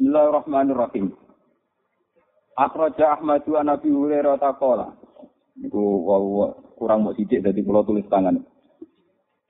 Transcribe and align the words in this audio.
Bismillahirrahmanirrahim. 0.00 1.12
Akhraja 2.56 3.20
Ahmad 3.20 3.44
wa 3.44 3.60
Nabi 3.60 3.92
Hurairah 3.92 4.40
taqala. 4.40 4.96
Niku 5.60 6.08
kurang 6.80 7.04
mau 7.04 7.12
sidik 7.12 7.44
dadi 7.44 7.60
kula 7.60 7.84
tulis 7.84 8.08
tangan. 8.08 8.40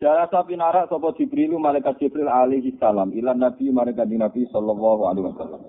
Jala 0.03 0.27
sapi 0.27 0.59
narak 0.59 0.91
sapa 0.91 1.15
Jibril 1.15 1.55
malaikat 1.55 2.03
Jibril 2.03 2.27
alaihi 2.27 2.75
salam 2.83 3.15
ila 3.15 3.31
Nabi 3.31 3.71
malaikat 3.71 4.11
Nabi 4.11 4.51
sallallahu 4.51 5.03
alaihi 5.07 5.27
wasallam. 5.31 5.63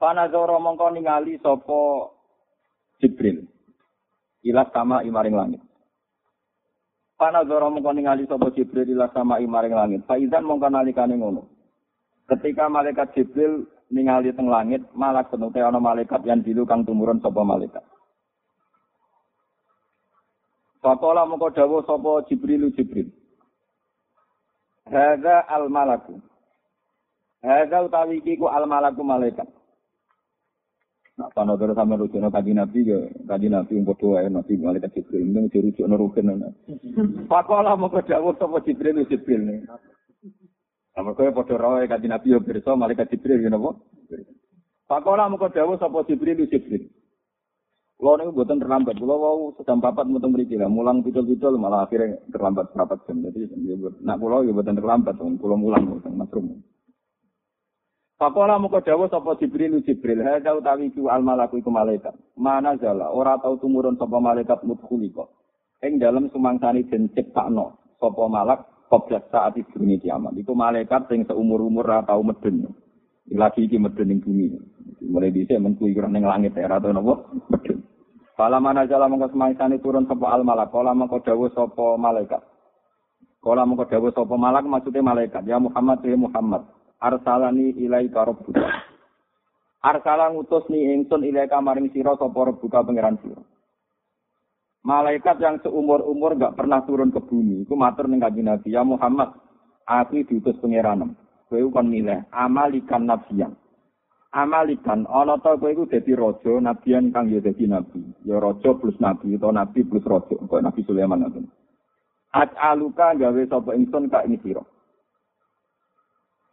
Panazara 0.00 0.56
mongko 0.56 0.88
ningali 0.88 1.36
sapa 1.44 2.08
Jibril 3.04 3.52
ila 4.48 4.64
sama 4.72 5.04
imaring 5.04 5.36
langit. 5.36 5.60
Panazara 7.20 7.68
mongko 7.68 7.92
ningali 7.92 8.24
sapa 8.24 8.48
Jibril 8.56 8.96
ila 8.96 9.12
sama 9.12 9.44
imaring 9.44 9.76
langit. 9.76 10.00
Faizan 10.08 10.48
mongko 10.48 10.72
nalikane 10.72 11.20
ngono. 11.20 11.57
Ketika 12.28 12.68
malaikat 12.68 13.16
Jibril 13.16 13.64
ningali 13.88 14.36
teng 14.36 14.52
langit, 14.52 14.84
malak 14.92 15.32
penute 15.32 15.64
ana 15.64 15.80
malaikat 15.80 16.20
yang 16.28 16.44
dilu 16.44 16.68
kang 16.68 16.84
tumurun 16.84 17.24
sapa 17.24 17.40
malaikat. 17.40 17.80
Faqala 20.84 21.24
moko 21.24 21.48
dawuh 21.48 21.80
sapa 21.88 22.28
Jibril 22.28 22.68
Jibril. 22.76 23.08
Hadza 24.84 25.48
al 25.48 25.72
malaku. 25.72 26.20
Hadza 27.40 27.88
utawi 27.88 28.20
iki 28.20 28.36
al 28.44 28.68
malaku 28.68 29.00
malaikat. 29.00 29.48
Nah, 31.18 31.32
panodoro 31.34 31.74
sama 31.74 31.98
rujuno 31.98 32.30
kaji 32.30 32.54
nabi 32.54 32.86
ya, 32.86 33.08
kaji 33.26 33.50
nabi 33.50 33.74
yang 33.74 33.82
bodoh 33.82 34.14
ya, 34.14 34.30
nabi 34.30 34.54
malaikat 34.54 34.94
Jibril, 34.94 35.26
ini 35.26 35.50
dirujuk 35.50 35.88
rugen. 35.88 36.44
Faqala 37.24 37.72
moko 37.74 38.04
dawuh 38.04 38.36
sapa 38.36 38.60
Jibril 38.68 39.02
Jibril 39.08 39.64
nih. 40.98 41.04
Sama 41.06 41.14
kaya 41.14 41.30
padha 41.30 41.54
rawe 41.54 41.86
kanjeng 41.86 42.10
Nabi 42.10 42.34
yo 42.34 42.42
pirsa 42.42 42.74
malaikat 42.74 43.14
Jibril 43.14 43.46
ya 43.46 43.54
napa? 43.54 43.78
Pakola 44.90 45.30
muka 45.30 45.54
dawuh 45.54 45.78
sapa 45.78 46.02
Jibril 46.10 46.50
Jibril. 46.50 46.90
Kulo 47.98 48.14
niku 48.18 48.30
mboten 48.34 48.62
terlambat. 48.62 48.94
Kulo 48.98 49.14
wau 49.18 49.38
sedang 49.58 49.82
papat 49.82 50.06
mboten 50.06 50.30
mriki 50.30 50.54
lah. 50.54 50.70
Mulang 50.70 51.02
pidul-pidul 51.02 51.58
malah 51.58 51.86
akhirnya 51.86 52.18
terlambat 52.30 52.70
papat 52.74 52.98
jam. 53.06 53.22
Jadi 53.22 53.46
nak 54.02 54.18
kulo 54.18 54.42
yo 54.42 54.50
mboten 54.54 54.78
terlambat. 54.78 55.14
Kulo 55.18 55.54
mulang 55.54 55.86
mboten 55.86 56.14
masrum. 56.18 56.62
Pakola 58.18 58.58
muka 58.58 58.82
dawuh 58.82 59.06
sapa 59.06 59.38
Jibril 59.38 59.82
Jibril. 59.82 60.22
Hadza 60.26 60.54
utawi 60.54 60.90
ku 60.94 61.06
al 61.10 61.22
malaku 61.22 61.62
iku 61.62 61.70
malaikat. 61.70 62.14
Mana 62.34 62.74
jala 62.74 63.10
ora 63.14 63.38
tau 63.38 63.58
tumurun 63.58 63.98
sapa 63.98 64.18
malaikat 64.18 64.62
mudkhulika. 64.66 65.26
Ing 65.78 66.02
dalem 66.02 66.26
sumangsani 66.30 66.90
den 66.90 67.10
ciptakno 67.14 67.78
sapa 67.98 68.24
malak 68.30 68.77
Koblat 68.88 69.28
saat 69.28 69.52
itu 69.60 69.68
dunia 69.76 70.00
kiamat. 70.00 70.32
Itu 70.40 70.56
malaikat 70.56 71.12
yang 71.12 71.28
seumur-umur 71.28 71.84
tau 72.08 72.24
medun. 72.24 72.72
Lagi 73.28 73.68
iki 73.68 73.76
medun 73.76 74.08
yang 74.08 74.24
bumi. 74.24 74.56
Mulai 75.04 75.28
bisa 75.28 75.60
menkui 75.60 75.92
kurang 75.92 76.16
yang 76.16 76.24
langit 76.24 76.56
ya. 76.56 76.64
Atau 76.72 76.96
nopo 76.96 77.28
medun. 77.52 77.84
Mana 78.38 78.88
jala 78.88 79.10
mengko 79.12 79.28
semangsane 79.28 79.76
turun 79.84 80.08
sapa 80.08 80.32
al 80.32 80.40
malak. 80.40 80.72
Kala 80.72 80.96
mengko 80.96 81.20
dawuh 81.20 81.52
malaikat. 82.00 82.40
Kala 83.44 83.68
mengko 83.68 83.84
dawuh 83.92 84.12
sapa 84.16 84.34
malak 84.40 84.64
maksudnya 84.64 85.04
malaikat. 85.04 85.44
Ya 85.44 85.60
Muhammad 85.60 86.00
ya 86.00 86.16
Muhammad. 86.16 86.64
Arsalani 86.96 87.76
ilaika 87.76 88.24
rabbuka. 88.24 88.64
Arsala 89.78 90.32
ngutus 90.34 90.66
ni 90.72 90.90
ingsun 90.96 91.22
ilaika 91.28 91.60
maring 91.60 91.92
sira 91.92 92.16
sapa 92.16 92.34
rabbuka 92.34 92.82
pangeran 92.82 93.20
sira. 93.20 93.38
Malaikat 94.86 95.42
yang 95.42 95.58
seumur-umur 95.60 96.38
gak 96.38 96.54
pernah 96.54 96.80
turun 96.86 97.10
ke 97.10 97.18
bumi, 97.18 97.66
iku 97.66 97.74
matur 97.74 98.06
ning 98.06 98.22
kanjeng 98.22 98.46
Nabi, 98.46 98.72
ya 98.72 98.86
Muhammad, 98.86 99.34
aku 99.88 100.22
diutus 100.22 100.54
pangeranem. 100.62 101.16
Kowe 101.48 101.64
kon 101.72 101.88
milih 101.88 102.28
amalikan 102.28 103.08
nabiyan. 103.08 103.56
Amalikan 104.36 105.08
ana 105.08 105.40
ta 105.40 105.56
kowe 105.56 105.72
iku 105.72 105.88
dadi 105.88 106.12
raja, 106.12 106.60
nabiyan 106.60 107.08
kang 107.08 107.32
ya 107.32 107.40
dadi 107.40 107.64
nabi. 107.64 108.04
Ya 108.28 108.36
raja 108.36 108.76
plus 108.76 109.00
nabi 109.00 109.32
utawa 109.40 109.64
nabi 109.64 109.80
plus 109.88 110.04
raja, 110.04 110.36
kaya 110.44 110.60
Nabi 110.60 110.84
Sulaiman 110.84 111.24
ngoten. 111.24 111.48
Aj'aluka 112.36 113.16
gawe 113.16 113.42
sapa 113.48 113.72
ingsun 113.72 114.12
ka 114.12 114.28
ini 114.28 114.36
sira. 114.44 114.60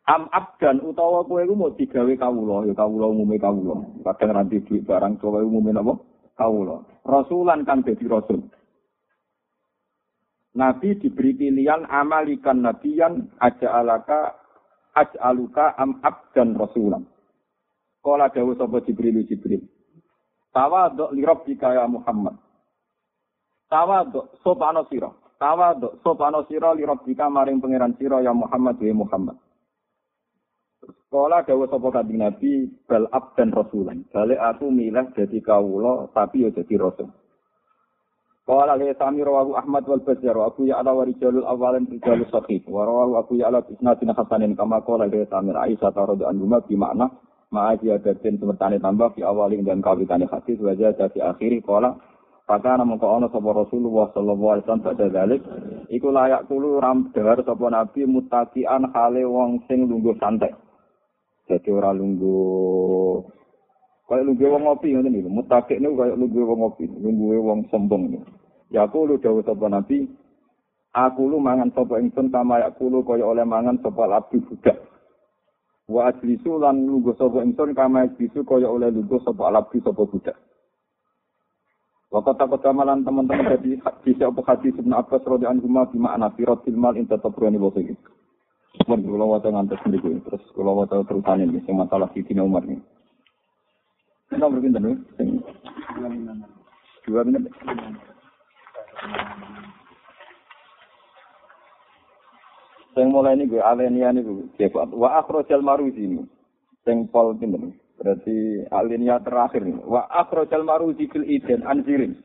Am 0.08 0.32
abdan 0.32 0.80
utawa 0.80 1.28
kowe 1.28 1.44
iku 1.44 1.60
mau 1.60 1.76
digawe 1.76 2.14
kawula, 2.16 2.64
ya 2.64 2.72
kawula 2.72 3.12
umume 3.12 3.36
kawula. 3.36 3.84
Kadang 4.08 4.32
ranti 4.32 4.64
duit 4.64 4.88
barang 4.88 5.20
kowe 5.20 5.44
umume 5.44 5.76
napa? 5.76 6.00
Kawula. 6.36 6.84
Rasulan 7.08 7.64
kang 7.64 7.82
dadi 7.82 8.06
rasul. 8.06 8.44
Nabi 10.56 10.96
diberi 11.00 11.36
pilihan 11.36 11.84
amalikan 11.88 12.64
nabiyan 12.64 13.40
aja'alaka 13.40 14.36
aj'aluka 14.96 15.76
am 15.76 16.00
abdan 16.00 16.56
rasulan. 16.56 17.04
Kala 18.00 18.32
dawuh 18.32 18.56
sapa 18.56 18.80
Jibril 18.88 19.24
Jibril. 19.28 19.66
Tawaduk 20.56 21.12
li 21.12 21.28
rabbika 21.28 21.76
ya 21.76 21.84
Muhammad. 21.90 22.40
Tawaduk 23.68 24.40
sopano 24.40 24.88
sira. 24.88 25.12
Tawaduk 25.36 26.00
sopano 26.00 26.48
sira 26.48 26.72
li 26.72 26.88
rabbika 26.88 27.28
maring 27.28 27.60
pangeran 27.60 27.98
sira 28.00 28.24
ya 28.24 28.32
Muhammad 28.32 28.80
ya 28.80 28.96
Muhammad. 28.96 29.36
Kala 31.10 31.46
dawuh 31.48 31.70
sapa 31.70 31.88
kanjeng 31.92 32.20
Nabi 32.22 32.68
bal 32.86 33.08
abdan 33.12 33.56
rasulan. 33.56 34.04
Balik 34.12 34.40
aku 34.40 34.68
milih 34.72 35.12
dadi 35.16 35.40
kawula 35.40 36.10
tapi 36.12 36.44
ya 36.44 36.50
dadi 36.52 36.76
rasul. 36.76 37.10
Qala 38.46 38.78
li 38.78 38.94
sami 38.94 39.26
rawahu 39.26 39.58
Ahmad 39.58 39.90
wal 39.90 40.06
Bazzar 40.06 40.38
wa 40.38 40.54
Abu 40.54 40.70
Ya'la 40.70 40.94
wa 40.94 41.02
rijalul 41.02 41.50
awalin 41.50 41.90
rijalus 41.90 42.30
sahih 42.30 42.62
wa 42.70 42.86
rawahu 42.86 43.18
Abu 43.18 43.34
Ya'la 43.42 43.66
bi 43.66 43.74
isnadin 43.74 44.14
hasanin 44.14 44.54
kama 44.54 44.86
qala 44.86 45.10
li 45.10 45.26
sami 45.34 45.50
Aisyah 45.50 45.90
radhiyallahu 45.90 46.46
anha 46.46 46.62
bi 46.62 46.78
makna 46.78 47.10
ma'aji 47.50 47.90
adatin 47.98 48.38
semertane 48.38 48.78
tambah 48.78 49.18
di 49.18 49.26
awalin 49.26 49.66
dan 49.66 49.82
kawitane 49.82 50.30
hadis 50.30 50.62
wa 50.62 50.78
jada 50.78 51.10
di 51.10 51.26
akhiri 51.26 51.66
qala 51.66 51.98
Pakana 52.46 52.86
mengko 52.86 53.10
ana 53.10 53.26
sapa 53.34 53.50
Rasulullah 53.58 54.14
sallallahu 54.14 54.52
alaihi 54.54 54.64
wasallam 54.70 54.86
pada 54.86 55.06
dalik 55.10 55.42
iku 55.90 56.14
layak 56.14 56.46
kulo 56.46 56.78
ram 56.78 57.10
dahar 57.10 57.42
sapa 57.42 57.66
nabi 57.74 58.06
mutakian 58.06 58.86
hale 58.94 59.26
wong 59.26 59.66
sing 59.66 59.90
lungguh 59.90 60.14
santai. 60.22 60.54
Jadi 61.46 61.70
ora 61.70 61.94
lungguh 61.94 63.22
Kaya 64.06 64.22
lungguh 64.22 64.46
wong 64.46 64.70
ngopi 64.70 64.94
ngoten 64.94 65.18
niku. 65.18 65.30
Mutakik 65.34 65.82
niku 65.82 65.98
kaya 65.98 66.14
lungguh 66.14 66.46
wong 66.46 66.60
ngopi, 66.62 66.86
lungguh 66.86 67.42
wong 67.42 67.60
sombong 67.74 68.14
niku. 68.14 68.30
Ya 68.70 68.86
aku 68.86 69.10
lu 69.10 69.18
dawuh 69.18 69.42
sapa 69.42 69.66
Nabi, 69.66 70.06
aku 70.94 71.26
lu 71.26 71.42
mangan 71.42 71.74
sapa 71.74 71.98
ingsun 71.98 72.30
kama 72.30 72.62
ya 72.62 72.70
kulo 72.78 73.02
kaya 73.02 73.26
oleh 73.26 73.42
mangan 73.42 73.82
sapa 73.82 74.06
abdi 74.10 74.42
budak. 74.46 74.78
Wa 75.90 76.14
ajlisu 76.14 76.62
lan 76.62 76.86
lungguh 76.86 77.18
sapa 77.18 77.42
ingsun 77.42 77.74
kama 77.74 78.06
ajlisu 78.10 78.46
kaya 78.46 78.70
oleh 78.70 78.94
lungguh 78.94 79.18
sapa 79.26 79.50
abdi 79.50 79.82
sapa 79.82 80.06
budak. 80.06 80.38
Waktu 82.14 82.32
takut 82.38 82.62
kamalan 82.62 83.02
teman-teman 83.02 83.58
jadi 83.58 83.82
hadis 83.82 84.22
apa 84.22 84.40
hadis 84.46 84.78
Ibn 84.78 84.94
Abbas 85.02 85.26
radhiyallahu 85.26 85.68
anhu 85.68 85.90
bi 85.92 86.00
makna 86.00 86.30
firatil 86.38 86.78
mal 86.78 86.94
inta 86.94 87.18
Mun 88.84 89.02
kula 89.02 89.26
wata 89.26 89.48
ngantos 89.48 89.80
niku 89.88 90.20
terus 90.28 90.44
kula 90.52 90.76
wata 90.76 91.00
terusane 91.08 91.48
iki 91.48 91.64
sing 91.64 91.80
masalah 91.80 92.12
Sidina 92.12 92.44
Umar 92.44 92.68
ini. 92.68 92.78
Kita 94.28 94.52
berpindah 94.52 94.84
dulu. 94.84 95.00
Dua 97.08 97.22
menit. 97.24 97.48
Yang 102.96 103.10
mulai 103.12 103.36
ini 103.36 103.44
gue 103.52 103.60
alenia 103.60 104.12
ini 104.12 104.22
gue. 104.24 104.72
Wa 104.76 105.20
akhrojal 105.24 105.60
maruzi 105.64 106.04
ini. 106.04 106.24
Yang 106.88 107.12
pol 107.12 107.36
pindah 107.36 107.60
Berarti 107.96 108.68
alenia 108.72 109.20
terakhir 109.24 109.64
nih. 109.64 109.80
Wa 109.84 110.08
akhrojal 110.12 110.64
maruzi 110.64 111.08
fil 111.12 111.28
iden 111.28 111.64
anzirin. 111.64 112.16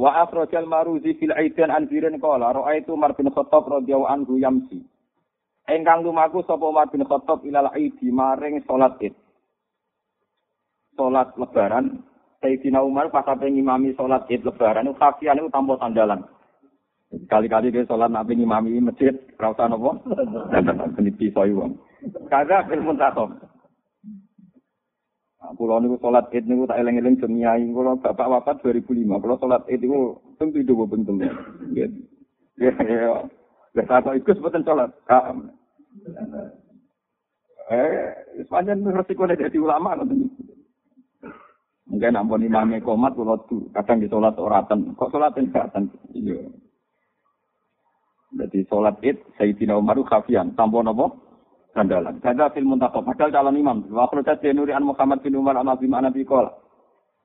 Wa 0.00 0.24
akhrojal 0.24 0.64
maruzi 0.64 1.12
fil 1.20 1.36
iden 1.36 1.68
anzirin 1.68 2.16
kola. 2.16 2.56
Ro'aitu 2.56 2.96
Umar 2.96 3.12
bin 3.12 3.28
Khattab 3.28 3.68
radhiyallahu 3.68 4.08
anhu 4.08 4.40
yamsi. 4.40 4.80
Engkang 5.68 6.00
lumaku 6.00 6.40
sapa 6.48 6.64
Umar 6.64 6.88
bin 6.88 7.04
Khattab 7.04 7.44
ilal 7.44 7.68
aidi 7.76 8.08
maring 8.08 8.64
salat 8.64 8.96
Id. 9.04 9.12
Salat 10.96 11.36
lebaran 11.36 12.00
Sayyidina 12.40 12.80
Umar 12.80 13.12
pas 13.12 13.28
ape 13.28 13.44
ngimami 13.44 13.92
salat 13.92 14.24
Id 14.32 14.40
lebaran 14.40 14.88
itu 14.88 14.96
kafian 14.96 15.36
itu 15.36 15.52
tanpa 15.52 15.76
sandalan. 15.76 16.24
Kali-kali 17.28 17.74
dia 17.74 17.82
sholat 17.90 18.06
nabi 18.06 18.38
ngimami 18.38 18.78
masjid, 18.78 19.10
rasa 19.34 19.66
nopo, 19.66 19.98
dan 20.54 20.94
ini 20.94 21.10
pisau 21.10 21.42
uang. 21.42 21.74
Karena 22.30 22.62
ilmu 22.70 22.94
takom. 22.94 23.34
Nah, 25.40 25.56
pulau 25.56 25.80
niku 25.80 25.96
sholat 26.04 26.28
id 26.36 26.44
niku 26.44 26.68
tak 26.68 26.84
eleng-eleng 26.84 27.16
jemiai. 27.16 27.64
Kalau 27.72 27.96
bapak 27.96 28.28
wafat 28.28 28.56
2005, 28.60 29.24
kalau 29.24 29.36
sholat 29.40 29.64
id 29.72 29.80
niku 29.80 30.20
tentu 30.36 30.60
itu 30.60 30.76
bentuk. 30.84 31.16
Ya, 31.72 31.88
ya, 32.60 32.72
ya. 32.76 33.82
Tahu 33.88 34.20
ikut 34.20 34.36
sebutan 34.36 34.60
sholat. 34.68 34.92
Eh, 37.70 38.12
sepanjang 38.44 38.84
resiko 38.84 39.24
jadi 39.24 39.56
ulama 39.56 39.96
kan. 39.96 40.12
Mungkin 41.90 42.14
ampun 42.14 42.46
imamnya 42.46 42.78
komat, 42.84 43.16
kalau 43.16 43.40
kadang 43.74 43.98
di 43.98 44.12
sholat 44.12 44.36
oratan. 44.36 44.92
Kok 44.94 45.10
sholat 45.10 45.34
ini 45.40 45.50
Iya. 46.20 46.38
Jadi 48.30 48.58
sholat 48.68 49.00
id 49.02 49.18
Sayyidina 49.40 49.74
Umar 49.74 49.98
khafian 50.06 50.54
tanpa 50.54 50.86
napa 50.86 51.10
gandalan. 51.74 52.18
Kada 52.20 52.50
fil 52.50 52.66
muntakhab 52.66 53.06
padahal 53.06 53.30
calon 53.30 53.58
imam. 53.58 53.78
Wa 53.90 54.10
akhraja 54.10 54.36
Nuri 54.54 54.74
an 54.74 54.86
Muhammad 54.86 55.22
bin 55.22 55.38
Umar 55.38 55.56
an 55.58 55.70
Abi 55.70 55.86
Ma'an 55.86 56.10
Abi 56.10 56.26
Qala. 56.26 56.50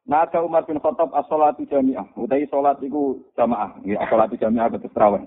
Nada 0.05 0.37
Umar 0.45 0.69
bin 0.69 0.77
Khattab 0.77 1.09
as-salatu 1.17 1.65
jami'ah. 1.65 2.13
Utai 2.13 2.45
salat 2.53 2.77
iku 2.85 3.25
jamaah. 3.33 3.81
Ya 3.81 4.05
salatu 4.05 4.37
jami'ah 4.37 4.69
ketus 4.69 4.93
terawih. 4.93 5.25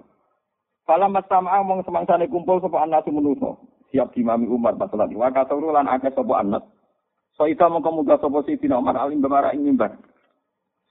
Falam 0.87 1.19
mastama'a 1.19 1.67
mong 1.67 1.83
semangsane 1.83 2.31
kumpul 2.31 2.63
sapa 2.63 2.87
anak 2.87 3.11
menuso. 3.11 3.59
Siap 3.91 4.15
dimami 4.15 4.47
Umar 4.47 4.79
pas 4.79 4.87
salat. 4.87 5.11
Wa 5.11 5.35
katuru 5.35 5.75
lan 5.75 5.91
akeh 5.91 6.15
sapa 6.15 6.35
anak. 6.39 6.63
So 7.35 7.51
ita 7.51 7.67
mongko 7.67 7.91
muga 7.91 8.23
sapa 8.23 8.39
Sayyidina 8.47 8.79
Umar 8.79 9.03
alim 9.03 9.19
bemara 9.19 9.51
ing 9.51 9.67
mimbar. 9.67 9.99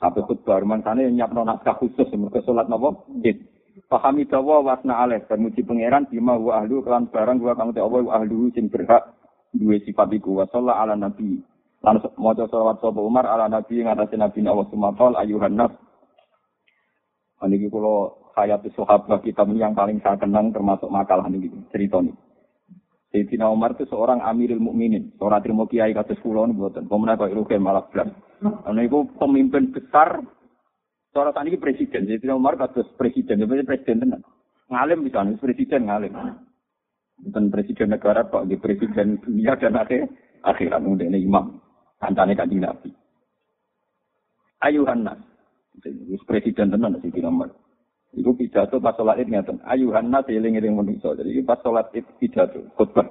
Sampai 0.03 0.21
khutbah 0.27 0.59
mangsane 0.67 1.07
nyapno 1.07 1.47
naskah 1.47 1.79
khusus 1.79 2.11
mergo 2.19 2.43
salat 2.43 2.67
napa? 2.67 2.91
Id. 3.23 3.56
Pahami 3.87 4.27
dawa 4.27 4.59
wasna 4.59 4.99
aleh 4.99 5.23
dan 5.31 5.39
muji 5.39 5.63
pangeran 5.63 6.11
bima 6.11 6.35
wa 6.35 6.59
ahlu 6.59 6.83
kelan 6.83 7.07
barang 7.07 7.39
wa 7.39 7.55
kang 7.55 7.71
Allah 7.71 8.03
wa 8.03 8.13
ahlu 8.19 8.51
sing 8.51 8.67
berhak 8.67 9.15
duwe 9.55 9.79
sifat 9.79 10.11
iku 10.11 10.43
wa 10.43 10.45
ala 10.51 10.99
nabi. 10.99 11.39
Lan 11.79 12.03
maca 12.19 12.43
selawat 12.51 12.83
sapa 12.83 12.99
Umar 12.99 13.23
ala 13.23 13.47
nabi 13.47 13.79
ing 13.79 13.87
atase 13.87 14.19
nabi 14.19 14.43
Allah 14.43 14.67
sumatol 14.67 15.15
ayuhan 15.15 15.55
nas. 15.55 15.71
Niki 17.47 17.71
kula 17.71 18.11
hayat 18.35 18.67
sahabat 18.75 19.23
kita 19.23 19.47
yang 19.55 19.71
paling 19.71 20.03
saya 20.03 20.19
kenang 20.19 20.51
termasuk 20.51 20.91
makalah 20.91 21.31
niki 21.31 21.47
cerita 21.71 22.03
ini. 22.03 22.11
Sayyidina 23.07 23.47
Umar 23.47 23.71
itu 23.79 23.87
seorang 23.87 24.19
amirul 24.19 24.59
mukminin, 24.59 25.15
seorang 25.15 25.39
terima 25.39 25.63
kiai 25.63 25.95
kados 25.95 26.19
kula 26.19 26.43
niku 26.43 26.67
mboten. 26.67 26.91
Pemenang 26.91 27.15
kok 27.23 27.55
malah 27.55 27.87
blas. 27.87 28.11
Niku 28.67 29.15
pemimpin 29.15 29.71
besar 29.71 30.27
Cara 31.17 31.33
tadi 31.33 31.49
ini 31.49 31.57
presiden, 31.57 32.05
jadi 32.05 32.29
Umar 32.29 32.61
kados 32.61 32.93
presiden, 32.93 33.41
jadi 33.41 33.65
presiden 33.65 34.05
tenan. 34.05 34.21
Ngalim 34.69 35.01
bisa, 35.01 35.25
presiden 35.41 35.89
ngalim. 35.89 36.13
Bukan 37.25 37.49
presiden 37.49 37.89
negara, 37.89 38.21
Pak, 38.29 38.45
di 38.45 38.53
presiden 38.61 39.17
dunia 39.25 39.57
dan 39.57 39.81
akhir, 39.81 40.05
akhirat, 40.45 40.77
ini 40.85 41.25
imam. 41.25 41.57
Kancane 41.97 42.37
kanjeng 42.37 42.61
Nabi. 42.61 42.93
Ayuhan 44.61 45.09
nas. 45.09 45.17
Presiden 46.29 46.69
tenan 46.69 47.01
si 47.01 47.09
Umar. 47.25 47.49
Itu 48.13 48.37
pidato 48.37 48.77
pas 48.77 48.93
sholat 48.93 49.17
id 49.17 49.33
ngeten. 49.33 49.57
Ayuhan 49.65 50.13
nas 50.13 50.29
eling-eling 50.29 50.77
manusa. 50.77 51.17
Jadi 51.17 51.41
pas 51.41 51.57
sholat 51.65 51.89
id 51.97 52.05
pidato 52.21 52.61
khutbah. 52.77 53.09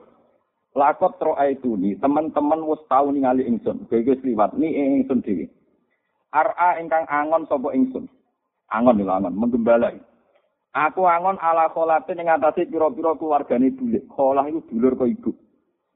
Lakot 0.79 1.19
roa 1.19 1.50
itu 1.50 1.75
nih, 1.75 1.99
teman-teman 1.99 2.62
wis 2.70 2.79
tau 2.87 3.11
ningali 3.11 3.43
ingsun. 3.50 3.91
Geges 3.91 4.23
liwat 4.23 4.55
nih 4.55 5.03
ingsun 5.03 5.26
dhewe. 5.26 5.50
Ar'a 6.34 6.81
ingkang 6.82 7.06
angon 7.06 7.46
sapa 7.46 7.70
ingsun. 7.75 8.11
Angon 8.73 8.99
lho 8.99 9.12
angon, 9.12 9.34
menggembala. 9.34 9.94
Aku 10.76 11.06
angon 11.08 11.40
ala 11.40 11.73
kholate 11.73 12.12
ning 12.12 12.28
atase 12.28 12.69
pira-pira 12.69 13.17
keluargane 13.17 13.73
bulik. 13.73 14.05
Kholah 14.11 14.44
iku 14.50 14.61
dulur 14.69 14.93
kok 14.99 15.08
ibu. 15.08 15.31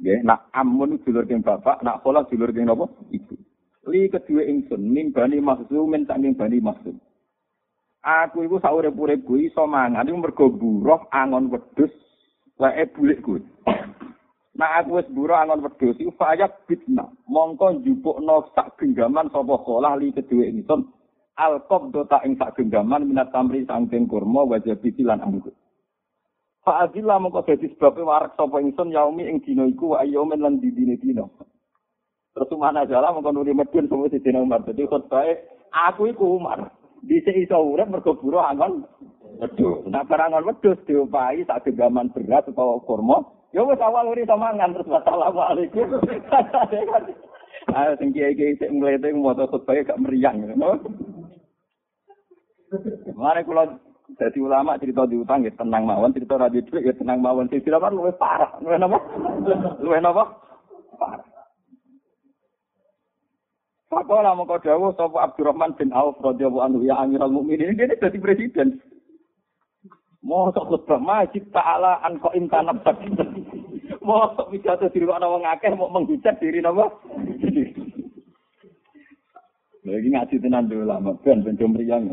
Nggih, 0.00 0.24
nak 0.24 0.48
amun 0.56 0.96
dulur 1.04 1.28
keng 1.28 1.44
bapak, 1.44 1.84
nak 1.84 2.00
kholah 2.00 2.24
dulur 2.24 2.48
keng 2.56 2.64
napa? 2.64 2.88
Ibu. 3.12 3.34
Li 3.92 4.08
kedua 4.08 4.48
ingsun, 4.48 4.80
ning 4.80 5.12
bani 5.12 5.40
maksum 5.44 5.92
saking 6.08 6.32
bani 6.38 6.58
maksum. 6.64 6.96
Aku 8.00 8.40
iku 8.40 8.56
saurip-urip 8.64 9.28
kuwi 9.28 9.52
iso 9.52 9.68
mangan 9.68 10.08
iku 10.08 10.16
mergo 10.16 10.46
buruh 10.48 11.04
angon 11.12 11.52
wedhus 11.52 11.92
wae 12.56 12.88
bulik 12.96 13.20
kuwi. 13.20 13.44
Nah 14.58 14.82
aku 14.82 14.98
wis 14.98 15.06
buru 15.14 15.30
angon 15.30 15.62
wedhus 15.62 15.94
iku 16.02 16.10
fayak 16.18 16.66
bitna. 16.66 17.06
Mongko 17.30 17.78
njupukno 17.78 18.50
sak 18.50 18.74
genggaman 18.82 19.30
sapa 19.30 19.54
kolah 19.62 19.94
li 19.94 20.10
kedue 20.10 20.50
ingsun. 20.50 20.90
Alqab 21.38 21.94
dota 21.94 22.18
ing 22.26 22.34
sak 22.34 22.58
genggaman 22.58 23.06
minat 23.06 23.30
tamri 23.30 23.62
sangking 23.62 24.10
kurma 24.10 24.42
wajah 24.42 24.74
lan 25.06 25.22
anggur. 25.22 25.54
Fa 26.66 26.82
adilla 26.82 27.22
mongko 27.22 27.46
dadi 27.46 27.70
sebab 27.78 28.02
warak 28.02 28.34
sapa 28.34 28.58
ingsun 28.58 28.90
yaumi 28.90 29.30
ing 29.30 29.38
dina 29.46 29.70
iku 29.70 29.94
wa 29.94 30.02
ayyamin 30.02 30.42
lan 30.42 30.58
didine 30.58 30.98
dina. 30.98 31.30
Terus 32.34 32.50
mana 32.58 32.82
jala 32.90 33.14
mongko 33.14 33.30
nuri 33.30 33.54
medun 33.54 33.86
sapa 33.86 34.18
dina 34.18 34.42
Umar. 34.42 34.66
Dadi 34.66 34.82
khotbahe 34.82 35.32
aku 35.70 36.10
iku 36.10 36.42
Umar. 36.42 36.74
Dise 37.06 37.32
iso 37.38 37.54
urip 37.54 37.86
mergo 37.86 38.18
buru 38.18 38.42
angon 38.42 38.82
wedhus. 39.38 39.86
Nah 39.86 40.02
barangan 40.02 40.42
wedhus 40.42 40.76
diopahi 40.90 41.46
sak 41.46 41.70
genggaman 41.70 42.10
beras 42.10 42.44
utawa 42.50 42.82
kurma 42.82 43.39
Ya 43.50 43.66
wis 43.66 43.82
awal 43.82 44.14
uri 44.14 44.22
mangan 44.22 44.70
terus 44.70 44.86
assalamualaikum. 44.86 45.98
Ah 47.74 47.90
sing 47.98 48.14
kiai-kiai 48.14 48.54
sik 48.62 48.70
mlete 48.70 49.10
moto 49.10 49.50
khutbah 49.50 49.74
gak 49.82 49.98
meriang 49.98 50.38
ngono. 50.54 50.78
Mare 53.18 53.42
kula 53.42 53.74
dadi 54.14 54.38
ulama 54.38 54.78
cerita 54.78 55.02
diutang 55.02 55.42
ya 55.42 55.50
tenang 55.58 55.82
mawon, 55.82 56.14
cerita 56.14 56.38
radio 56.38 56.62
dhuwit 56.62 56.86
ya 56.86 56.94
tenang 56.94 57.18
mawon. 57.18 57.50
Sing 57.50 57.58
kan 57.66 57.90
luwih 57.90 58.14
parah. 58.14 58.54
Luwih 58.62 58.78
napa? 58.78 58.98
Luwih 59.82 59.98
napa? 59.98 60.24
Parah. 60.94 61.26
Pakola 63.90 64.38
mongko 64.38 64.62
dawuh 64.62 64.94
sapa 64.94 65.26
Abdurrahman 65.26 65.74
bin 65.74 65.90
Auf 65.90 66.14
radhiyallahu 66.22 66.62
anhu 66.62 66.86
ya 66.86 67.02
Amirul 67.02 67.34
Mukminin 67.34 67.74
ini 67.74 67.98
dadi 67.98 68.22
presiden. 68.22 68.78
Mosok 70.20 70.68
khutbah 70.68 71.00
majid 71.00 71.48
ta'ala 71.48 72.04
an 72.04 72.20
kok 72.20 72.36
imtanab 72.36 72.84
sak. 72.84 73.00
Mosok 74.04 74.52
pidato 74.52 74.92
diri 74.92 75.08
ana 75.08 75.32
wong 75.32 75.48
akeh 75.48 75.72
mau 75.72 75.88
menghujat 75.88 76.36
diri 76.36 76.60
napa? 76.60 76.92
Lagi 79.80 80.08
ngaji 80.12 80.34
tenan 80.44 80.68
dulu 80.68 80.84
lama, 80.84 81.16
ben 81.24 81.40
ben 81.40 81.56
mriyang. 81.56 82.04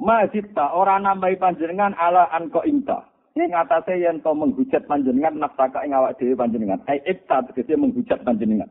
Majid 0.00 0.56
ta 0.56 0.72
ora 0.72 0.96
nambahi 0.96 1.36
panjenengan 1.36 1.92
ala 2.00 2.32
an 2.32 2.48
kok 2.48 2.64
imta. 2.64 3.04
Ing 3.34 3.52
atase 3.52 3.98
yen 3.98 4.24
to 4.24 4.32
menghujat 4.32 4.88
panjenengan 4.88 5.36
nafsaka 5.36 5.84
ing 5.84 5.92
awak 5.92 6.16
dhewe 6.16 6.32
panjenengan. 6.38 6.80
Ai 6.88 7.02
ibta 7.04 7.44
tegese 7.44 7.76
menghujat 7.76 8.24
panjenengan. 8.24 8.70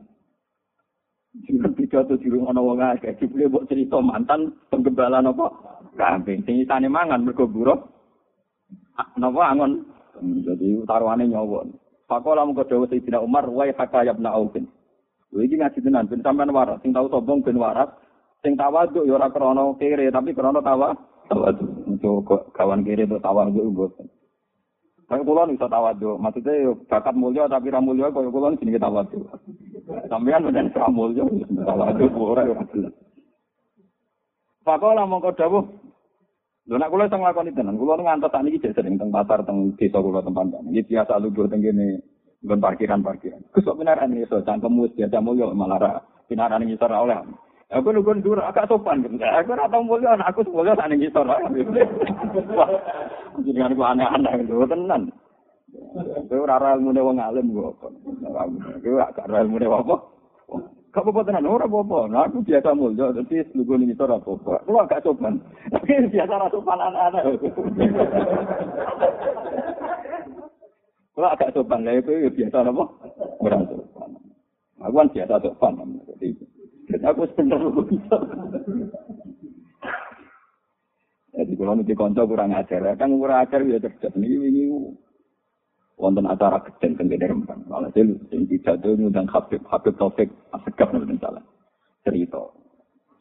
Sing 1.42 1.58
pidato 1.74 2.14
di 2.14 2.30
rumah 2.30 2.54
wong 2.54 2.78
akeh, 2.78 3.18
dibule 3.18 3.50
mbok 3.50 3.66
cerita 3.66 3.98
mantan 3.98 4.54
penggembala 4.70 5.18
napa? 5.18 5.50
Kambing 5.98 6.46
sing 6.46 6.62
isane 6.62 6.86
mangan 6.86 7.26
mergo 7.26 7.50
buruh. 7.50 7.74
Napa 9.18 9.50
angon? 9.50 9.82
Jadi 10.22 10.78
taruhane 10.86 11.26
nyawa. 11.26 11.66
Pakola 12.06 12.46
mung 12.46 12.54
dawuh 12.54 12.86
Sayyidina 12.86 13.18
Umar 13.18 13.50
wa 13.50 13.66
hakayabna 13.66 14.30
Aufin. 14.30 14.70
Lha 15.34 15.42
iki 15.42 15.58
ngaji 15.58 15.78
tenan 15.82 16.06
ben 16.06 16.22
sampean 16.22 16.54
waras, 16.54 16.78
sing 16.86 16.94
tau 16.94 17.10
sombong 17.10 17.42
ben 17.42 17.58
waras, 17.58 17.90
sing 18.46 18.54
tawaduk 18.54 19.02
ya 19.02 19.18
ora 19.18 19.26
krana 19.34 19.74
kere 19.74 20.06
tapi 20.14 20.30
krana 20.30 20.62
tawa. 20.62 20.94
Tawaduk. 21.26 21.66
Untuk 21.90 22.54
kawan 22.54 22.86
kere 22.86 23.10
itu 23.10 23.18
tawaduk 23.18 23.66
mboten. 23.74 24.06
Tapi 25.14 25.30
kula 25.30 25.46
iso 25.46 25.70
tawaduk, 25.70 26.18
maksudnya 26.18 26.74
bakat 26.90 27.14
mulia 27.14 27.46
tapi 27.46 27.70
ra 27.70 27.78
mulia 27.78 28.10
kaya 28.10 28.34
kula 28.34 28.58
jenenge 28.58 28.82
tawaduk. 28.82 29.22
Sampeyan 30.10 30.42
menen 30.42 30.74
ra 30.74 30.90
mulia 30.90 31.22
tawaduk 31.54 32.10
ora 32.18 32.42
ora 32.42 32.66
jelas. 32.74 32.90
Pakola 34.66 35.06
mongko 35.06 35.30
dawuh 35.38 35.62
Lho 36.66 36.74
nek 36.82 36.90
kula 36.90 37.06
iso 37.06 37.14
nglakoni 37.14 37.54
tenan, 37.54 37.78
kula 37.78 38.02
ngantos 38.02 38.34
sak 38.34 38.42
niki 38.42 38.58
sering 38.58 38.98
teng 38.98 39.14
pasar 39.14 39.46
teng 39.46 39.78
desa 39.78 40.02
kula 40.02 40.18
tempat 40.18 40.50
Iki 40.66 40.82
biasa 40.82 41.22
lugur 41.22 41.46
teng 41.46 41.62
kene 41.62 42.02
nggon 42.42 42.58
parkiran-parkiran. 42.58 43.54
Gus 43.54 43.62
kok 43.62 43.78
benaran 43.78 44.18
iso 44.18 44.42
cangkemmu 44.42 44.98
biasa 44.98 45.22
mulya 45.22 45.46
malah 45.54 45.78
ra 45.78 45.90
pinaran 46.26 46.66
oleh. 46.66 47.22
Aku 47.72 47.88
nukun 47.90 48.20
dura, 48.20 48.52
agak 48.52 48.68
sopan. 48.68 49.00
Aku 49.08 49.56
rata 49.56 49.78
mulia, 49.80 50.12
anak 50.12 50.36
aku 50.36 50.44
semulia 50.44 50.76
sana 50.76 50.92
gitu. 51.00 51.24
Jadi 53.40 53.56
kan 53.56 53.72
aku 53.72 53.82
aneh-aneh 53.82 54.32
itu, 54.44 54.68
tenan. 54.68 55.08
Itu 56.28 56.44
rara 56.44 56.76
ilmu 56.76 56.92
dewa 56.92 57.16
ngalim 57.16 57.56
gue. 57.56 57.72
Itu 58.78 59.00
agak 59.00 59.26
rara 59.32 59.42
ilmu 59.48 59.56
dewa 59.56 59.80
apa. 59.80 59.96
Kau 60.94 61.02
apa 61.10 61.26
tenan, 61.26 61.50
ora 61.50 61.66
apa-apa. 61.66 62.06
Nah 62.06 62.30
aku 62.30 62.46
biasa 62.46 62.70
mulia, 62.76 63.10
jadi 63.10 63.42
nukun 63.56 63.82
ini 63.82 63.96
itu 63.96 64.04
rata 64.06 64.22
apa. 64.22 64.62
Aku 64.62 64.78
agak 64.78 65.02
sopan. 65.02 65.40
Tapi 65.72 66.06
biasa 66.12 66.32
rasa 66.36 66.52
sopan 66.52 66.78
aneh-aneh. 66.78 67.22
Kalau 71.16 71.30
agak 71.32 71.50
sopan, 71.56 71.88
itu 71.90 72.12
biasa 72.28 72.70
apa? 72.70 72.84
Kurang 73.42 73.66
sopan. 73.66 74.10
Aku 74.84 74.94
kan 74.94 75.08
biasa 75.10 75.34
sopan. 75.42 75.74
Jadi 76.14 76.53
Aku 77.02 77.26
sebenernya 77.32 77.82
bisa. 77.82 78.16
Jadi 81.34 81.52
kalau 81.58 81.74
nanti 81.74 81.94
konco 81.98 82.22
kurang 82.30 82.54
ajar, 82.54 82.94
kan 82.94 83.10
kurang 83.10 83.42
ajar 83.42 83.60
ya 83.66 83.82
cerdas. 83.82 84.14
Ini 84.14 84.38
ini 84.54 84.62
wonten 85.98 86.30
acara 86.30 86.62
kecil 86.62 86.94
kan 86.94 87.10
gede 87.10 87.26
rempang. 87.26 87.66
Malah 87.66 87.90
sih 87.90 88.06
yang 88.06 88.46
tidak 88.46 88.78
tuh 88.86 88.94
ngundang 88.94 89.26
Habib 89.26 89.62
Habib 89.66 89.94
Taufik 89.98 90.30
Asegaf 90.54 90.94
nanti 90.94 91.18
salah 91.18 91.42
cerita. 92.06 92.42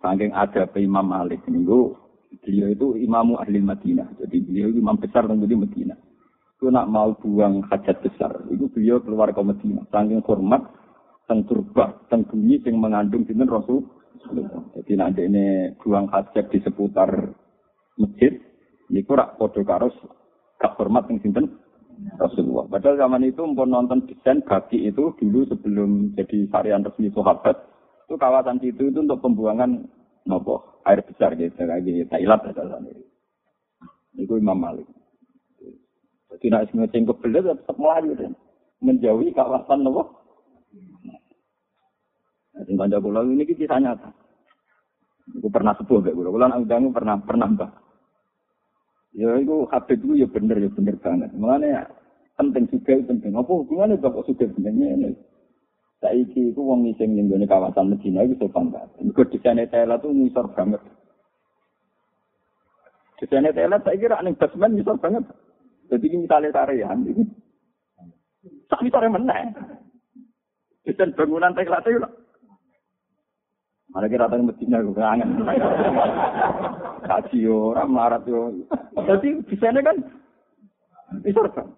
Saking 0.03 0.35
ada 0.35 0.67
Imam 0.77 1.09
Malik 1.09 1.41
minggu 1.49 1.95
beliau 2.41 2.69
itu 2.73 2.87
imamu 3.01 3.37
ahli 3.37 3.61
Madinah. 3.61 4.17
Jadi 4.17 4.37
beliau 4.41 4.69
imam 4.73 4.97
besar 4.97 5.29
tentu 5.29 5.45
di 5.45 5.57
Madinah. 5.57 5.97
Itu 6.57 6.71
nak 6.71 6.89
mau 6.89 7.11
buang 7.19 7.65
hajat 7.67 7.99
besar, 7.99 8.31
itu 8.47 8.71
beliau 8.71 9.03
keluar 9.03 9.29
ke 9.35 9.41
Madinah. 9.43 9.83
Saking 9.91 10.23
hormat, 10.23 10.63
teng 11.27 11.47
turbah, 11.47 12.03
teng 12.11 12.27
bumi 12.27 12.59
yang 12.63 12.79
mengandung 12.79 13.23
sinten 13.23 13.49
Rasul. 13.49 13.83
Jadi 14.77 14.93
nanti 14.95 15.27
ini 15.27 15.75
buang 15.83 16.07
hajat 16.07 16.47
di 16.47 16.59
seputar 16.63 17.11
masjid 17.99 18.39
niku 18.87 19.19
rak 19.19 19.35
padha 19.35 19.61
karo 19.67 19.91
gak 20.61 20.75
hormat 20.79 21.07
ning 21.11 21.19
sinten 21.19 21.59
Rasulullah. 22.17 22.65
Padahal 22.67 22.99
zaman 22.99 23.27
itu 23.27 23.41
mpun 23.43 23.69
nonton 23.69 24.05
desain 24.09 24.41
bagi 24.43 24.87
itu 24.89 25.13
dulu 25.19 25.45
sebelum 25.49 26.15
jadi 26.17 26.49
varian 26.49 26.83
resmi 26.83 27.13
sahabat 27.13 27.55
itu 28.07 28.15
kawasan 28.19 28.59
situ 28.59 28.91
itu 28.91 28.99
untuk 28.99 29.21
pembuangan 29.23 29.87
nopo 30.27 30.81
air 30.83 31.01
besar 31.05 31.35
gitu 31.39 31.53
gitu 31.55 32.05
Thailand 32.09 32.41
ada 32.43 32.79
itu. 32.85 33.05
Itu 34.19 34.33
Imam 34.37 34.59
Malik. 34.59 34.87
Jadi 36.33 36.45
nak 36.49 36.69
cengkok 36.69 37.21
belas 37.21 37.45
tetap 37.45 37.77
melayu 37.77 38.17
dan 38.17 38.31
menjauhi 38.81 39.31
kawasan 39.33 39.85
nopo. 39.85 40.22
Nah, 42.53 42.63
Tentang 42.69 42.89
Jawa 42.89 43.25
ini 43.25 43.43
kisah 43.49 43.81
nyata. 43.81 44.09
Aku 45.39 45.47
pernah 45.49 45.73
sepuh 45.79 46.03
kayak 46.03 46.15
gue. 46.19 46.27
Kalau 46.27 46.45
anak 46.45 46.93
pernah 46.93 47.15
pernah 47.23 47.47
mbak. 47.47 47.71
Ya 49.13 49.29
itu 49.37 49.69
Habib 49.69 50.01
itu 50.01 50.25
ya 50.25 50.27
bener 50.27 50.57
ya 50.57 50.69
bener 50.73 50.95
banget. 50.99 51.31
Ya, 51.63 51.85
penting 52.35 52.65
juga 52.67 52.97
penting. 53.07 53.31
Apa 53.37 53.51
hubungannya 53.53 54.01
bapak 54.01 54.25
sudah 54.25 54.49
benernya 54.57 54.87
ini? 54.97 55.11
Saiki 56.03 56.51
itu 56.51 56.59
wong 56.59 56.83
ngising 56.83 57.15
ning 57.15 57.31
gone 57.31 57.47
kawasan 57.47 57.95
Medina 57.95 58.27
itu 58.27 58.35
sopan 58.35 58.73
banget. 58.75 58.91
Mergo 58.99 59.23
desainnya 59.31 59.71
Thailand 59.71 60.03
tuh 60.03 60.11
ngisor 60.11 60.45
banget. 60.51 60.81
Desainnya 63.23 63.55
Thailand 63.55 63.83
saya 63.87 63.95
kira 63.95 64.19
ning 64.19 64.35
basement 64.35 64.75
ngisor 64.75 64.99
banget. 64.99 65.23
Jadi 65.87 66.05
ini 66.11 66.27
misalnya 66.27 66.51
tarian 66.51 67.07
ini. 67.07 67.23
Tak 68.67 68.83
misalnya 68.83 69.15
mana? 69.15 69.35
Desain 70.83 71.15
bangunan 71.15 71.55
Thailand 71.55 71.87
itu 71.87 72.03
Mana 73.93 74.09
kira 74.09 74.25
tadi 74.25 74.41
Medina 74.41 74.81
gue 74.81 74.97
kangen. 74.97 75.29
Kaji 77.05 77.39
orang 77.45 77.93
melarat 77.93 78.25
yo. 78.25 78.49
Jadi 78.97 79.45
desainnya 79.45 79.85
kan 79.85 79.97
isor 81.21 81.45
kan. 81.53 81.69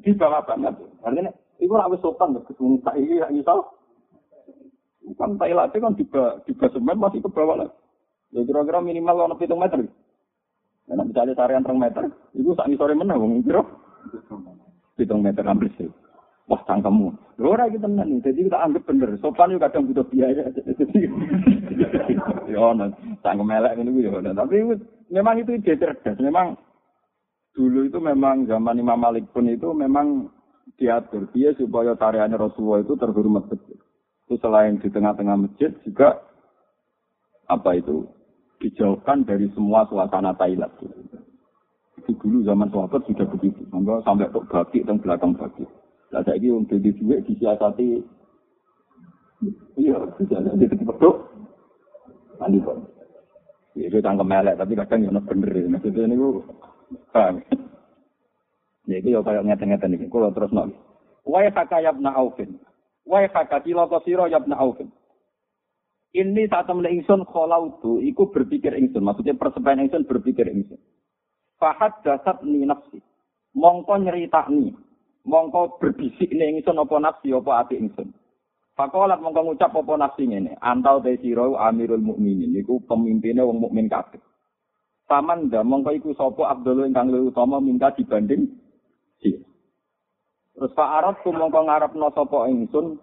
Di 0.00 0.16
bawah 0.16 0.40
banget. 0.48 0.74
Artinya 1.04 1.32
itu 1.60 1.72
rawis 1.72 2.00
sopan 2.00 2.36
ketemu 2.48 2.80
tak 2.80 2.96
ini 2.96 3.20
ya 3.20 3.28
misal. 3.28 3.76
Kan 5.20 5.36
Thailand 5.36 5.70
kan 5.70 5.92
juga 6.00 6.40
juga 6.48 6.66
semen 6.72 6.96
masih 6.96 7.20
ke 7.20 7.28
bawah 7.28 7.60
lah. 7.60 7.70
Ya 8.32 8.42
kira-kira 8.42 8.80
minimal 8.80 9.30
ono 9.30 9.36
pitung 9.36 9.60
meter. 9.60 9.84
Nah, 10.86 11.02
misalnya 11.02 11.34
tarian 11.34 11.66
terang 11.66 11.82
meter, 11.82 12.06
itu 12.30 12.54
saat 12.54 12.70
sore 12.78 12.94
mana, 12.94 13.18
bang 13.18 13.42
kira 13.42 13.58
pitung 14.94 15.18
meter 15.18 15.42
hampir 15.42 15.66
sih. 15.74 15.90
Wah, 16.46 16.62
cangkemmu. 16.62 17.10
Lho 17.42 17.48
ora 17.50 17.66
iki 17.66 17.82
tenan 17.82 18.22
Jadi 18.22 18.46
kita 18.46 18.58
anggap 18.62 18.86
bener. 18.86 19.18
Sopan 19.18 19.50
yo 19.50 19.58
kadang 19.58 19.90
butuh 19.90 20.06
biaya. 20.06 20.46
Yo 22.46 22.62
ono 22.62 22.86
cangkem 23.20 23.50
elek 23.50 23.74
ngene 23.76 23.90
yo. 23.98 24.22
Tapi 24.22 24.62
memang 25.10 25.34
itu 25.42 25.58
ide 25.58 25.74
cerdas. 25.74 26.16
Memang 26.22 26.54
dulu 27.50 27.90
itu 27.90 27.98
memang 27.98 28.46
zaman 28.46 28.78
Imam 28.78 28.94
Malik 28.94 29.26
pun 29.34 29.50
itu 29.50 29.74
memang 29.74 30.30
diatur 30.78 31.26
dia 31.34 31.50
supaya 31.58 31.98
tariannya 31.98 32.38
Rasulullah 32.38 32.86
itu 32.86 32.94
terhormat 32.94 33.50
betul. 33.50 33.82
Itu 34.26 34.38
selain 34.38 34.78
di 34.78 34.86
tengah-tengah 34.86 35.36
masjid 35.38 35.74
juga 35.82 36.22
apa 37.50 37.74
itu 37.74 38.06
dijauhkan 38.62 39.26
dari 39.26 39.50
semua 39.54 39.82
suasana 39.90 40.30
Thailand. 40.38 40.72
Itu 41.98 42.12
dulu 42.22 42.46
zaman 42.46 42.70
sahabat 42.70 43.02
sudah 43.10 43.26
begitu. 43.34 43.66
Sampai 43.70 43.98
sampai 44.06 44.30
tok 44.30 44.46
bagi 44.46 44.86
dan 44.86 45.02
belakang 45.02 45.34
bagi. 46.06 46.14
Lah 46.14 46.22
saiki 46.22 46.52
wong 46.54 46.64
dadi 46.70 46.90
dhuwit 46.94 47.26
disiasati 47.26 47.86
iya 49.78 49.96
disiasati 50.18 50.64
pedok. 50.86 51.16
Andi 52.38 52.60
kok. 52.62 52.76
Ya 53.76 53.92
itu 53.92 54.00
tangkem 54.00 54.28
melek 54.28 54.56
tapi 54.56 54.72
kadang 54.76 55.04
ya 55.04 55.20
bener 55.20 55.50
ya. 55.52 55.68
Maksudnya 55.68 56.02
ini 56.08 56.14
ku 56.16 56.28
paham. 57.12 57.42
Ya 58.86 58.96
itu 59.02 59.08
ya 59.12 59.20
kayak 59.20 59.44
ngeten-ngeten 59.44 59.96
ini. 59.98 60.06
Kalau 60.08 60.32
terus 60.32 60.52
nak. 60.52 60.70
Wai 61.26 61.50
haka 61.50 61.82
yabna 61.82 62.14
aufin. 62.14 62.60
Wai 63.04 63.26
haka 63.28 63.60
cilaka 63.66 63.98
siro 64.06 64.30
yabna 64.30 64.56
aufin. 64.56 64.88
Ini 66.16 66.48
saat 66.48 66.64
temen 66.64 66.88
ingsun 66.88 67.28
kholautu, 67.28 68.00
iku 68.00 68.32
berpikir 68.32 68.72
ingsun. 68.72 69.04
Maksudnya 69.04 69.36
persebayan 69.36 69.84
ingsun 69.84 70.08
berpikir 70.08 70.48
ingsun. 70.48 70.80
Fahad 71.60 71.92
dasat 72.00 72.40
ni 72.40 72.64
nafsi. 72.64 73.04
Mongko 73.52 74.00
nyerita 74.00 74.48
ni 74.48 74.72
mongko 75.26 75.82
berbisik 75.82 76.30
ning 76.30 76.62
ingsun 76.62 76.78
apa 76.78 76.96
nafsi 77.02 77.34
apa 77.34 77.66
ati 77.66 77.74
ingsun. 77.76 78.14
Fakolat 78.78 79.18
mongko 79.18 79.52
ngucap 79.52 79.74
apa 79.74 79.92
nafsi 79.98 80.30
ngene, 80.30 80.54
antau 80.62 81.02
te 81.02 81.18
sira 81.18 81.44
amirul 81.66 82.00
mukminin 82.00 82.54
iku 82.54 82.78
pemimpine 82.86 83.42
wong 83.42 83.58
mukmin 83.58 83.90
kabeh. 83.90 84.22
Paman 85.06 85.50
nda 85.50 85.66
mongko 85.66 85.90
iku 85.94 86.10
sapa 86.14 86.50
Abdul 86.50 86.86
ingkang 86.86 87.10
luwih 87.10 87.30
utama 87.30 87.62
minta 87.62 87.94
dibanding 87.94 88.46
si. 89.22 89.38
Terus 90.56 90.72
Pak 90.72 90.90
Arab 91.02 91.14
ku 91.22 91.30
mongko 91.34 91.66
ngarepno 91.66 92.10
sapa 92.14 92.46
ingsun 92.50 92.98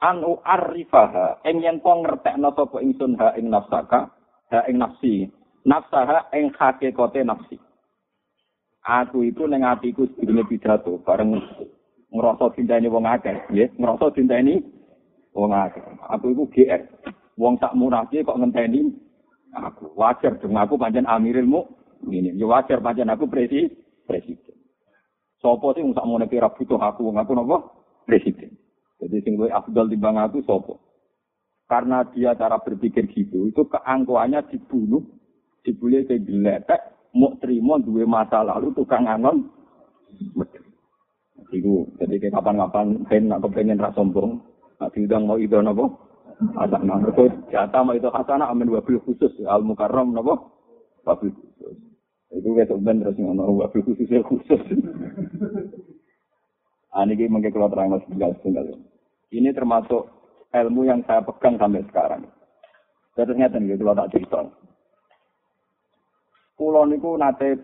an 0.00 0.16
u'arrifaha 0.24 1.44
ing 1.44 1.60
yen 1.60 1.80
to 1.84 1.92
ngertekno 1.92 2.48
sapa 2.56 2.76
ingsun 2.80 3.16
ha 3.20 3.36
ing 3.36 3.52
nafsaka 3.52 4.08
ha 4.52 4.60
ing 4.68 4.80
nafsi 4.80 5.28
nafsaha 5.68 6.32
ing 6.32 6.52
hakikate 6.56 7.20
nafsi 7.20 7.60
aku 8.84 9.28
itu 9.28 9.44
neng 9.44 9.64
atiku 9.64 10.08
sedurunge 10.16 10.48
pidato 10.48 11.00
bareng 11.04 11.36
ngerasa 12.10 12.56
cintane 12.58 12.86
wong 12.90 13.06
akeh. 13.06 13.36
Nggih 13.52 13.68
ngerasa 13.78 14.06
cintane 14.16 14.54
wong 15.36 15.52
akeh. 15.54 15.82
Aku 16.10 16.32
iku 16.32 16.44
GR 16.50 16.82
wong 17.38 17.56
tak 17.60 17.76
murahke 17.76 18.24
kok 18.26 18.38
ngenteni 18.38 18.90
aku. 19.54 19.94
Wajar 19.94 20.40
dong 20.40 20.56
aku 20.58 20.74
pancen 20.80 21.06
amirilmu 21.06 21.66
ini 22.10 22.34
ya 22.34 22.46
wajar 22.48 22.82
pancen 22.82 23.12
aku 23.12 23.28
presi 23.30 23.70
presiden. 24.08 24.56
Sopo 25.40 25.72
sih 25.72 25.84
sak 25.96 26.04
mune 26.04 26.28
kira 26.28 26.52
butuh 26.52 26.80
aku? 26.80 27.08
Wong 27.08 27.16
aku 27.16 27.32
napa 27.32 27.64
presiden. 28.04 28.56
Jadi 29.00 29.16
sing 29.24 29.40
luwih 29.40 29.54
afdal 29.54 29.88
timbang 29.88 30.20
aku 30.20 30.44
sopo? 30.44 30.76
Karena 31.64 32.02
dia 32.10 32.34
cara 32.34 32.58
berpikir 32.58 33.06
gitu 33.08 33.46
itu 33.46 33.62
keangkuhannya 33.70 34.42
dibunuh 34.50 35.06
dibully 35.62 36.02
ke 36.02 36.18
mau 37.14 37.34
terima 37.42 37.78
dua 37.82 38.06
masa 38.06 38.42
lalu 38.46 38.70
tukang 38.74 39.06
anon 39.06 39.46
Iku, 41.50 41.82
jadi 41.98 42.30
kapan-kapan 42.30 43.02
ben 43.10 43.26
nak 43.26 43.42
kepengen 43.42 43.82
rak 43.82 43.98
sombong, 43.98 44.38
nak 44.78 44.94
diundang 44.94 45.26
mau 45.26 45.34
itu 45.34 45.58
nopo, 45.58 45.98
ada 46.54 46.78
nang 46.78 47.02
mereka 47.02 47.26
jatah 47.50 47.82
mau 47.82 47.90
itu 47.90 48.06
hasana 48.06 48.46
amin 48.46 48.70
wabil 48.70 49.02
khusus 49.02 49.34
al 49.50 49.66
mukarram 49.66 50.14
nopo, 50.14 50.54
wabil 51.02 51.34
khusus. 51.34 51.74
Itu 52.30 52.54
kayak 52.54 52.70
ben 52.86 53.02
terus 53.02 53.18
ngono 53.18 53.66
wabil 53.66 53.82
khusus 53.82 54.06
ya 54.06 54.22
khusus. 54.22 54.62
Ani 56.90 57.18
ini 57.18 57.30
mungkin 57.30 57.50
kalau 57.54 57.70
terang 57.70 57.94
mas 57.94 58.06
tinggal 58.10 58.66
Ini 59.30 59.54
termasuk 59.54 60.10
ilmu 60.50 60.86
yang 60.86 61.06
saya 61.06 61.22
pegang 61.22 61.54
sampai 61.58 61.86
sekarang. 61.86 62.26
Ternyata 63.14 63.62
nih 63.62 63.78
kalau 63.78 63.94
tak 63.94 64.10
cerita. 64.10 64.42
Kulo 66.60 66.84
niku 66.84 67.16
nate 67.16 67.56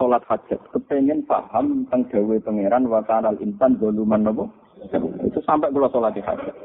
sholat 0.00 0.24
hajat, 0.24 0.56
kepengen 0.72 1.28
paham 1.28 1.84
tentang 1.84 2.08
gawe 2.08 2.36
pangeran 2.40 2.88
wa 2.88 3.04
kanal 3.04 3.36
insan 3.36 3.76
doluman 3.76 4.24
nopo. 4.24 4.48
Itu 5.28 5.44
sampai 5.44 5.68
kulo 5.68 5.92
sholat 5.92 6.16
hajat. 6.16 6.56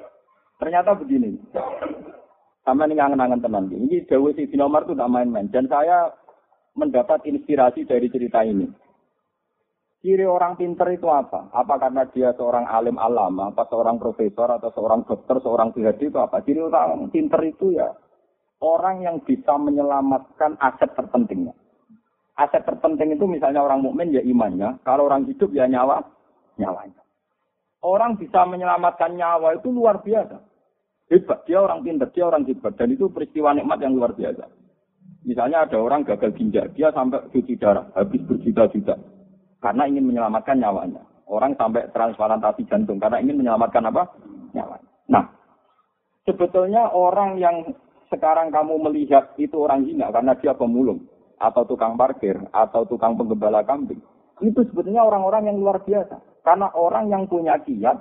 Ternyata 0.55 0.95
begini. 0.95 1.35
Sama 2.63 2.87
ini 2.87 2.95
ngangen-ngangen 2.95 3.43
teman. 3.43 3.67
Ini 3.67 4.07
gawe 4.07 4.29
si 4.39 4.47
Nomar 4.55 4.87
itu 4.87 4.95
tidak 4.95 5.11
main-main. 5.11 5.51
Dan 5.51 5.67
saya 5.67 6.15
mendapat 6.79 7.27
inspirasi 7.27 7.83
dari 7.83 8.07
cerita 8.07 8.39
ini. 8.47 8.71
Ciri 9.99 10.23
orang 10.23 10.55
pinter 10.55 10.87
itu 10.95 11.11
apa? 11.11 11.51
Apa 11.51 11.75
karena 11.75 12.07
dia 12.07 12.31
seorang 12.39 12.71
alim 12.71 12.95
alama, 12.95 13.51
apa 13.51 13.67
seorang 13.67 13.99
profesor, 13.99 14.47
atau 14.47 14.71
seorang 14.71 15.03
dokter, 15.03 15.43
seorang 15.43 15.75
PhD 15.75 16.07
itu 16.07 16.19
apa? 16.23 16.39
Ciri 16.39 16.63
orang 16.63 17.11
pinter 17.11 17.43
itu 17.43 17.75
ya 17.75 17.91
orang 18.63 19.03
yang 19.03 19.19
bisa 19.27 19.59
menyelamatkan 19.59 20.55
aset 20.63 20.95
terpentingnya 20.95 21.53
aset 22.35 22.63
terpenting 22.67 23.15
itu 23.15 23.25
misalnya 23.27 23.63
orang 23.63 23.79
mukmin 23.83 24.11
ya 24.11 24.21
imannya, 24.23 24.83
kalau 24.83 25.07
orang 25.07 25.23
hidup 25.27 25.51
ya 25.55 25.67
nyawa, 25.67 26.03
nyawanya. 26.59 27.01
Orang 27.85 28.17
bisa 28.19 28.43
menyelamatkan 28.43 29.15
nyawa 29.15 29.55
itu 29.55 29.69
luar 29.69 30.01
biasa. 30.01 30.41
hebat, 31.05 31.45
dia 31.45 31.61
orang 31.61 31.85
pintar, 31.85 32.09
dia 32.09 32.25
orang 32.25 32.49
hebat. 32.49 32.73
Dan 32.73 32.97
itu 32.97 33.05
peristiwa 33.13 33.53
nikmat 33.53 33.77
yang 33.77 33.93
luar 33.93 34.17
biasa. 34.17 34.49
Misalnya 35.21 35.69
ada 35.69 35.77
orang 35.77 36.01
gagal 36.01 36.33
ginjal, 36.33 36.65
dia 36.73 36.89
sampai 36.89 37.29
cuci 37.29 37.61
darah, 37.61 37.85
habis 37.93 38.25
berjuta-juta. 38.25 38.97
Karena 39.61 39.85
ingin 39.85 40.05
menyelamatkan 40.05 40.57
nyawanya. 40.57 41.05
Orang 41.29 41.53
sampai 41.57 41.89
transplantasi 41.93 42.65
jantung, 42.69 42.97
karena 42.97 43.21
ingin 43.21 43.37
menyelamatkan 43.41 43.85
apa? 43.85 44.17
Nyawanya. 44.53 44.89
Nah, 45.09 45.25
sebetulnya 46.25 46.89
orang 46.93 47.37
yang 47.37 47.73
sekarang 48.09 48.53
kamu 48.53 48.81
melihat 48.89 49.33
itu 49.37 49.57
orang 49.61 49.85
hina 49.85 50.13
karena 50.13 50.37
dia 50.37 50.53
pemulung, 50.53 51.05
atau 51.39 51.63
tukang 51.67 51.99
parkir, 51.99 52.37
atau 52.51 52.87
tukang 52.87 53.19
penggembala 53.19 53.63
kambing. 53.67 53.99
Itu 54.43 54.63
sebetulnya 54.67 55.03
orang-orang 55.03 55.51
yang 55.51 55.57
luar 55.59 55.83
biasa. 55.83 56.19
Karena 56.43 56.69
orang 56.75 57.09
yang 57.09 57.25
punya 57.25 57.57
kiat, 57.63 57.97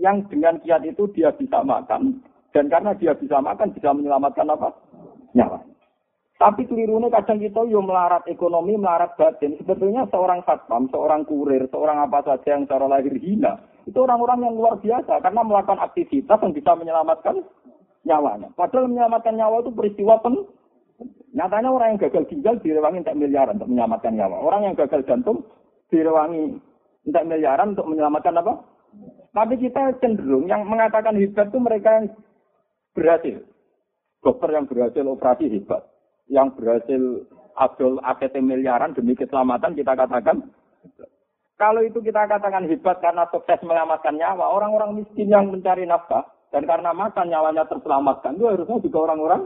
yang 0.00 0.24
dengan 0.26 0.58
kiat 0.60 0.82
itu 0.84 1.08
dia 1.14 1.30
bisa 1.34 1.62
makan, 1.62 2.22
dan 2.52 2.66
karena 2.72 2.96
dia 2.96 3.12
bisa 3.14 3.38
makan, 3.38 3.70
bisa 3.76 3.92
menyelamatkan 3.92 4.48
apa? 4.48 4.72
Nyawa. 5.36 5.60
Tapi 6.38 6.70
kelirunya 6.70 7.10
kadang 7.10 7.42
kita 7.42 7.66
yo 7.66 7.82
melarat 7.82 8.22
ekonomi, 8.30 8.78
melarat 8.78 9.18
batin. 9.18 9.58
Sebetulnya 9.58 10.06
seorang 10.06 10.46
satpam, 10.46 10.86
seorang 10.86 11.26
kurir, 11.26 11.66
seorang 11.66 11.98
apa 11.98 12.22
saja 12.22 12.54
yang 12.54 12.62
secara 12.62 12.86
lahir 12.86 13.10
hina, 13.18 13.58
itu 13.90 13.98
orang-orang 13.98 14.46
yang 14.46 14.54
luar 14.54 14.78
biasa 14.78 15.18
karena 15.18 15.42
melakukan 15.42 15.82
aktivitas 15.82 16.38
yang 16.38 16.54
bisa 16.54 16.78
menyelamatkan 16.78 17.42
nyawanya. 18.06 18.54
Padahal 18.54 18.86
menyelamatkan 18.86 19.34
nyawa 19.34 19.66
itu 19.66 19.74
peristiwa 19.74 20.22
pen. 20.22 20.46
Nyatanya 21.38 21.70
orang 21.70 21.88
yang 21.94 22.02
gagal 22.02 22.24
ginjal 22.26 22.58
direwangi 22.58 23.06
tak 23.06 23.14
miliaran 23.14 23.62
untuk 23.62 23.70
menyelamatkan 23.70 24.10
nyawa. 24.10 24.42
Orang 24.42 24.66
yang 24.66 24.74
gagal 24.74 25.06
jantung 25.06 25.46
direwangi 25.86 26.58
tak 27.14 27.30
miliaran 27.30 27.78
untuk 27.78 27.86
menyelamatkan 27.86 28.42
apa? 28.42 28.58
Tapi 29.30 29.54
kita 29.62 29.94
cenderung 30.02 30.50
yang 30.50 30.66
mengatakan 30.66 31.14
hebat 31.14 31.46
itu 31.46 31.58
mereka 31.62 31.88
yang 31.94 32.06
berhasil. 32.90 33.38
Dokter 34.18 34.50
yang 34.50 34.66
berhasil 34.66 35.04
operasi 35.06 35.46
hebat 35.46 35.86
yang 36.26 36.50
berhasil 36.58 37.22
adol 37.54 38.02
APT 38.02 38.42
miliaran 38.42 38.98
demi 38.98 39.14
keselamatan 39.14 39.78
kita 39.78 39.94
katakan 39.94 40.50
kalau 41.58 41.82
itu 41.86 41.98
kita 42.02 42.26
katakan 42.26 42.66
hebat 42.66 42.98
karena 42.98 43.26
sukses 43.30 43.58
menyelamatkan 43.62 44.14
nyawa, 44.14 44.54
orang-orang 44.54 45.02
miskin 45.02 45.30
yang 45.30 45.50
mencari 45.50 45.86
nafkah 45.86 46.26
dan 46.50 46.66
karena 46.66 46.90
makan 46.94 47.26
nyawanya 47.30 47.66
terselamatkan 47.66 48.38
itu 48.38 48.46
harusnya 48.46 48.78
juga 48.82 48.98
orang-orang 49.10 49.42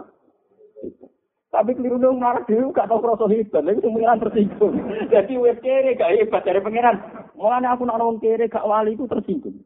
tapi 1.52 1.76
keliru 1.76 2.00
dong 2.00 2.16
marah 2.16 2.40
dulu 2.49 2.73
gak 2.73 2.88
tahu 2.88 3.04
rasa 3.04 3.28
hebat, 3.28 3.61
lagi 3.61 3.85
pengiran 3.85 4.25
tersinggung. 4.25 4.73
Jadi 5.12 5.37
web 5.37 5.61
kere 5.61 5.92
gak 6.00 6.16
hebat 6.16 6.49
dari 6.49 6.64
pengiran. 6.64 6.97
Mulanya 7.37 7.76
aku 7.76 7.85
nak 7.85 8.00
ngomong 8.00 8.25
kere 8.25 8.49
gak 8.49 8.64
wali 8.64 8.97
itu 8.97 9.04
tersinggung. 9.04 9.61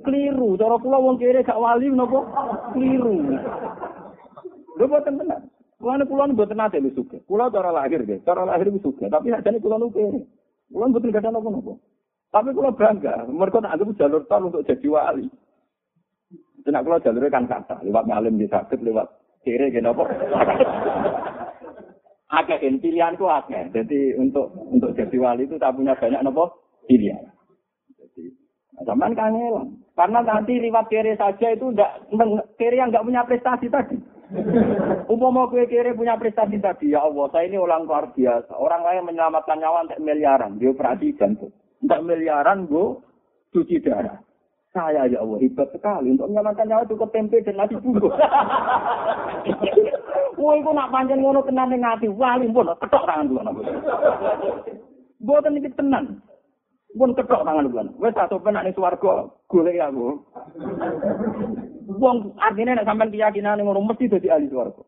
Keliru, 0.00 0.56
cara 0.56 0.80
pula 0.80 0.96
wong 0.96 1.20
kere 1.20 1.44
gak 1.44 1.60
wali 1.60 1.92
nopo 1.92 2.24
keliru. 2.72 3.36
Lho 4.80 4.84
boten 4.88 5.20
benar. 5.20 5.44
Kula 5.76 6.00
nu 6.00 6.08
mboten 6.32 6.56
nate 6.56 6.80
lho 6.80 6.88
suka. 6.96 7.20
Kula 7.28 7.52
cara 7.52 7.68
lahir 7.68 8.00
nggih, 8.00 8.24
cara 8.24 8.48
lahir 8.48 8.72
iku 8.72 8.80
suka, 8.80 9.12
tapi 9.12 9.28
sakjane 9.28 9.60
kula 9.60 9.76
nu 9.76 9.92
kere. 9.92 10.24
Kula 10.72 10.88
mboten 10.88 11.12
gadah 11.12 11.36
napa-napa. 11.36 11.76
Tapi 12.32 12.48
kula 12.56 12.72
bangga, 12.72 13.28
mereka 13.28 13.60
nak 13.60 13.76
anggap 13.76 13.92
jalur 14.00 14.24
tol 14.24 14.48
untuk 14.48 14.64
jadi 14.64 14.88
wali. 14.88 15.28
Tenak 16.64 16.80
kula 16.80 17.04
jalurnya 17.04 17.28
kan 17.28 17.44
kata, 17.44 17.84
lewat 17.84 18.08
ngalim 18.08 18.40
di 18.40 18.48
sakit, 18.48 18.80
lewat 18.80 19.21
kiri 19.42 19.74
gini 19.74 19.86
apa. 19.86 20.02
Kan 22.32 22.74
pilihanku 22.80 23.24
akeh. 23.28 23.62
Jadi 23.74 24.16
untuk 24.16 24.50
untuk 24.72 24.94
jadi 24.96 25.16
wali 25.20 25.44
itu 25.44 25.60
tak 25.60 25.76
punya 25.76 25.92
banyak 25.98 26.22
nopo 26.24 26.54
pilihan. 26.88 27.28
Jadi 27.98 28.32
zaman 28.86 29.12
kangen. 29.12 29.82
Karena 29.92 30.24
nanti 30.24 30.56
lewat 30.56 30.88
kiri 30.88 31.12
saja 31.20 31.52
itu 31.52 31.68
enggak 31.68 32.00
kiri 32.56 32.80
yang 32.80 32.88
enggak 32.88 33.04
punya 33.04 33.22
prestasi 33.28 33.68
tadi. 33.68 34.00
Umpama 35.12 35.44
kue 35.52 35.68
kiri 35.68 35.92
punya 35.92 36.16
prestasi 36.16 36.56
tadi, 36.56 36.96
ya 36.96 37.04
Allah, 37.04 37.28
saya 37.28 37.52
ini 37.52 37.60
orang 37.60 37.84
luar 37.84 38.16
biasa. 38.16 38.56
Orang 38.56 38.80
lain 38.80 39.04
menyelamatkan 39.04 39.60
nyawa 39.60 39.84
untuk 39.84 40.00
miliaran, 40.00 40.56
dia 40.56 40.72
operasi 40.72 41.12
jantung. 41.20 41.52
Untuk 41.84 42.00
miliaran, 42.00 42.64
gue 42.64 42.96
cuci 43.52 43.84
darah. 43.84 44.24
Saya 44.72 45.04
ya 45.04 45.20
Allah, 45.20 45.36
hebat 45.36 45.68
sekali. 45.68 46.16
Untuk 46.16 46.32
menyelamatkan 46.32 46.64
nyawa 46.64 46.88
cukup 46.88 47.12
tempe 47.12 47.44
dan 47.44 47.60
nasi 47.60 47.76
bungkus. 47.76 48.16
Wah, 50.40 50.56
itu 50.56 50.70
nak 50.72 50.88
panjang 50.88 51.20
ngono 51.20 51.44
tenan 51.44 51.68
ning 51.70 51.84
ati 51.84 52.08
wali 52.08 52.48
pun 52.48 52.72
ketok 52.80 53.04
tangan 53.04 53.28
dulu. 53.28 53.62
Mboten 55.20 55.60
iki 55.60 55.70
tenan. 55.76 56.24
Pun 56.96 57.12
ketok 57.12 57.44
tangan 57.44 57.68
dulu. 57.68 58.00
Wes 58.00 58.16
satu 58.16 58.40
penak 58.40 58.64
ning 58.64 58.72
swarga 58.72 59.28
golek 59.46 59.76
aku. 59.76 60.24
Wong 62.00 62.32
artinya 62.40 62.80
nek 62.80 62.88
sampean 62.88 63.12
keyakinan 63.12 63.60
ngono 63.60 63.84
mesti 63.84 64.08
dadi 64.08 64.32
ahli 64.32 64.48
swarga. 64.48 64.82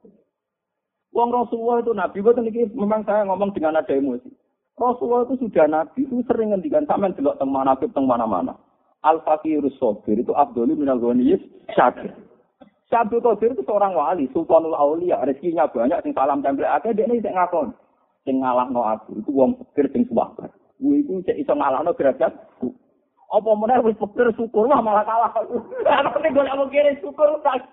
Wong 1.14 1.28
Rasulullah 1.30 1.78
itu 1.78 1.92
nabi, 1.94 2.18
betul 2.24 2.50
ini 2.50 2.66
memang 2.74 3.06
saya 3.06 3.22
ngomong 3.22 3.54
dengan 3.54 3.78
ada 3.78 3.94
emosi. 3.94 4.26
Rasulullah 4.74 5.28
itu 5.30 5.46
sudah 5.46 5.70
nabi, 5.70 6.02
itu 6.02 6.24
sering 6.26 6.50
ngendikan 6.50 6.88
sampean 6.90 7.14
delok 7.14 7.38
teng 7.38 7.52
manaqib 7.52 7.94
teng 7.94 8.10
mana-mana. 8.10 8.58
Al 9.04 9.20
fakirus 9.20 9.76
sabir 9.76 10.24
itu 10.24 10.32
Abdul 10.32 10.72
minal 10.72 10.96
ghaniyis 10.96 11.44
syakir. 11.76 12.16
Syabdul 12.88 13.24
Qadir 13.24 13.56
itu 13.56 13.64
seorang 13.64 13.96
wali, 13.96 14.28
sultanul 14.30 14.76
aulia, 14.76 15.18
rezekinya 15.24 15.66
banyak, 15.66 15.98
sing 16.04 16.12
salam 16.12 16.44
tempel 16.44 16.68
akeh, 16.68 16.92
dia 16.92 17.08
ini 17.08 17.18
sing 17.18 17.32
ngakon. 17.32 17.72
Sing 18.22 18.38
ngalahno 18.38 18.86
aku, 18.86 19.18
itu 19.18 19.30
wong 19.32 19.56
pikir 19.58 19.90
sing 19.92 20.04
suwabar. 20.06 20.52
Gue 20.78 21.00
itu 21.00 21.18
cek 21.24 21.34
iso 21.34 21.52
ngalahno 21.56 21.96
derajat. 21.96 22.32
Apa 23.34 23.50
meneh 23.56 23.82
wis 23.82 23.98
pikir 23.98 24.30
syukur 24.36 24.68
wah 24.68 24.78
malah 24.78 25.02
kalah. 25.02 25.32
Nek 26.22 26.32
golek 26.32 26.54
wong 26.54 26.70
kere 26.70 26.92
syukur 27.02 27.28
tak. 27.42 27.66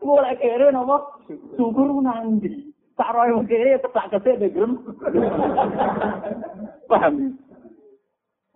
Mulai 0.00 0.38
kere 0.40 0.72
nopo 0.72 1.18
syukur 1.60 1.92
nanti. 2.00 2.72
Tak 2.96 3.12
roe 3.12 3.36
wong 3.36 3.44
kere 3.44 3.76
tak 3.84 4.08
kesek 4.16 4.40
degrem. 4.40 4.80
Paham? 6.90 7.36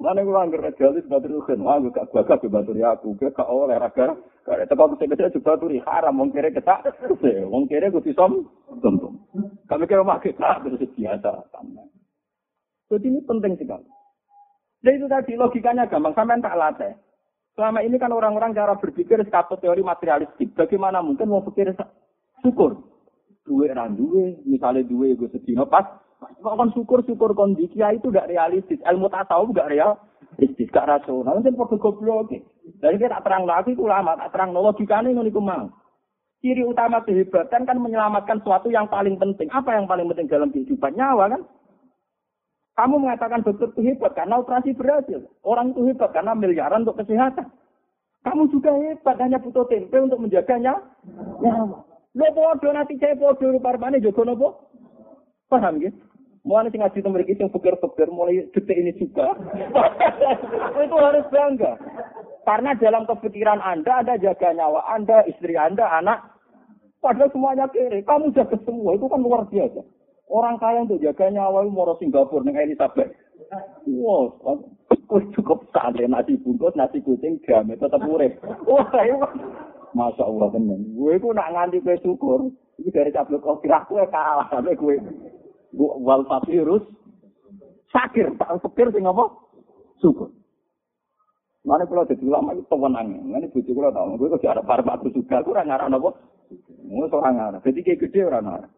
Mana 0.02 0.26
gue 0.26 0.34
anggar 0.34 0.66
jalis 0.74 1.06
batur 1.06 1.46
kan, 1.46 1.62
wah 1.62 1.78
gue 1.78 1.94
gak 1.94 2.10
bagas 2.10 2.42
ke 2.42 2.50
batur 2.50 2.74
ya 2.74 2.98
aku, 2.98 3.14
gue 3.14 3.30
gak 3.30 3.46
oleh 3.46 3.78
raga, 3.78 4.18
gak 4.42 4.58
ada 4.58 4.66
tempat 4.66 4.98
kecil 4.98 5.14
kecil 5.14 5.30
juga 5.38 5.54
turi 5.62 5.78
haram, 5.78 6.18
wong 6.18 6.34
kere 6.34 6.50
ketak, 6.50 6.90
wong 7.46 7.70
kere 7.70 7.86
gue 7.86 8.02
tisom, 8.02 8.50
tentu. 8.82 9.14
Kami 9.70 9.86
kira 9.86 10.02
mah 10.02 10.18
kita 10.18 10.58
terus 10.66 10.82
biasa, 10.98 11.46
Jadi 12.90 13.06
ini 13.06 13.22
penting 13.22 13.54
sekali. 13.54 13.86
Dan 14.82 14.98
itu 14.98 15.06
tadi 15.06 15.38
logikanya 15.38 15.86
gampang, 15.86 16.18
sampai 16.18 16.42
tak 16.42 16.58
latih. 16.58 16.92
Selama 17.54 17.78
ini 17.86 17.94
kan 17.94 18.10
orang-orang 18.10 18.58
cara 18.58 18.74
berpikir 18.74 19.22
skapot 19.28 19.62
teori 19.62 19.86
materialistik. 19.86 20.50
Bagaimana 20.58 20.98
mungkin 20.98 21.30
mau 21.30 21.46
pikir 21.46 21.78
syukur? 22.42 22.90
Duwe 23.46 23.70
orang 23.70 23.94
duwe, 23.94 24.42
misalnya 24.50 24.82
duwe 24.82 25.14
gue 25.14 25.30
sedih 25.30 25.62
pas. 25.70 26.01
Kok 26.22 26.56
kan 26.58 26.68
syukur-syukur 26.74 27.34
kondisi 27.34 27.78
itu 27.78 28.06
gak 28.10 28.30
realistis. 28.30 28.78
Ilmu 28.82 29.10
tasawuf 29.10 29.50
gak 29.54 29.70
realistis, 29.70 30.70
gak 30.70 30.86
rasional. 30.86 31.38
Mungkin 31.38 31.58
perlu 31.58 31.76
goblok. 31.78 32.30
Jadi 32.82 32.94
kita 32.98 33.18
tak 33.18 33.24
terang 33.26 33.44
lagi 33.46 33.74
itu 33.74 33.86
lama, 33.86 34.14
tak 34.14 34.30
terang 34.34 34.54
logikanya 34.54 35.10
ini 35.10 35.30
mau. 35.34 35.70
Ciri 36.42 36.66
utama 36.66 36.98
kehebatan 37.06 37.62
kan 37.62 37.78
menyelamatkan 37.78 38.42
sesuatu 38.42 38.66
yang 38.66 38.90
paling 38.90 39.14
penting. 39.14 39.46
Apa 39.54 39.78
yang 39.78 39.86
paling 39.86 40.10
penting 40.10 40.26
dalam 40.26 40.50
kehidupan? 40.50 40.98
Nyawa 40.98 41.38
kan? 41.38 41.42
Kamu 42.74 42.98
mengatakan 42.98 43.46
dokter 43.46 43.70
itu 43.70 43.80
hebat 43.86 44.16
karena 44.18 44.42
operasi 44.42 44.74
berhasil. 44.74 45.22
Orang 45.46 45.70
itu 45.70 45.86
hebat 45.86 46.10
karena 46.10 46.34
miliaran 46.34 46.82
untuk 46.82 46.98
kesehatan. 46.98 47.46
Kamu 48.26 48.50
juga 48.50 48.74
hebat 48.74 49.22
hanya 49.22 49.38
butuh 49.38 49.70
tempe 49.70 49.94
untuk 50.02 50.18
menjaganya. 50.18 50.82
Nyawa. 51.38 51.78
Lo 52.12 52.26
bodoh 52.34 52.72
nanti 52.74 52.98
saya 52.98 53.14
bodoh 53.14 53.62
parmane 53.62 54.02
jogo 54.02 54.26
nopo. 54.26 54.48
Paham 55.46 55.78
ya? 55.78 55.94
Mulai 56.42 56.74
sing 56.74 56.82
ngaji 56.82 56.98
temen 57.06 57.22
iki 57.22 57.38
sing 57.38 57.48
pikir-pikir 57.54 58.10
mulai 58.10 58.42
detik 58.50 58.74
ini 58.74 58.90
juga. 58.98 59.30
itu 60.84 60.96
harus 60.98 61.26
bangga. 61.30 61.78
Karena 62.42 62.74
dalam 62.74 63.06
kepikiran 63.06 63.62
Anda 63.62 64.02
ada 64.02 64.18
jaga 64.18 64.50
nyawa 64.50 64.82
Anda, 64.90 65.22
istri 65.30 65.54
Anda, 65.54 65.86
anak. 66.02 66.18
Padahal 66.98 67.30
semuanya 67.30 67.70
kiri. 67.70 68.02
Kamu 68.02 68.34
jaga 68.34 68.58
semua. 68.66 68.98
Itu 68.98 69.06
kan 69.06 69.22
luar 69.22 69.46
biasa. 69.46 69.86
Orang 70.26 70.58
kaya 70.58 70.82
untuk 70.82 70.98
jaga 70.98 71.30
nyawa 71.30 71.62
itu 71.62 71.70
mau 71.70 71.94
Singapura 71.98 72.42
dengan 72.42 72.66
Elizabeth. 72.66 73.10
Wow, 73.84 74.40
cukup 75.36 75.68
santai 75.76 76.08
nasi 76.08 76.40
bungkus, 76.40 76.72
nasi 76.72 77.04
kucing, 77.04 77.36
jamet 77.44 77.76
tetap 77.76 78.00
urip. 78.00 78.40
Wah, 78.64 78.88
itu 79.04 79.18
Masya 79.92 80.24
Allah 80.24 80.48
tenan. 80.56 80.80
Gue 80.96 81.20
itu 81.20 81.28
nak 81.36 81.52
nganti 81.52 81.84
gue 81.84 81.96
syukur. 82.00 82.48
Ini 82.80 82.88
dari 82.88 83.12
tablet 83.12 83.44
kau 83.44 83.60
kira 83.60 83.84
gue 83.84 84.00
kalah 84.08 84.48
sampai 84.48 84.72
gue. 84.72 84.96
Wal 85.76 86.22
virus. 86.48 86.84
Sakir, 87.92 88.32
tak 88.40 88.56
pikir 88.64 88.88
sih 88.88 89.04
apa? 89.04 89.24
Syukur. 90.00 90.32
Mana 91.62 91.86
kalau 91.86 92.08
jadi 92.08 92.24
ulama 92.24 92.56
itu 92.56 92.64
pemenangnya. 92.66 93.20
Mana 93.22 93.46
bujuk 93.52 93.76
kalau 93.76 93.92
tahu, 93.92 94.18
gue 94.18 94.32
kok 94.34 94.48
ada 94.48 94.64
para 94.64 94.82
batu 94.82 95.12
juga. 95.12 95.44
Gue 95.44 95.54
orang 95.54 95.68
ngarang 95.68 95.94
apa? 95.94 96.10
Gue 96.66 97.06
seorang 97.06 97.34
ngarang. 97.38 97.62
Jadi 97.62 97.80
kayak 97.84 98.00
gede 98.08 98.20
orang 98.26 98.44
ngarang. 98.48 98.72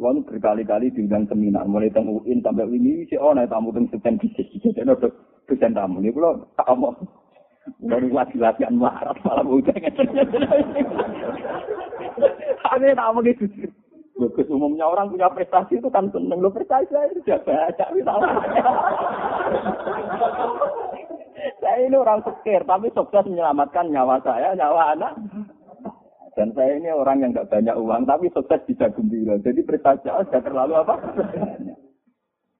Lalu 0.00 0.22
berkali-kali 0.22 0.94
diundang 0.94 1.26
seminar, 1.26 1.66
mulai 1.66 1.90
temu 1.90 2.22
UIN 2.22 2.38
sampai 2.40 2.62
ini 2.70 3.04
si 3.10 3.18
oh 3.18 3.34
naik 3.34 3.50
tamu 3.50 3.74
tentang 3.74 3.90
sistem 3.90 4.22
bisnis, 4.22 4.46
jadi 4.62 4.86
ada 4.86 5.10
dosen 5.50 5.74
tamu 5.74 5.98
ini 5.98 6.14
kalau 6.14 6.46
tak 6.54 6.70
mau 6.78 6.94
Baru 7.84 8.08
lagi 8.08 8.40
latihan 8.40 8.72
marat 8.72 9.18
malah 9.20 9.44
udah 9.44 9.76
tak 12.70 13.10
mau 13.12 13.20
gitu. 13.20 13.44
Bagus 14.20 14.52
umumnya 14.52 14.84
orang 14.84 15.08
punya 15.08 15.32
prestasi 15.32 15.80
itu 15.80 15.88
kan 15.88 16.12
seneng. 16.12 16.44
Lo 16.44 16.52
prestasi 16.52 16.92
saya 16.92 17.08
sudah 17.16 17.40
baca. 17.40 17.84
saya 21.64 21.78
ini 21.88 21.96
orang 21.96 22.20
sekir, 22.20 22.60
tapi 22.68 22.92
sukses 22.92 23.24
menyelamatkan 23.24 23.88
nyawa 23.88 24.20
saya, 24.20 24.52
nyawa 24.52 24.92
anak. 24.92 25.16
Dan 26.36 26.52
saya 26.52 26.76
ini 26.76 26.92
orang 26.92 27.24
yang 27.24 27.32
nggak 27.32 27.48
banyak 27.48 27.72
uang, 27.80 28.04
tapi 28.04 28.28
sukses 28.36 28.60
bisa 28.68 28.92
gembira. 28.92 29.40
Jadi 29.40 29.64
prestasi 29.64 30.04
saya 30.04 30.20
sudah 30.28 30.42
terlalu 30.44 30.74
apa? 30.84 30.94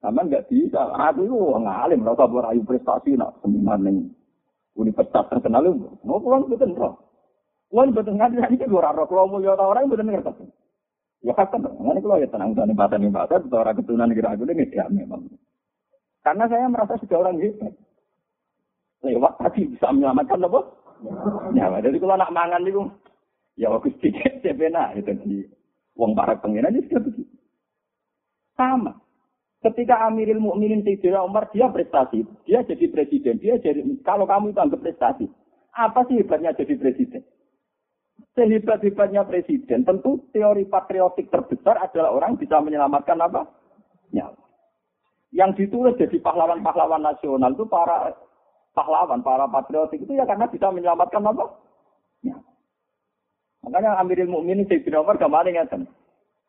Sama 0.01 0.25
nggak 0.25 0.49
bisa. 0.49 0.81
Aku 1.13 1.29
itu 1.29 1.37
orang 1.37 1.69
alim, 1.69 2.01
rasa 2.01 2.25
berayu 2.25 2.65
prestasi, 2.65 3.13
nak 3.13 3.37
seminar 3.45 3.77
nih. 3.85 4.01
Universitas 4.73 5.29
terkenal 5.29 5.77
mau 6.01 6.17
pulang 6.17 6.49
betul 6.49 6.73
roh. 6.73 6.97
Pulang 7.69 7.93
betul 7.93 8.17
nggak 8.17 8.33
bisa 8.33 8.49
ini 8.49 8.65
gue 8.65 8.81
raro. 8.81 9.05
Kalau 9.05 9.29
mau 9.29 9.37
lihat 9.37 9.61
orang 9.61 9.93
betul 9.93 10.09
ngerti. 10.09 10.60
Ya 11.21 11.37
kan, 11.37 11.53
ini 11.53 12.01
kalau 12.01 12.17
ya 12.17 12.25
tenang 12.33 12.57
tenang 12.57 12.73
bahasa 12.73 12.97
nih 12.97 13.13
bahasa, 13.13 13.37
orang 13.53 13.77
keturunan 13.77 14.09
kira 14.09 14.33
aku 14.33 14.49
ini 14.49 14.65
dia 14.73 14.89
memang. 14.89 15.29
Karena 16.25 16.49
saya 16.49 16.65
merasa 16.65 16.97
sudah 16.97 17.17
orang 17.21 17.37
hebat. 17.37 17.73
Lewat 19.05 19.37
tadi 19.37 19.69
bisa 19.69 19.89
menyelamatkan 19.93 20.45
apa? 20.45 20.61
Ya, 21.57 21.69
jadi 21.81 21.97
kalau 21.97 22.17
nak 22.17 22.33
mangan 22.33 22.61
itu, 22.65 22.85
ya 23.57 23.73
waktu 23.73 23.89
sedikit 23.97 24.41
cepena 24.45 24.93
itu 24.93 25.13
di 25.25 25.45
uang 25.97 26.13
para 26.13 26.37
pengiran 26.37 26.77
itu 26.77 26.97
begitu. 26.97 27.33
Sama. 28.53 28.97
Ketika 29.61 30.09
Amirul 30.09 30.41
Mukminin 30.41 30.81
Sayyidina 30.81 31.21
Umar 31.21 31.53
dia 31.53 31.69
prestasi, 31.69 32.25
dia 32.49 32.65
jadi 32.65 32.89
presiden, 32.89 33.37
dia 33.37 33.61
jadi 33.61 33.85
kalau 34.01 34.25
kamu 34.25 34.53
itu 34.53 34.61
anggap 34.61 34.81
prestasi, 34.81 35.29
apa 35.77 36.01
sih 36.09 36.17
hebatnya 36.17 36.57
jadi 36.57 36.73
presiden? 36.81 37.21
Sehebat-hebatnya 38.31 39.27
presiden, 39.27 39.83
tentu 39.83 40.23
teori 40.31 40.63
patriotik 40.67 41.27
terbesar 41.27 41.77
adalah 41.83 42.15
orang 42.15 42.39
bisa 42.39 42.63
menyelamatkan 42.63 43.19
apa? 43.19 43.43
Nyawa. 44.15 44.39
Yang 45.31 45.51
ditulis 45.63 45.95
jadi 45.99 46.17
pahlawan-pahlawan 46.19 47.03
nasional 47.03 47.55
itu 47.55 47.67
para 47.67 48.15
pahlawan, 48.71 49.19
para 49.23 49.47
patriotik 49.47 50.03
itu 50.03 50.15
ya 50.15 50.23
karena 50.23 50.47
bisa 50.47 50.71
menyelamatkan 50.71 51.23
apa? 51.23 51.45
Nyawa. 52.23 52.51
Makanya 53.61 53.99
Amirul 54.01 54.31
Mukminin 54.31 54.65
Sayyidina 54.65 55.05
Umar 55.05 55.21
kemarin 55.21 55.53
ngatakan, 55.53 55.85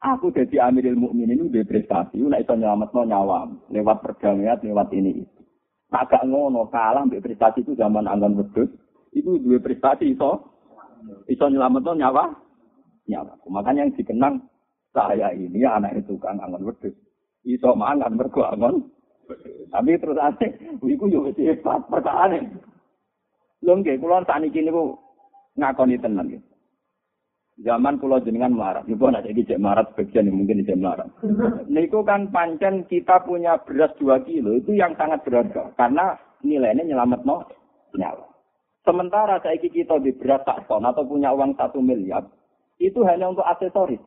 Aku 0.03 0.35
jadi 0.35 0.67
Amirul 0.67 0.99
Mukminin 0.99 1.47
udah 1.47 1.63
prestasi, 1.63 2.19
nek 2.19 2.43
iso 2.43 2.59
nyelametno 2.59 3.07
nyawa 3.07 3.47
lewat 3.71 4.03
perdamaian, 4.03 4.59
lewat 4.59 4.91
ini 4.91 5.23
itu. 5.23 5.41
Nah, 5.95 6.09
gak 6.09 6.27
ngono 6.27 6.67
kalah 6.73 7.07
prestasi 7.07 7.63
itu 7.63 7.79
zaman 7.79 8.11
anggon 8.11 8.35
wedhus, 8.35 8.73
itu 9.15 9.39
dua 9.39 9.63
prestasi 9.63 10.17
iso 10.17 10.43
iso 11.29 11.45
nyelametno 11.49 11.93
nyawa 11.97 12.25
nyawa. 13.09 13.33
Makanya 13.49 13.87
yang 13.89 13.95
dikenang 13.97 14.35
saya 14.93 15.33
ini 15.33 15.65
anak 15.65 15.97
itu 15.99 16.17
kang 16.21 16.39
anggon 16.39 16.69
wedhus. 16.69 16.95
Iso 17.43 17.75
mangan 17.75 18.15
mergo 18.15 18.47
angon. 18.47 18.87
Tapi 19.73 19.97
terus 19.97 20.19
ane, 20.21 20.79
iku 20.85 21.09
yo 21.09 21.25
wis 21.25 21.39
hebat 21.41 21.89
perkara 21.89 22.37
Lho 23.63 23.73
nggih, 23.79 24.03
kula 24.03 24.27
sakniki 24.27 24.59
niku 24.59 24.99
ngakoni 25.55 25.97
tenan. 26.03 26.43
Zaman 27.63 28.01
pulau 28.01 28.19
jenengan 28.19 28.59
melarat, 28.59 28.89
ibu 28.91 29.07
anak 29.07 29.29
jadi 29.29 29.55
cek 29.55 29.61
melarat 29.63 29.87
sebagian 29.93 30.27
yang 30.27 30.41
mungkin 30.41 30.67
cek 30.67 30.81
melarat. 30.83 31.09
Niku 31.71 32.03
kan 32.03 32.33
pancen 32.35 32.89
kita 32.91 33.23
punya 33.23 33.61
beras 33.63 33.95
dua 34.01 34.19
kilo 34.27 34.59
itu 34.59 34.75
yang 34.75 34.99
sangat 34.99 35.23
berharga 35.23 35.71
karena 35.79 36.19
nilainya 36.43 36.83
nyelamat 36.83 37.23
no 37.23 37.45
nyawa. 37.95 38.32
Sementara 38.83 39.39
saya 39.39 39.55
kita 39.63 40.03
di 40.03 40.11
beras 40.11 40.43
tak 40.43 40.67
ton 40.67 40.83
atau 40.83 41.07
punya 41.07 41.31
uang 41.31 41.55
satu 41.55 41.79
miliar 41.79 42.27
itu 42.83 42.99
hanya 43.07 43.31
untuk 43.31 43.47
aksesoris. 43.47 44.03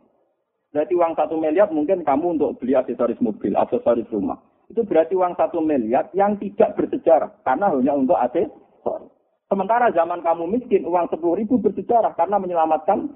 Berarti 0.76 0.94
uang 1.00 1.16
satu 1.16 1.40
miliar 1.40 1.72
mungkin 1.72 2.04
kamu 2.04 2.36
untuk 2.36 2.60
beli 2.60 2.76
aksesoris 2.76 3.16
mobil, 3.24 3.56
aksesoris 3.56 4.04
rumah. 4.12 4.36
Itu 4.68 4.84
berarti 4.84 5.16
uang 5.16 5.40
satu 5.40 5.64
miliar 5.64 6.12
yang 6.12 6.36
tidak 6.36 6.76
bersejarah 6.76 7.32
karena 7.48 7.72
hanya 7.72 7.96
untuk 7.96 8.20
aksesoris. 8.20 9.16
Sementara 9.48 9.94
zaman 9.96 10.20
kamu 10.26 10.58
miskin, 10.58 10.84
uang 10.84 11.08
sepuluh 11.08 11.40
ribu 11.40 11.62
bersejarah 11.62 12.18
karena 12.18 12.36
menyelamatkan 12.42 13.08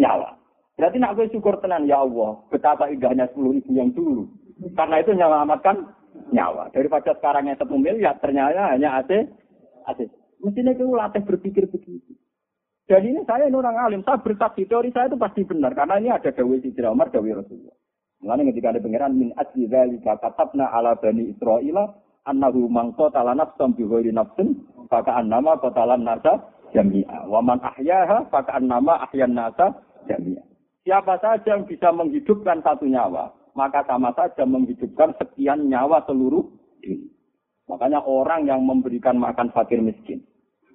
nyawa. 0.00 0.34
Berarti 0.74 0.96
nak 0.98 1.14
gue 1.14 1.30
syukur 1.30 1.60
tenan 1.62 1.86
ya 1.86 2.02
Allah, 2.02 2.42
betapa 2.50 2.90
indahnya 2.90 3.30
sepuluh 3.30 3.54
ribu 3.54 3.70
yang 3.76 3.94
dulu. 3.94 4.26
Karena 4.74 4.98
itu 4.98 5.14
menyelamatkan 5.14 5.86
nyawa. 6.34 6.72
Daripada 6.74 7.14
sekarang 7.14 7.46
yang 7.46 7.58
satu 7.60 7.78
miliar, 7.78 8.18
ternyata 8.18 8.74
hanya 8.74 8.98
AC. 8.98 9.28
AC. 9.86 10.08
Mestinya 10.44 10.76
itu 10.76 10.84
latih 10.92 11.24
berpikir 11.24 11.64
begitu. 11.72 12.12
Dan 12.84 13.00
ini 13.00 13.24
saya 13.24 13.48
ini 13.48 13.56
orang 13.56 13.80
alim, 13.80 14.00
saya 14.04 14.20
bersaksi 14.20 14.68
teori 14.68 14.92
saya 14.92 15.08
itu 15.08 15.16
pasti 15.16 15.40
benar 15.40 15.72
karena 15.72 15.96
ini 15.96 16.12
ada 16.12 16.28
Dawi 16.28 16.60
Sidra 16.60 16.92
Umar, 16.92 17.08
Dawi 17.08 17.32
Rasulullah. 17.32 17.72
Mengenai 18.20 18.52
ketika 18.52 18.76
ada 18.76 18.80
pengiran 18.84 19.12
min 19.16 19.32
asli 19.40 19.64
dzalika 19.64 20.20
katabna 20.20 20.68
ala 20.68 20.92
bani 21.00 21.32
Israila 21.32 21.88
annahu 22.28 22.68
man 22.68 22.92
qatala 22.92 23.32
nafsan 23.32 23.72
bi 23.72 23.88
ghairi 23.88 24.12
nafsin 24.12 24.68
fa 24.92 25.00
ka'annama 25.00 25.56
qatalan 25.64 26.04
nasa 26.04 26.44
jami'a. 26.76 27.24
Wa 27.24 27.40
man 27.40 27.64
ahyaha 27.64 28.28
fa 28.28 28.44
ka'annama 28.44 29.00
ahyan 29.08 29.32
nasa 29.32 29.80
jami'a. 30.04 30.44
Siapa 30.84 31.16
saja 31.24 31.56
yang 31.56 31.64
bisa 31.64 31.88
menghidupkan 31.88 32.60
satu 32.60 32.84
nyawa, 32.84 33.32
maka 33.56 33.80
sama 33.88 34.12
saja 34.12 34.44
menghidupkan 34.44 35.16
sekian 35.16 35.72
nyawa 35.72 36.04
seluruh 36.04 36.44
ini. 36.84 37.08
Makanya 37.64 38.04
orang 38.04 38.44
yang 38.44 38.60
memberikan 38.60 39.16
makan 39.16 39.48
fakir 39.56 39.80
miskin. 39.80 40.20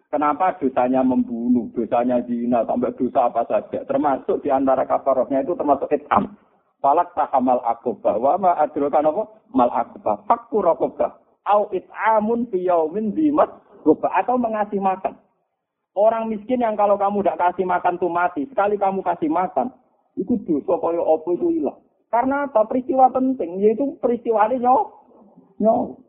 Kenapa 0.09 0.57
dosanya 0.57 1.05
membunuh, 1.05 1.69
dosanya 1.69 2.17
zina, 2.25 2.65
sampai 2.65 2.97
dosa 2.97 3.29
apa 3.29 3.45
saja. 3.45 3.85
Termasuk 3.85 4.41
di 4.41 4.49
antara 4.49 4.81
kafarohnya 4.89 5.45
itu 5.45 5.53
termasuk 5.53 5.85
itam. 5.93 6.33
Falak 6.81 7.13
tahamal 7.13 7.61
akobah. 7.61 8.17
Wa 8.17 8.33
ma 8.41 8.57
adrokan 8.57 9.05
apa? 9.05 9.23
Mal 9.53 9.69
akobah. 9.69 10.25
Fakku 10.25 10.65
rokobah. 10.65 11.13
Au 11.45 11.69
it'amun 11.69 12.49
fiyaumin 12.49 13.13
dimat 13.13 13.53
gobah. 13.85 14.09
Atau 14.17 14.41
mengasih 14.41 14.81
makan. 14.81 15.13
Orang 15.93 16.33
miskin 16.33 16.65
yang 16.65 16.73
kalau 16.73 16.97
kamu 16.97 17.21
tidak 17.21 17.37
kasih 17.45 17.69
makan 17.69 18.01
tuh 18.01 18.09
mati. 18.09 18.49
Sekali 18.49 18.81
kamu 18.81 19.05
kasih 19.05 19.29
makan. 19.29 19.69
Itu 20.17 20.41
dosa 20.41 20.73
kaya 20.81 21.05
apa 21.05 21.29
itu 21.37 21.47
hilang. 21.53 21.79
Karena 22.09 22.49
apa? 22.49 22.65
Peristiwa 22.65 23.13
penting. 23.13 23.61
Yaitu 23.61 23.93
peristiwa 24.01 24.49
ini 24.49 24.65
nyawa. 24.65 24.83
Nyawa. 25.61 26.08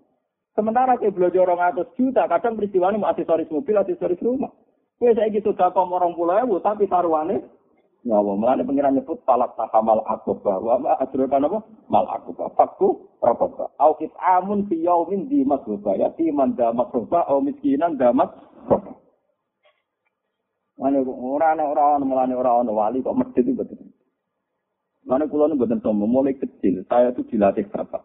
Sementara 0.60 1.00
ke 1.00 1.08
belajar 1.08 1.48
orang 1.48 1.72
atas 1.72 1.88
juta, 1.96 2.28
kadang 2.28 2.60
peristiwa 2.60 2.92
ini 2.92 3.00
aksesoris 3.00 3.48
mobil, 3.48 3.80
aksesoris 3.80 4.20
rumah. 4.20 4.52
Kue 5.00 5.16
saya 5.16 5.32
gitu 5.32 5.56
dakom 5.56 5.88
orang 5.88 6.12
pulau 6.12 6.36
ewu, 6.36 6.60
tapi 6.60 6.84
taruhannya 6.84 7.40
nyawa. 8.04 8.36
Mulanya 8.36 8.68
pengiran 8.68 8.92
nyebut 8.92 9.24
falak 9.24 9.56
tahamal 9.56 10.04
akobah. 10.04 10.60
Wa 10.60 10.76
ma 10.76 11.00
adrokan 11.00 11.48
apa? 11.48 11.58
Mal 11.88 12.04
akobah. 12.12 12.52
Fakku 12.52 13.08
rokobah. 13.24 13.72
Au 13.80 13.96
amun 14.36 14.68
fi 14.68 14.84
di 15.32 15.48
masrubah. 15.48 15.96
Ya 15.96 16.12
timan 16.12 16.52
damat 16.52 16.92
rubah. 16.92 17.24
Au 17.32 17.40
miskinan 17.40 17.96
damat. 17.96 18.28
Mana 20.76 21.00
orang 21.00 21.64
orang 21.64 22.04
mulanya 22.04 22.36
orang 22.36 22.68
orang 22.68 22.76
wali 22.76 23.00
kok 23.00 23.16
masjid 23.16 23.48
itu 23.48 23.56
betul. 23.56 23.80
Mana 25.08 25.24
kulo 25.24 25.48
ini 25.48 25.56
betul 25.56 25.80
sombong 25.80 26.12
mulai 26.12 26.36
kecil. 26.36 26.84
Saya 26.84 27.16
tuh 27.16 27.24
dilatih 27.24 27.64
bapak. 27.72 28.04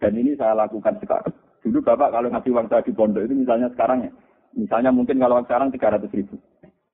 Dan 0.00 0.16
ini 0.16 0.32
saya 0.40 0.56
lakukan 0.56 0.96
sekarang. 1.04 1.49
Dulu 1.60 1.78
Bapak 1.84 2.08
kalau 2.12 2.28
ngasih 2.32 2.52
uang 2.56 2.66
saya 2.72 2.80
di 2.80 2.92
pondok 2.96 3.24
itu 3.28 3.34
misalnya 3.36 3.68
sekarang 3.76 4.08
ya. 4.08 4.12
Misalnya 4.56 4.90
mungkin 4.90 5.20
kalau 5.20 5.44
sekarang 5.44 5.68
300 5.70 6.08
ribu. 6.16 6.34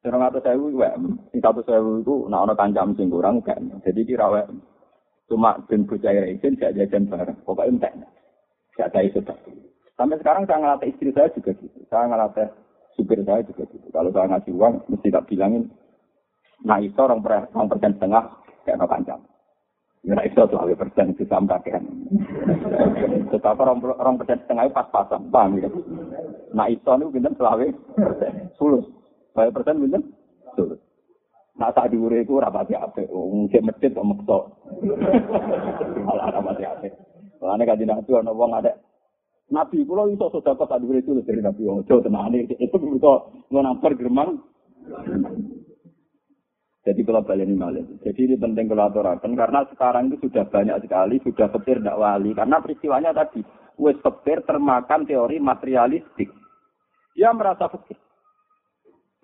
Serong 0.02 0.22
atau 0.22 0.42
sewu, 0.42 0.74
WM. 0.76 1.18
Satu 1.38 1.62
sewu 1.62 2.02
itu 2.02 2.14
nak 2.30 2.46
ono 2.46 2.54
kancam 2.54 2.94
sing 2.94 3.08
kurang 3.08 3.42
kan. 3.42 3.62
Jadi 3.82 4.06
kira 4.06 4.26
WM. 4.28 4.58
Cuma 5.26 5.58
ben 5.66 5.86
bocah 5.86 6.12
izin 6.12 6.58
gak 6.58 6.74
jajan 6.78 7.10
bareng. 7.10 7.38
Pokoknya 7.42 7.90
entek. 7.90 7.92
Gak 8.76 8.90
ada 8.94 9.00
itu 9.02 9.18
Sampai 9.96 10.20
sekarang 10.20 10.44
saya 10.44 10.60
ngelatih 10.60 10.92
istri 10.92 11.10
saya 11.16 11.32
juga 11.32 11.56
gitu. 11.56 11.78
Saya 11.88 12.04
ngelatih 12.06 12.52
supir 12.94 13.20
saya 13.24 13.40
juga 13.48 13.64
gitu. 13.72 13.86
Kalau 13.88 14.12
saya 14.12 14.28
ngasih 14.28 14.52
uang, 14.52 14.74
mesti 14.92 15.08
tak 15.08 15.24
bilangin. 15.26 15.72
Nah 16.64 16.78
itu 16.84 17.00
orang 17.00 17.24
persen 17.24 17.96
setengah 17.96 18.24
kayak 18.68 18.76
no 18.76 18.86
kancam. 18.88 19.20
Ya 20.06 20.22
itu 20.22 20.38
selalu 20.38 20.78
persen 20.78 21.18
itu 21.18 21.26
sama 21.26 21.58
kakean. 21.58 21.82
Tetapi 23.34 23.58
orang 23.58 23.82
orang 23.82 24.14
persen 24.22 24.38
setengah 24.38 24.70
itu 24.70 24.78
pas-pasan, 24.78 25.34
paham 25.34 25.58
ya? 25.58 25.66
Nah 26.54 26.70
itu 26.70 26.86
itu 26.86 27.10
pinter 27.10 27.34
selalu 27.34 27.74
sulus. 28.54 28.86
Saya 29.34 29.50
persen 29.50 29.82
pinter 29.82 30.06
sulus. 30.54 30.78
Nah 31.58 31.74
saat 31.74 31.90
diure 31.90 32.22
itu 32.22 32.38
rapati 32.38 32.78
apa? 32.78 33.02
Mungkin 33.10 33.66
masjid 33.66 33.90
atau 33.90 34.06
makso. 34.06 34.38
Malah 36.06 36.38
rapati 36.38 36.62
apa? 36.62 36.86
Karena 37.42 37.66
kaji 37.66 37.84
nabi 37.90 38.10
orang 38.14 38.30
uang 38.30 38.52
ada. 38.62 38.72
Nabi 39.50 39.82
pulau 39.82 40.06
itu 40.06 40.22
sudah 40.30 40.54
kok 40.54 40.70
tak 40.70 40.86
diure 40.86 41.02
itu 41.02 41.18
dari 41.26 41.42
nabi 41.42 41.66
ojo 41.66 41.98
tenang 41.98 42.30
itu 42.30 42.54
bisa 42.78 43.12
ngonamper 43.50 43.98
german. 43.98 44.38
Jadi 46.86 47.02
kalau 47.02 47.26
balik 47.26 47.50
ini 47.50 47.58
malah. 47.58 47.82
Jadi 48.06 48.30
ini 48.30 48.38
penting 48.38 48.70
kalau 48.70 48.86
aturakan 48.86 49.34
karena 49.34 49.66
sekarang 49.74 50.06
itu 50.06 50.22
sudah 50.30 50.46
banyak 50.46 50.78
sekali 50.86 51.18
sudah 51.18 51.50
petir 51.50 51.82
tidak 51.82 51.98
wali 51.98 52.30
karena 52.30 52.62
peristiwanya 52.62 53.10
tadi 53.10 53.42
wes 53.74 53.98
petir 53.98 54.46
termakan 54.46 55.02
teori 55.02 55.42
materialistik. 55.42 56.30
Dia 57.18 57.34
merasa 57.34 57.66
fikir. 57.74 57.98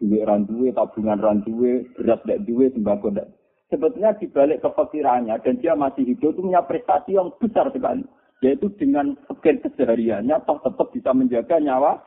duit 0.02 0.26
ran 0.26 0.42
duwe, 0.42 0.74
tabungan 0.74 1.22
ran 1.22 1.46
duwe, 1.46 1.86
beras 1.94 2.18
ndak 2.26 2.42
duwe, 2.42 2.74
sembako 2.74 3.14
ndak. 3.14 3.30
Sebetulnya 3.70 4.18
dibalik 4.18 4.58
kefakirannya 4.58 5.38
dan 5.38 5.54
dia 5.62 5.78
masih 5.78 6.02
hidup 6.02 6.34
itu 6.34 6.42
punya 6.42 6.66
prestasi 6.66 7.14
yang 7.14 7.30
besar 7.38 7.70
sekali. 7.70 8.02
Yaitu 8.42 8.74
dengan 8.74 9.14
fakir 9.30 9.62
kesehariannya 9.62 10.34
toh 10.42 10.58
tetap 10.66 10.90
bisa 10.90 11.14
menjaga 11.14 11.62
nyawa. 11.62 12.02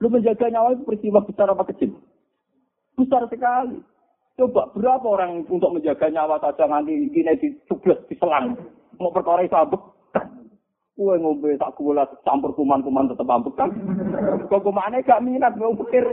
Lu 0.00 0.08
menjaga 0.08 0.48
nyawa 0.48 0.72
itu 0.72 0.88
peristiwa 0.88 1.20
besar 1.20 1.52
apa 1.52 1.68
kecil? 1.68 1.92
Besar 2.96 3.28
sekali. 3.28 3.84
Coba 4.36 4.68
berapa 4.76 5.06
orang 5.08 5.48
untuk 5.48 5.72
menjaga 5.72 6.12
nyawa 6.12 6.36
saja 6.36 6.68
nanti 6.68 7.08
gini 7.08 7.32
di 7.40 7.56
di 7.56 8.14
selang. 8.20 8.52
Mau 9.00 9.08
perkara 9.08 9.44
sabuk 9.48 9.96
Kue 10.96 11.12
ngombe 11.20 11.52
tak 11.60 11.76
kula 11.76 12.08
campur 12.24 12.56
kuman-kuman 12.56 13.12
tetep 13.12 13.28
ambekan. 13.28 13.68
Kok 14.48 14.64
kumane 14.64 15.04
gak 15.04 15.20
minat 15.20 15.52
mau 15.60 15.76
pikir. 15.76 16.08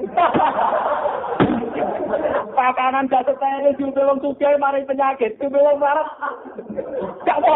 Pakanan 2.51 3.07
gak 3.07 3.23
setene 3.23 3.71
juga 3.79 4.11
wong 4.11 4.19
sugih 4.19 4.59
mari 4.59 4.83
penyakit. 4.83 5.39
Kuwi 5.39 5.55
wong 5.55 5.79
marah. 5.79 6.03
Gak 7.23 7.39
apa. 7.39 7.55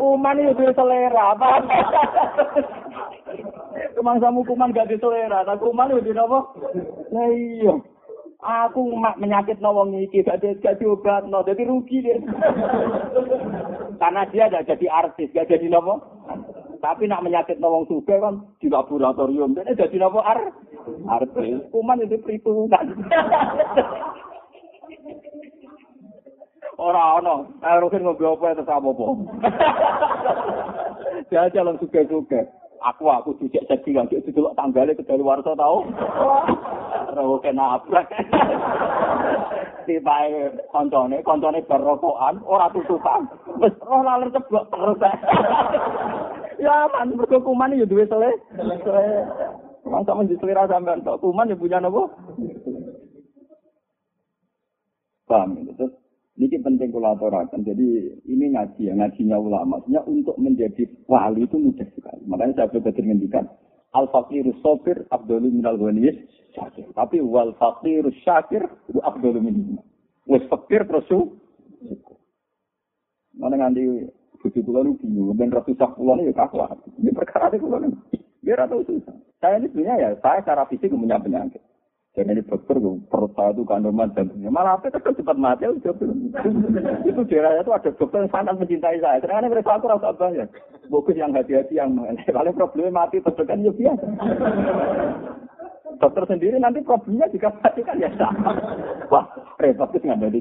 Kuman 0.00 0.40
itu 0.48 0.64
selera. 0.72 1.36
Kemang 3.92 4.16
samu 4.24 4.40
kuman 4.48 4.72
gak 4.72 4.88
di 4.88 4.96
selera. 4.96 5.44
Tak 5.44 5.60
kuman 5.60 5.92
itu 5.92 6.08
apa? 6.16 6.40
Lah 7.12 7.28
iya. 7.36 7.76
Aku 8.44 8.92
mak 9.00 9.16
menyakit 9.16 9.56
nawang 9.64 9.96
iki 9.96 10.20
gak 10.20 10.44
gak 10.60 10.76
diobat 10.76 11.24
no. 11.32 11.40
Jadi 11.48 11.64
rugi 11.64 12.04
dia. 12.04 12.20
Karena 14.00 14.28
dia 14.28 14.52
gak 14.52 14.68
jadi 14.68 14.86
artis, 14.92 15.32
gak 15.32 15.48
jadi 15.48 15.64
nopo. 15.72 16.04
Tapi 16.84 17.08
nak 17.08 17.24
menyakit 17.24 17.56
nawang 17.56 17.88
suka 17.88 18.20
kan 18.20 18.44
di 18.60 18.68
laboratorium. 18.68 19.56
Jadi 19.56 19.80
jadi 19.80 19.96
nopo 19.96 20.20
ar 20.20 20.52
artis. 21.08 21.64
Kuman 21.72 22.04
itu 22.04 22.20
perhitungan. 22.20 22.84
Orang-orang, 26.74 27.54
ayo 27.62 27.86
rukin 27.86 28.02
ngobrol 28.02 28.34
apa 28.34 28.50
itu 28.50 28.66
sama 28.66 28.90
apa. 28.90 29.06
Dia 31.30 31.46
jalan 31.54 31.78
suka-suka. 31.78 32.50
aku 32.84 33.04
aku 33.08 33.30
dicek 33.40 33.64
jadi 33.64 33.90
kan 33.96 34.06
dulu 34.12 34.52
tanggalnya 34.52 34.92
ke 34.92 35.02
dari 35.08 35.24
warso 35.24 35.56
tau 35.56 35.88
roh 37.14 37.38
kena 37.38 37.78
abrak 37.78 38.10
tiba 39.86 40.16
koncone 40.68 41.22
koncone 41.22 41.62
berokokan 41.64 42.42
orang 42.44 42.72
tutupan 42.74 43.24
roh 43.62 44.00
lalu 44.02 44.28
ceblok 44.34 44.68
terus 44.68 44.98
ya 46.58 46.90
man 46.90 47.14
berkukuman 47.14 47.78
ya 47.78 47.86
duit 47.86 48.10
sele 48.10 48.34
Emang 49.84 50.02
sama 50.08 50.24
di 50.24 50.32
selera 50.40 50.64
sampean 50.64 51.04
kuman 51.04 51.52
ya 51.52 51.56
punya 51.60 51.76
nopo. 51.76 52.08
Paham 55.28 55.60
ya? 55.60 55.72
Terus 55.76 55.92
ini 56.40 56.56
penting 56.56 56.88
kolaborasi. 56.88 57.60
Jadi 57.60 58.16
ini 58.24 58.44
ngaji 58.56 58.80
ya, 58.80 58.92
ngajinya 58.96 59.36
ulama. 59.36 59.76
Maksudnya 59.78 60.00
untuk 60.08 60.36
menjadi 60.40 60.88
wali 61.04 61.44
itu 61.44 61.56
mudah 61.60 61.88
sekali. 61.92 62.22
Makanya 62.24 62.64
saya 62.64 62.72
berkata 62.72 63.00
ngendikan 63.04 63.44
al 63.94 64.10
fakiru 64.10 64.52
sopir 64.60 65.06
abdul 65.14 65.46
minal 65.46 65.78
ghaniyis 65.78 66.18
syakir. 66.52 66.90
Tapi 66.92 67.22
wal 67.22 67.54
fakiru 67.56 68.10
syakir 68.26 68.66
itu 68.90 69.00
abdul 69.00 69.38
minal. 69.38 69.82
Wes 70.26 70.44
fakir 70.50 70.84
terus 70.84 71.06
Mana 73.34 73.58
nganti 73.58 74.06
bujuk 74.38 74.62
kula 74.62 74.86
nu 74.86 74.94
bingung, 75.02 75.34
ben 75.34 75.50
ratusan 75.50 75.90
kula 75.98 76.22
ya 76.22 76.30
kakuat. 76.30 76.78
Ini 77.02 77.10
perkara 77.10 77.50
kula 77.50 77.82
Biar 78.44 78.68
atau 78.68 78.84
susah. 78.84 79.16
Saya 79.40 79.56
ini 79.56 79.72
sebenarnya 79.72 79.96
ya, 79.96 80.08
saya 80.20 80.44
secara 80.44 80.68
fisik 80.68 80.92
punya 80.92 81.16
penyakit. 81.16 81.64
Dan 82.14 82.30
ini 82.30 82.46
dokter, 82.46 82.78
perut 83.10 83.34
saya 83.34 83.50
itu 83.50 83.66
kandungan 83.66 84.06
jantungnya. 84.14 84.46
Malah 84.46 84.78
apa 84.78 84.86
itu 84.86 85.02
cepat 85.02 85.34
mati. 85.34 85.66
itu 85.66 87.20
daerahnya 87.26 87.66
itu 87.66 87.74
ada 87.74 87.90
dokter 87.90 88.22
yang 88.22 88.30
sangat 88.30 88.54
mencintai 88.54 89.02
saya. 89.02 89.18
Karena 89.18 89.50
mereka 89.50 89.74
aku 89.74 89.90
rasa 89.90 90.14
banyak. 90.14 90.46
Bagus 90.86 91.18
yang 91.18 91.34
hati-hati 91.34 91.74
yang 91.74 91.98
Kalau 92.30 92.54
problemnya 92.58 92.94
mati, 92.94 93.18
terdekat 93.18 93.58
ya 93.66 93.72
biasa. 93.74 94.06
Dokter 95.98 96.22
sendiri 96.30 96.58
nanti 96.62 96.86
problemnya 96.86 97.26
juga 97.34 97.50
mati 97.58 97.82
kan 97.82 97.98
ya. 97.98 98.10
Wah, 99.12 99.26
repot 99.58 99.90
itu 99.90 100.06
nggak 100.06 100.22
ada 100.22 100.38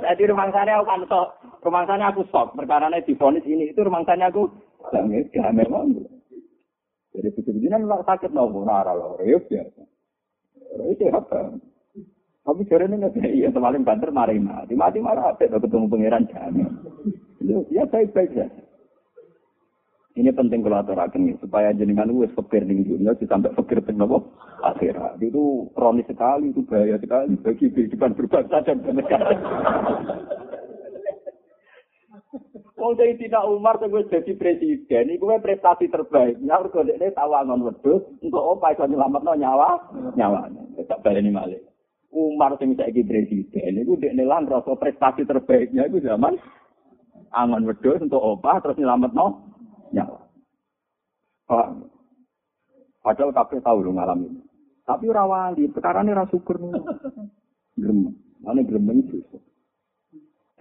Jadi 0.00 0.22
rumah 0.32 0.48
saya 0.48 0.80
aku 0.80 0.84
kan 0.88 1.00
sok. 1.04 1.28
Rumah 1.60 1.84
saya 1.84 2.08
aku 2.08 2.24
sok. 2.32 2.56
Perkara 2.56 2.88
ini 2.88 3.04
difonis 3.04 3.44
ini. 3.44 3.68
Itu 3.68 3.84
rumah 3.84 4.00
saya 4.08 4.32
aku. 4.32 4.48
Ya 4.96 5.52
memang. 5.52 5.92
Jadi 7.12 7.28
begitu 7.36 7.68
kan 7.68 7.84
sakit 7.84 8.32
nopo 8.32 8.64
nara 8.64 8.96
loh, 8.96 9.20
reus 9.20 9.44
ya. 9.52 9.68
Itu 10.88 11.04
apa? 11.12 11.52
Tapi 12.42 12.66
sore 12.66 12.90
ini 12.90 12.98
nggak 12.98 13.14
iya, 13.22 13.54
semalam 13.54 13.86
banter 13.86 14.10
mari 14.10 14.40
mati, 14.40 14.74
mati 14.74 14.98
marah 14.98 15.30
apa? 15.30 15.46
ketemu 15.46 15.86
pangeran 15.86 16.26
jamin. 16.26 16.68
Ya 17.70 17.86
baik 17.86 18.10
baik 18.16 18.32
ya. 18.34 18.48
Ini 20.12 20.28
penting 20.36 20.60
kalau 20.60 20.84
aturakan 20.84 21.40
supaya 21.40 21.72
jenengan 21.72 22.12
wes 22.12 22.28
fakir 22.36 22.68
di 22.68 22.84
dunia 22.84 23.16
sampai 23.16 23.48
fakir 23.56 23.80
di 23.80 23.96
akhirat 24.60 25.16
itu 25.24 25.72
kronis 25.72 26.04
sekali 26.04 26.52
itu 26.52 26.60
bahaya 26.68 27.00
sekali 27.00 27.32
bagi 27.40 27.72
kehidupan 27.72 28.12
berbangsa 28.12 28.60
dan 28.60 28.84
bernegara. 28.84 29.32
Wong 32.82 32.98
Tina 32.98 33.46
Umar 33.46 33.78
tuh 33.78 33.86
gue 33.86 34.10
jadi 34.10 34.34
presiden, 34.34 35.14
ini 35.14 35.14
gue 35.14 35.38
prestasi 35.38 35.86
terbaik. 35.86 36.42
Ya, 36.42 36.58
gue 36.58 36.82
ini 36.90 37.14
tawangan 37.14 37.62
wedus 37.62 38.02
untuk 38.18 38.42
apa 38.58 38.74
itu 38.74 38.90
nyelamat 38.90 39.22
no 39.22 39.38
nyawa, 39.38 39.78
nyawa. 40.18 40.50
Tak 40.90 41.06
ini 41.14 41.30
malik. 41.30 41.62
Umar 42.10 42.58
yang 42.58 42.74
saya 42.74 42.90
presiden, 42.90 43.78
ini 43.78 43.86
gue 43.86 44.02
ini 44.02 44.26
lan 44.26 44.50
rasa 44.50 44.74
prestasi 44.74 45.22
terbaiknya 45.22 45.86
itu 45.86 46.02
zaman 46.02 46.34
angon 47.30 47.70
wedus 47.70 48.02
untuk 48.02 48.18
apa 48.18 48.66
terus 48.66 48.82
nyelamat 48.82 49.14
no 49.14 49.26
nyawa. 49.94 50.18
Pak, 51.46 51.66
padahal 53.06 53.30
kafe 53.30 53.62
tahu 53.62 53.86
lo 53.86 53.94
ngalamin. 53.94 54.42
Tapi 54.82 55.06
rawali, 55.06 55.70
perkara 55.70 56.02
ini 56.02 56.18
rasukur 56.18 56.58
nih. 56.58 56.82
Gremeng, 57.78 58.18
mana 58.42 58.60
gremeng 58.66 59.06
itu. 59.06 59.22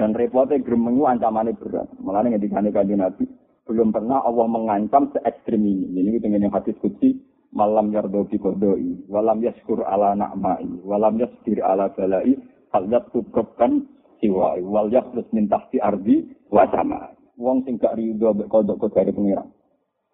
Dan 0.02 0.18
repotnya 0.18 0.58
gremeng 0.66 0.98
itu 0.98 1.06
ancamannya 1.06 1.62
berat. 1.62 1.86
Malah 2.02 2.26
ngendikane 2.26 2.74
kanjeng 2.74 3.06
Nabi, 3.06 3.30
belum 3.70 3.94
pernah 3.94 4.26
Allah 4.26 4.50
mengancam 4.50 5.14
se 5.14 5.22
ekstrim 5.22 5.62
ini. 5.62 5.94
Ini 5.94 6.18
kita 6.18 6.26
yang 6.26 6.50
hadis 6.50 6.74
kutsi, 6.82 7.22
malam 7.54 7.94
yardo 7.94 8.26
bi 8.26 8.42
kodoi, 8.42 9.06
walam 9.06 9.46
yaskur 9.46 9.86
ala 9.86 10.18
na'mai, 10.18 10.82
walam 10.82 11.22
yaskur 11.22 11.62
ala 11.62 11.94
balai, 11.94 12.34
hal 12.74 12.90
yatubkan 12.90 13.86
siwai, 14.18 14.66
wal 14.66 14.90
yakrus 14.90 15.30
min 15.38 15.46
tahti 15.46 15.78
ardi 15.78 16.34
wa 16.50 16.66
sama. 16.74 17.14
Wong 17.38 17.62
sing 17.70 17.78
gak 17.78 17.94
rido 17.94 18.34
mbek 18.34 18.50
kodok 18.50 18.82
dari 18.98 19.14
pengiran. 19.14 19.54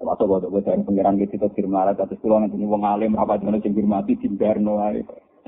Atau 0.03 0.27
kodok 0.27 0.51
dari 0.67 0.83
pengiran 0.83 1.15
gitu 1.15 1.39
kita 1.39 1.47
firman 1.55 1.95
atas 1.95 2.11
pulau 2.19 2.43
nanti 2.43 2.59
wong 2.59 2.83
alim 2.83 3.15
apa 3.15 3.39
jenenge 3.39 3.63
sing 3.63 3.71
hormati 3.71 4.19
dimbarno 4.19 4.83
ae. 4.83 4.99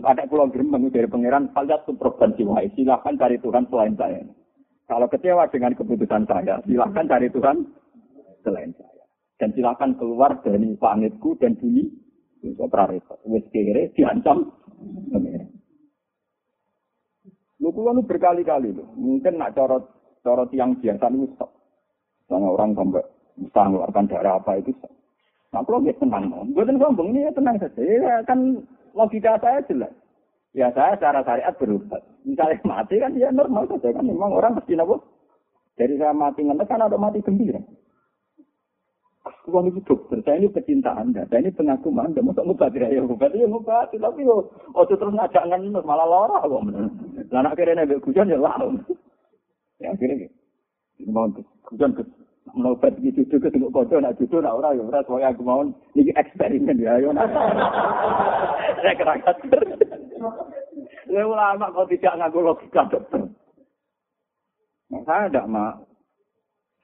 Ada 0.04 0.24
pulau 0.28 0.48
gremeng 0.52 0.92
dari 0.92 1.08
pangeran, 1.10 1.52
tuh 1.56 1.96
provinsi 1.96 2.44
wahai, 2.46 2.72
silahkan 2.76 3.16
cari 3.16 3.38
Tuhan 3.40 3.66
selain 3.72 3.96
saya. 3.96 4.22
Kalau 4.90 5.06
kecewa 5.06 5.46
dengan 5.54 5.78
keputusan 5.78 6.26
saya, 6.26 6.58
silahkan 6.66 7.06
cari 7.06 7.30
Tuhan 7.30 7.62
selain 8.42 8.72
saya. 8.74 9.04
Dan 9.40 9.56
silahkan 9.56 9.96
keluar 9.96 10.42
dari 10.44 10.76
planetku 10.76 11.38
dan 11.40 11.56
bumi. 11.56 11.88
Itu 12.40 12.68
repot. 12.68 13.20
Wes 13.28 13.46
kere 13.52 13.92
diancam. 13.96 14.48
Lu 17.60 17.70
kulo 17.76 17.92
berkali-kali 18.04 18.72
lu. 18.72 18.84
Mungkin 18.96 19.36
nak 19.36 19.56
corot 19.56 19.84
corot 20.24 20.50
yang 20.56 20.80
biasa 20.80 21.12
itu 21.12 21.28
stop. 21.36 21.52
Soalnya 22.32 22.48
orang 22.52 22.72
sampai 22.76 23.04
bisa 23.40 23.60
mengeluarkan 23.68 24.06
darah 24.08 24.40
apa 24.40 24.52
itu 24.60 24.72
stop. 24.80 24.92
Nah, 25.50 25.66
kalau 25.66 25.82
dia 25.82 25.98
tenang, 25.98 26.30
gue 26.54 26.62
sombong 26.62 27.10
ini 27.10 27.26
ya 27.26 27.32
tenang 27.34 27.58
saja. 27.58 27.82
Ya, 27.82 28.22
kan 28.22 28.62
logika 28.98 29.38
saya 29.42 29.62
jelas. 29.66 29.94
Ya 30.54 30.74
saya 30.74 30.98
secara 30.98 31.22
syariat 31.22 31.54
berubah. 31.58 32.02
Misalnya 32.26 32.58
mati 32.66 32.98
kan 32.98 33.14
ya 33.14 33.30
normal 33.30 33.70
saja 33.70 33.94
kan. 33.94 34.06
Memang 34.06 34.34
orang 34.34 34.58
mesti 34.58 34.74
nopo. 34.74 35.02
Dari 35.78 35.96
saya 35.96 36.12
mati 36.12 36.44
ngenes 36.44 36.68
kan 36.68 36.84
ada 36.84 36.98
mati 37.00 37.24
gembira. 37.24 37.62
Uang 39.50 39.66
itu 39.70 39.82
dokter, 39.82 40.22
saya 40.22 40.42
ini 40.42 40.50
pecinta 40.54 40.94
Anda, 40.94 41.26
saya 41.26 41.42
ini 41.42 41.54
pengaku 41.54 41.90
Anda, 41.98 42.22
mau 42.22 42.34
ngobati 42.34 42.82
ya 42.82 43.02
ngobati 43.02 43.42
ya 43.42 43.50
ngobati, 43.50 43.98
tapi 43.98 44.26
yo, 44.26 44.46
oh 44.74 44.86
terus 44.86 45.10
ngajak 45.10 45.44
ngenes 45.50 45.86
malah 45.86 46.06
lara 46.06 46.46
kok. 46.46 46.62
Nak 47.34 47.54
kira 47.58 47.74
nabi 47.74 47.98
hujan 47.98 48.30
ya 48.30 48.38
lalu. 48.38 48.78
Ya 49.82 49.90
akhirnya, 49.94 50.30
mau 51.10 51.30
hujan 51.66 51.98
ke 51.98 52.04
menobat 52.56 52.96
iki 53.00 53.14
cucu 53.16 53.36
ke 53.42 53.50
tengok 53.52 53.74
kocok 53.74 54.00
nak 54.02 54.16
cucu 54.18 54.38
nak 54.40 54.56
ora 54.56 54.74
ya 54.74 54.84
ora 54.84 55.00
soalnya 55.06 55.34
aku 55.34 55.42
mau 55.46 55.62
iki 55.94 56.12
eksperimen 56.16 56.82
ya 56.82 56.98
ayo 56.98 57.14
nak. 57.14 57.28
Saya 58.82 58.96
kerakat. 58.96 59.36
Ya 61.10 61.26
ulama 61.26 61.74
kok 61.74 61.90
tidak 61.90 62.16
ngaku 62.22 62.40
logika 62.46 62.86
dokter 62.86 63.24
nah, 64.90 65.02
saya 65.06 65.30
tidak 65.30 65.50
mau 65.50 65.90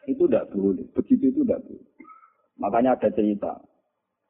itu 0.06 0.30
tidak 0.30 0.54
boleh. 0.54 0.86
Begitu 0.94 1.34
itu 1.34 1.42
tidak 1.42 1.66
boleh. 1.66 1.90
Makanya 2.62 2.96
ada 2.96 3.10
cerita. 3.12 3.58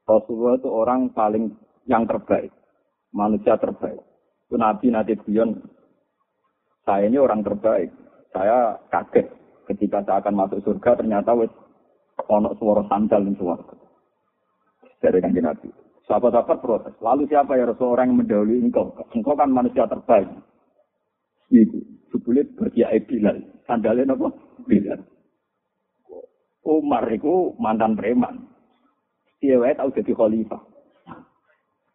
Rasulullah 0.06 0.56
itu 0.58 0.69
orang 0.69 1.12
paling 1.12 1.52
yang 1.89 2.06
terbaik, 2.06 2.54
manusia 3.12 3.58
terbaik. 3.58 4.00
Itu 4.45 4.56
Nabi 4.56 4.93
nanti 4.93 5.17
guyon, 5.17 5.65
saya 6.86 7.10
ini 7.10 7.17
orang 7.17 7.41
terbaik. 7.41 7.89
Saya 8.30 8.78
kaget 8.93 9.28
ketika 9.69 10.06
saya 10.06 10.21
akan 10.21 10.34
masuk 10.38 10.60
surga, 10.62 11.01
ternyata 11.01 11.34
wes 11.34 11.51
ono 12.30 12.56
suara 12.58 12.86
sandal 12.88 13.25
di 13.28 13.34
suara. 13.36 13.65
Dari 15.01 15.19
kanji 15.21 15.41
Nabi. 15.43 15.69
Sahabat-sahabat 16.06 16.60
protes. 16.62 16.95
Lalu 17.01 17.25
siapa 17.25 17.58
ya 17.58 17.65
Rasul 17.65 17.89
orang 17.97 18.13
yang 18.13 18.17
mendahului 18.21 18.62
engkau? 18.62 18.93
Engkau 19.10 19.34
kan 19.34 19.49
manusia 19.49 19.89
terbaik. 19.89 20.30
Itu. 21.49 21.82
Sebulit 22.13 22.54
berkiai 22.54 23.01
Bilal. 23.10 23.41
Sandalnya 23.65 24.13
apa? 24.13 24.30
Bilal. 24.69 25.01
Umar 26.65 27.06
itu 27.10 27.54
mantan 27.58 27.97
preman. 27.97 28.49
Dia 29.41 29.62
tahu 29.78 29.93
jadi 29.93 30.13
khalifah. 30.13 30.62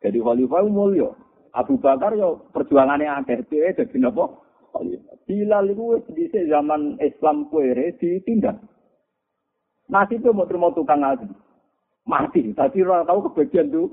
Jadi 0.02 0.18
khalifah 0.18 0.62
mulia. 0.66 1.10
Abu 1.50 1.82
Bakar 1.82 2.14
yo 2.14 2.46
perjuangannya 2.54 3.10
akeh 3.10 3.42
dia 3.50 3.74
jadi 3.74 4.06
apa? 4.06 4.30
Bilal 5.26 5.70
itu 5.70 6.02
di 6.10 6.26
zaman 6.50 6.98
Islam 6.98 7.46
kuere 7.50 7.94
ditindak. 7.98 8.58
Itu 9.90 10.30
mau 10.30 10.46
terima 10.46 10.70
tukang 10.74 11.02
ngaji. 11.02 11.26
Mati. 12.06 12.50
Tapi 12.54 12.82
orang 12.82 13.06
tahu 13.06 13.30
kebagian 13.30 13.70
tuh. 13.70 13.90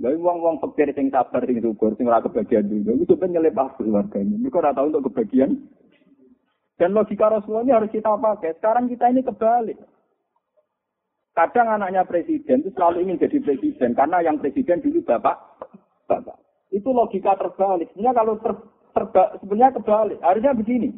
Lalu 0.00 0.16
uang-uang 0.16 0.56
pikir 0.64 0.88
sing 0.96 1.12
sabar 1.12 1.44
sing 1.44 1.60
syukur 1.60 1.92
ora 1.92 2.24
kebagian 2.24 2.64
dulu. 2.64 3.04
Itu 3.04 3.20
ben 3.20 3.36
aku 3.36 3.84
keluarganya. 3.84 4.40
Mereka 4.40 4.56
ora 4.56 4.72
tahu 4.72 4.88
untuk 4.88 5.12
kebagian. 5.12 5.68
Dan 6.80 6.96
logika 6.96 7.28
Rasulullah 7.28 7.68
ini 7.68 7.76
harus 7.76 7.92
kita 7.92 8.16
pakai. 8.16 8.56
Sekarang 8.56 8.88
kita 8.88 9.12
ini 9.12 9.20
kebalik. 9.20 9.76
Kadang 11.36 11.68
anaknya 11.76 12.08
presiden 12.08 12.64
itu 12.64 12.72
selalu 12.72 13.04
ingin 13.04 13.20
jadi 13.20 13.38
presiden 13.38 13.92
karena 13.94 14.18
yang 14.24 14.40
presiden 14.40 14.80
dulu 14.80 15.04
bapak, 15.04 15.36
bapak. 16.08 16.36
Itu 16.72 16.90
logika 16.90 17.36
terbalik. 17.36 17.92
Sebenarnya 17.92 18.16
kalau 18.16 18.34
ter, 18.40 18.52
terba, 18.92 19.36
sebenarnya 19.40 19.76
kebalik. 19.78 20.18
Harusnya 20.22 20.52
begini. 20.54 20.90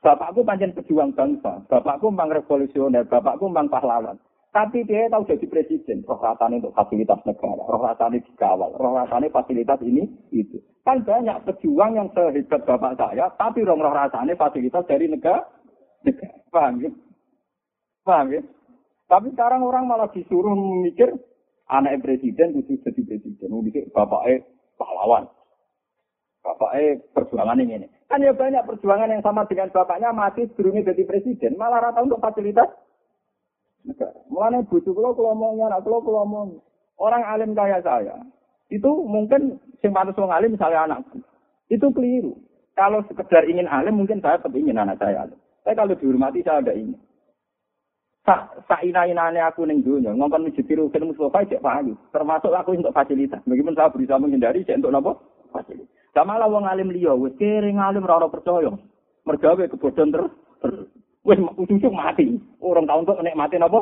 Bapakku 0.00 0.40
panjang 0.48 0.72
pejuang 0.72 1.12
bangsa, 1.12 1.60
bapakku 1.68 2.08
memang 2.08 2.32
revolusioner, 2.32 3.04
bapakku 3.04 3.52
memang 3.52 3.68
pahlawan. 3.68 4.16
Tapi 4.50 4.82
dia 4.82 5.06
tahu 5.12 5.28
jadi 5.28 5.46
presiden, 5.46 6.02
roh 6.08 6.18
untuk 6.18 6.74
fasilitas 6.74 7.20
negara, 7.22 7.62
roh 7.68 7.78
rasanya 7.84 8.18
dikawal, 8.18 8.74
roh 8.74 8.96
fasilitas 9.30 9.78
ini, 9.84 10.08
itu. 10.34 10.58
Kan 10.82 11.04
banyak 11.06 11.44
pejuang 11.46 11.94
yang 11.94 12.08
sehebat 12.16 12.64
bapak 12.66 12.96
saya, 12.96 13.30
tapi 13.36 13.62
roh 13.62 13.76
roh 13.76 13.94
fasilitas 14.40 14.88
dari 14.88 15.06
negara. 15.06 15.44
negara. 16.02 16.34
Paham 16.50 16.82
ya? 16.82 16.90
Paham 18.02 18.26
ya? 18.34 18.42
Tapi 19.06 19.26
sekarang 19.36 19.62
orang 19.62 19.84
malah 19.86 20.10
disuruh 20.10 20.56
memikir 20.56 21.14
anak 21.70 22.02
presiden 22.02 22.58
itu 22.58 22.74
jadi 22.82 23.00
presiden. 23.06 23.54
Mikir 23.62 23.86
bapaknya 23.94 24.42
pahlawan. 24.74 25.30
Bapaknya 26.40 26.96
perjuangan 27.12 27.60
ini. 27.60 27.84
Kan 28.08 28.24
ya 28.24 28.32
banyak 28.32 28.64
perjuangan 28.64 29.12
yang 29.12 29.20
sama 29.20 29.44
dengan 29.44 29.68
bapaknya 29.68 30.10
mati 30.10 30.48
sebelumnya 30.50 30.90
jadi 30.90 31.04
presiden. 31.04 31.60
Malah 31.60 31.92
rata 31.92 32.00
untuk 32.00 32.18
fasilitas 32.18 32.68
negara. 33.84 34.16
Mulanya 34.28 34.64
bujuk 34.68 34.96
kalau 34.96 35.12
kelomongnya, 35.16 35.68
anak 35.72 35.84
kalau 35.84 36.00
kelomong. 36.04 36.48
Orang 37.00 37.24
alim 37.24 37.56
kaya 37.56 37.80
saya, 37.80 38.12
itu 38.68 38.90
mungkin 39.08 39.56
sing 39.80 39.90
pantas 39.90 40.20
wong 40.20 40.28
alim 40.28 40.52
misalnya 40.52 40.84
anakku. 40.84 41.16
Itu 41.72 41.88
keliru. 41.96 42.36
Kalau 42.76 43.00
sekedar 43.08 43.48
ingin 43.48 43.64
alim, 43.66 43.96
mungkin 43.96 44.20
saya 44.20 44.36
tetap 44.36 44.52
ingin 44.52 44.76
anak 44.76 45.00
saya 45.00 45.24
alim. 45.24 45.38
Tapi 45.64 45.76
kalau 45.76 45.96
dihormati, 45.96 46.44
saya 46.44 46.60
ada 46.60 46.76
ingin. 46.76 47.00
Sak 48.20 48.68
sa 48.68 48.76
ina-inane 48.84 49.40
aku 49.40 49.64
ning 49.64 49.80
dunya, 49.80 50.12
ngomong 50.12 50.44
masjid 50.44 50.64
Rukin 50.76 51.08
Mustafa 51.08 51.40
cek 51.48 51.64
payu. 51.64 51.96
Termasuk 52.12 52.52
aku 52.52 52.76
untuk 52.76 52.92
fasilitas. 52.92 53.40
Meskipun 53.48 53.72
saya 53.72 53.88
berusaha 53.88 54.20
menghindari 54.20 54.60
cek 54.60 54.76
untuk 54.84 54.92
napa? 54.92 55.12
Sama 56.10 56.38
lah 56.38 56.50
wong 56.50 56.66
alim 56.66 56.90
liya, 56.90 57.14
wis 57.14 57.34
kering 57.38 57.78
alim 57.78 58.06
ora 58.06 58.26
percaya. 58.26 58.74
Mergawe 59.22 59.62
kebodohan 59.70 60.10
ter, 60.10 60.22
ter 60.64 60.72
wis 61.22 61.38
ujung 61.56 61.94
mati. 61.94 62.40
Orang 62.58 62.88
tahun 62.90 63.06
untuk 63.06 63.22
nek 63.22 63.38
mati 63.38 63.56
napa? 63.58 63.80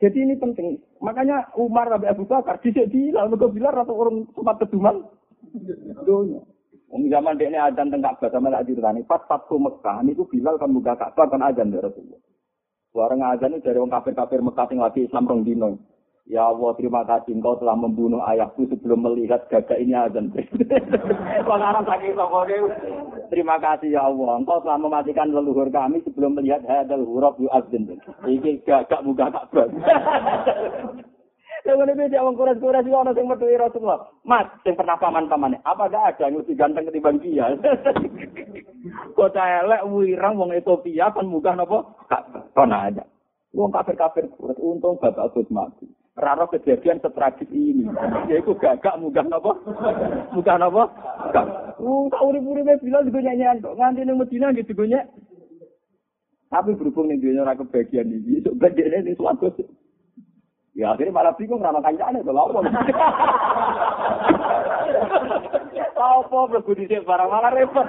Jadi 0.00 0.18
ini 0.24 0.34
penting. 0.40 0.80
Makanya 1.04 1.52
Umar 1.60 1.92
Rabi 1.92 2.08
Abu 2.08 2.24
Bakar 2.24 2.56
dhisik 2.64 2.88
Bilal, 2.88 3.28
mergo 3.28 3.52
Bilal 3.52 3.84
atau 3.84 4.00
orang 4.00 4.24
sempat 4.32 4.56
keduman 4.64 5.04
dunia. 6.08 6.40
Wong 6.90 7.06
zaman 7.06 7.38
dekne 7.38 7.58
adzan 7.60 7.92
teng 7.92 8.02
Ka'bah 8.02 8.34
sama 8.34 8.50
lak 8.50 8.66
diritani 8.66 9.06
pas 9.06 9.22
Fathu 9.30 9.62
Mekah 9.62 10.02
niku 10.02 10.26
Bilal 10.26 10.58
kan 10.58 10.74
buka 10.74 10.98
Ka'bah 10.98 11.30
kan 11.30 11.44
adzan 11.44 11.70
dari 11.70 11.86
Rasulullah. 11.86 12.18
Suara 12.90 13.14
adzan 13.14 13.62
dari 13.62 13.78
wong 13.78 13.94
kafir-kafir 13.94 14.42
Mekah 14.42 14.66
sing 14.66 14.82
lagi 14.82 15.06
Islam 15.06 15.30
rong 15.30 15.46
dino. 15.46 15.78
Ya 16.30 16.46
Allah, 16.46 16.70
terima 16.78 17.02
kasih 17.02 17.34
engkau 17.34 17.58
telah 17.58 17.74
membunuh 17.74 18.22
ayahku 18.22 18.62
sebelum 18.70 19.02
melihat 19.02 19.50
gagak 19.50 19.82
ini 19.82 19.98
azan. 19.98 20.30
Terima 23.34 23.58
kasih 23.58 23.98
ya 23.98 24.06
Allah, 24.06 24.38
engkau 24.38 24.62
telah 24.62 24.78
mematikan 24.78 25.34
leluhur 25.34 25.66
kami 25.74 25.98
sebelum 26.06 26.38
melihat 26.38 26.62
hadal 26.70 27.02
huruf 27.02 27.34
yu 27.42 27.50
azan. 27.50 27.98
Iki 28.22 28.62
gagak 28.62 29.02
muka 29.02 29.26
Ka'bah. 29.26 29.66
Lha 31.66 31.72
ngene 31.76 31.92
beda 31.92 32.24
wong 32.24 32.38
kuras-kuras 32.38 32.86
iki 32.86 32.94
ana 32.94 33.12
sing 33.12 33.26
Rasulullah. 33.26 34.00
Mas, 34.22 34.46
sing 34.62 34.78
pernah 34.78 34.96
paman-pamane, 34.96 35.60
apa 35.66 35.90
gak 35.90 36.14
ada 36.14 36.30
yang 36.30 36.40
lebih 36.40 36.54
ganteng 36.56 36.86
ketimbang 36.88 37.18
dia? 37.20 37.52
Kota 39.18 39.66
elek 39.66 39.82
wirang 39.90 40.38
wong 40.38 40.54
Ethiopia 40.54 41.10
kan 41.10 41.26
muka 41.26 41.58
napa? 41.58 41.84
Kan 42.54 42.70
ada. 42.70 43.02
Wong 43.50 43.74
kafir-kafir 43.74 44.30
untung 44.62 44.94
bapak 45.02 45.34
Gus 45.34 45.50
mati. 45.50 45.90
Raro 46.20 46.44
kejadian 46.52 47.00
setragis 47.00 47.48
ini. 47.48 47.88
Yaitu 48.28 48.52
gagak 48.60 49.00
munggah 49.00 49.24
napa? 49.24 49.56
Munggah 50.36 50.56
napa? 50.60 50.84
Gak. 51.32 51.46
Uh, 51.80 52.04
tak 52.12 52.20
urip-uripe 52.20 52.76
bilang 52.84 53.08
juga 53.08 53.24
nyanyian 53.24 53.64
kok. 53.64 53.72
Nganti 53.80 54.04
ning 54.04 54.20
Medina 54.20 54.52
gitu 54.52 54.76
gue 54.76 55.00
Tapi 56.50 56.76
berhubung 56.76 57.08
ning 57.08 57.24
dunia 57.24 57.46
ora 57.46 57.54
kebagian 57.56 58.10
iki, 58.10 58.42
sok 58.42 58.58
bedene 58.58 59.06
ning 59.06 59.14
swarga. 59.16 59.48
Ya 60.74 60.92
akhirnya 60.92 61.14
malah 61.14 61.32
bingung 61.38 61.62
rana 61.62 61.80
kancane 61.80 62.20
lha 62.20 62.42
opo. 62.42 62.60
Apa 66.00 66.48
mlebu 66.48 66.72
dhisik 66.74 67.04
barang 67.04 67.28
malah 67.28 67.52
repot. 67.52 67.86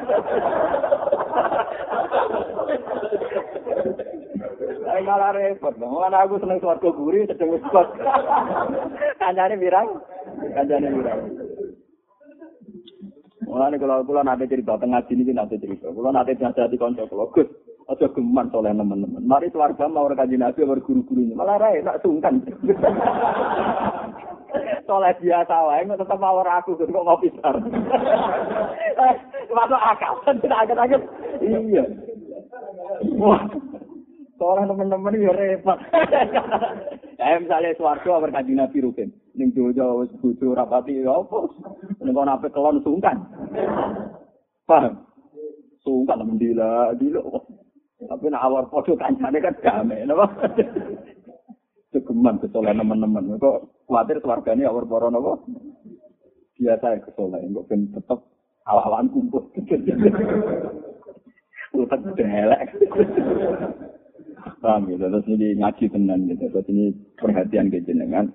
Saya 4.91 5.07
malah 5.07 5.31
repot. 5.31 5.71
Mana 5.79 6.27
aku 6.27 6.35
seneng 6.43 6.59
suarga 6.59 6.91
gurih, 6.91 7.23
sedang 7.23 7.55
ngekot. 7.55 7.95
Kancane 9.23 9.55
birang. 9.55 9.87
Kancane 10.51 10.91
birang. 10.91 11.19
Mulane 13.47 13.79
kalau 13.79 14.03
kula 14.03 14.27
nate 14.27 14.51
cerita 14.51 14.75
tengah 14.75 14.99
sini 15.07 15.23
iki 15.23 15.31
nate 15.31 15.55
cerita. 15.63 15.87
Kula 15.95 16.11
nate 16.11 16.35
di 16.35 16.75
kanca 16.75 17.07
kula, 17.07 17.31
Gus, 17.31 17.47
aja 17.87 18.11
geman 18.11 18.51
soleh 18.51 18.75
teman-teman. 18.75 19.23
Mari 19.23 19.47
keluarga 19.55 19.87
mau 19.87 20.11
kanjeng 20.11 20.43
Nabi 20.43 20.67
mau 20.67 20.75
guru-gurunya. 20.75 21.39
Malah 21.39 21.55
rae 21.55 21.79
tak 21.79 22.03
sungkan. 22.03 22.43
soleh 24.91 25.15
biasa 25.23 25.55
wae 25.71 25.87
kok 25.87 26.03
tetep 26.03 26.19
mawar 26.19 26.47
aku 26.59 26.75
kok 26.75 26.91
ngopi 26.91 27.31
sar. 27.39 27.55
Masuk 29.55 29.81
akal, 29.83 30.15
tidak 30.43 30.63
agak-agak. 30.67 31.01
Iya. 31.43 31.83
Wah, 33.19 33.43
Soalnya 34.41 34.73
teman-teman 34.73 35.21
ya 35.21 35.37
repot. 35.37 35.77
Ya 37.21 37.37
misalnya 37.45 37.77
suarga 37.77 38.25
berkaji 38.25 38.57
Nabi 38.57 38.81
Rukin. 38.81 39.13
Ning 39.37 39.53
jojo 39.53 40.01
wis 40.01 40.09
bojo 40.17 40.57
rapati 40.57 40.97
apa? 41.05 41.45
Ning 42.01 42.09
kono 42.09 42.33
ape 42.33 42.49
kelon 42.49 42.81
sungkan. 42.81 43.21
Paham? 44.65 45.05
Sungkan 45.85 46.25
mendila 46.25 46.89
dilo. 46.97 47.21
Tapi 48.01 48.33
nak 48.33 48.49
awar 48.49 48.65
podo 48.65 48.97
kancane 48.97 49.37
kan 49.37 49.53
damai, 49.61 50.09
napa? 50.09 50.25
Cegeman 51.93 52.41
kesolehan 52.41 52.81
teman-teman. 52.81 53.37
Kok 53.37 53.85
khawatir 53.85 54.25
keluarganya 54.25 54.73
awar 54.73 54.89
poro 54.89 55.13
napa? 55.13 55.37
Biasa 56.57 56.97
ya 56.97 57.05
kesolehan. 57.05 57.53
Kok 57.53 57.67
ben 57.69 57.93
tetep 57.93 58.25
awal-awalan 58.65 59.13
kumpul. 59.13 59.53
Utak 61.77 62.01
delek. 62.17 62.73
Paham 64.41 64.89
gitu. 64.89 65.01
Terus 65.01 65.27
ini 65.29 65.47
ngaji 65.57 65.85
tenan 65.91 66.19
gitu. 66.29 66.45
Terus 66.49 66.67
ini 66.71 66.85
perhatian 67.17 67.69
ke 67.69 67.81
jenengan. 67.85 68.29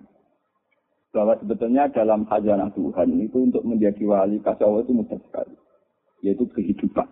Bahwa 1.10 1.34
sebetulnya 1.40 1.88
dalam 1.90 2.28
khazanah 2.28 2.70
Tuhan 2.76 3.08
itu 3.24 3.38
untuk 3.40 3.64
menjadi 3.64 4.02
wali 4.04 4.36
Allah 4.44 4.80
itu 4.84 4.92
mudah 4.92 5.18
sekali. 5.18 5.54
Yaitu 6.22 6.44
kehidupan. 6.52 7.08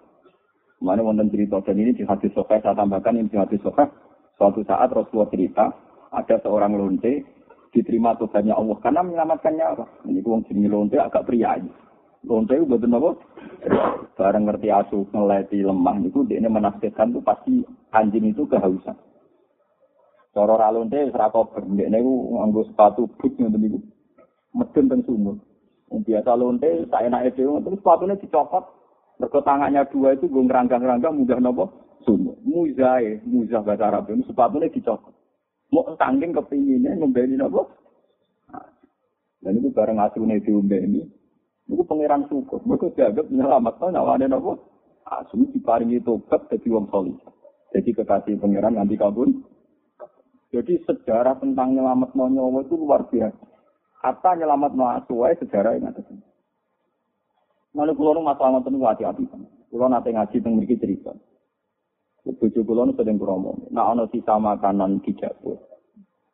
Mana 0.85 1.01
wonten 1.01 1.33
cerita 1.33 1.65
dan 1.65 1.81
ini 1.81 1.97
di 1.97 2.05
hadis 2.05 2.29
sahih 2.37 2.61
saya 2.61 2.77
tambahkan 2.77 3.17
ini 3.17 3.33
di 3.33 3.39
hadis 3.41 3.57
sahih 3.65 3.89
suatu 4.37 4.61
saat 4.69 4.93
Rasulullah 4.93 5.33
cerita 5.33 5.73
ada 6.13 6.37
seorang 6.45 6.77
lonte 6.77 7.25
diterima 7.73 8.13
Tuhannya 8.21 8.53
Allah 8.53 8.77
karena 8.85 9.01
menyelamatkan 9.01 9.55
nyawa. 9.57 9.87
Ini 10.05 10.21
wong 10.21 10.45
jenis 10.45 10.69
lonte 10.69 11.01
agak 11.01 11.25
pria. 11.25 11.57
Lonte 12.25 12.57
itu 12.57 12.65
betul 12.65 12.97
apa? 12.97 13.11
Barang 14.17 14.49
ngerti 14.49 14.69
asuh 14.73 15.05
ngeleti 15.13 15.61
lemah 15.61 16.01
itu 16.01 16.25
dia 16.25 16.41
menafsirkan 16.41 17.13
itu 17.13 17.21
pasti 17.21 17.55
anjing 17.93 18.33
itu 18.33 18.49
kehausan. 18.49 18.97
Cara 20.35 20.59
ra 20.59 20.75
lonte 20.75 20.99
wis 20.99 21.15
ra 21.15 21.31
kober, 21.31 21.63
ndekne 21.63 22.03
iku 22.03 22.15
nganggo 22.41 22.67
sepatu 22.67 23.07
boot 23.07 23.33
ngoten 23.39 23.61
niku. 23.61 23.79
Medun 24.51 24.91
teng 24.91 25.01
sumur. 25.07 25.37
Biasa 25.95 26.35
lonte 26.35 26.91
saenake 26.91 27.39
dhewe 27.39 27.63
terus 27.63 27.79
sepatune 27.79 28.19
dicopot. 28.19 28.65
Mergo 29.23 29.41
tangannya 29.47 29.87
dua 29.95 30.19
itu 30.19 30.27
gue 30.27 30.43
ngeranggang-ranggang 30.43 31.15
mudah 31.15 31.39
nopo 31.39 31.65
sumur. 32.03 32.35
Muzae, 32.43 33.23
muzah 33.23 33.63
bahasa 33.63 33.87
Arab 33.87 34.11
itu 34.11 34.27
sepatune 34.27 34.67
dicopot. 34.75 35.15
Mau 35.71 35.87
tangking 35.95 36.35
kepinginnya 36.35 36.99
ngembeni 36.99 37.39
nopo. 37.39 37.71
Dan 39.39 39.61
itu 39.61 39.71
bareng 39.71 40.03
asune 40.03 40.43
diombeni. 40.43 41.07
Itu 41.65 41.83
pangeran 41.89 42.29
syukur. 42.29 42.61
Mereka 42.69 42.93
dianggap 42.93 43.27
menyelamatkan 43.33 43.97
nyawane 43.97 44.27
nopo. 44.29 44.53
Asum 45.05 45.49
diparingi 45.53 46.01
tobat 46.01 46.49
jadi 46.49 46.69
wong 46.73 46.89
solih. 46.89 47.17
Jadi 47.73 47.91
kekasih 47.93 48.41
pangeran 48.41 48.77
nanti 48.77 48.97
kabun. 48.97 49.45
Jadi 50.55 50.81
sejarah 50.87 51.41
tentang 51.43 51.75
nyelamat 51.75 52.15
nyawa 52.15 52.63
itu 52.63 52.79
luar 52.79 53.11
biasa. 53.11 53.43
Kata 54.05 54.31
nyelamat 54.39 54.73
asuai 54.77 55.35
sejarah 55.41 55.75
yang 55.75 55.91
ada. 55.91 56.03
Lalu 57.75 57.93
kulo 57.99 58.23
masalah 58.23 58.63
niku 58.63 58.87
hati-hati. 58.87 59.25
Kulo 59.73 59.91
nate 59.91 60.15
ngaji 60.15 60.37
teng 60.39 60.55
mriki 60.55 60.79
cerita. 60.79 61.11
Bojo 62.23 62.61
kulo 62.63 62.95
sering 62.95 63.19
promo. 63.19 63.67
Nah 63.75 63.91
ana 63.91 64.07
sisa 64.15 64.39
makanan 64.39 65.03
di 65.03 65.11
dapur. 65.19 65.59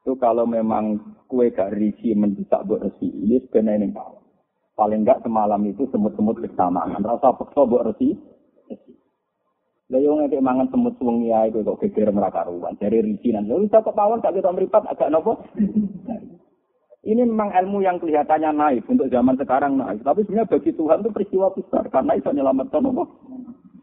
Itu 0.04 0.20
kalau 0.20 0.44
memang 0.44 1.00
kue 1.28 1.52
gak 1.52 1.76
risi 1.76 2.16
mendesak 2.16 2.64
buat 2.64 2.80
resi, 2.80 3.04
ini 3.04 3.36
sebenarnya 3.44 3.84
ini 3.84 3.96
Paling 4.78 5.04
enggak 5.04 5.20
semalam 5.26 5.60
itu 5.66 5.84
semut-semut 5.92 6.40
kesamaan. 6.40 7.04
Rasa 7.04 7.36
pekso 7.36 7.68
buat 7.68 7.90
resi, 7.92 8.16
Lah 9.90 9.98
yo 9.98 10.14
ngeke 10.14 10.38
mangan 10.38 10.70
semut 10.70 10.94
wengi 11.02 11.34
ae 11.34 11.50
kok 11.50 11.82
geger 11.82 12.14
meraka 12.14 12.46
ruwan. 12.46 12.78
Dari 12.78 13.02
risinan. 13.02 13.50
Lha 13.50 13.58
bisa 13.58 13.82
kok 13.82 13.98
pawon 13.98 14.22
tak 14.22 14.38
kita 14.38 14.54
mripat 14.54 14.86
agak 14.86 15.10
nopo? 15.10 15.42
Ini 17.02 17.26
memang 17.26 17.50
ilmu 17.50 17.82
yang 17.82 17.98
kelihatannya 17.98 18.54
naif 18.54 18.86
untuk 18.86 19.10
zaman 19.10 19.34
sekarang 19.34 19.82
naif. 19.82 19.98
Tapi 20.06 20.22
sebenarnya 20.22 20.46
bagi 20.46 20.70
Tuhan 20.78 21.02
itu 21.02 21.10
peristiwa 21.10 21.50
besar 21.50 21.84
karena 21.90 22.12
itu 22.14 22.28
menyelamatkan 22.30 22.86
apa? 22.86 23.04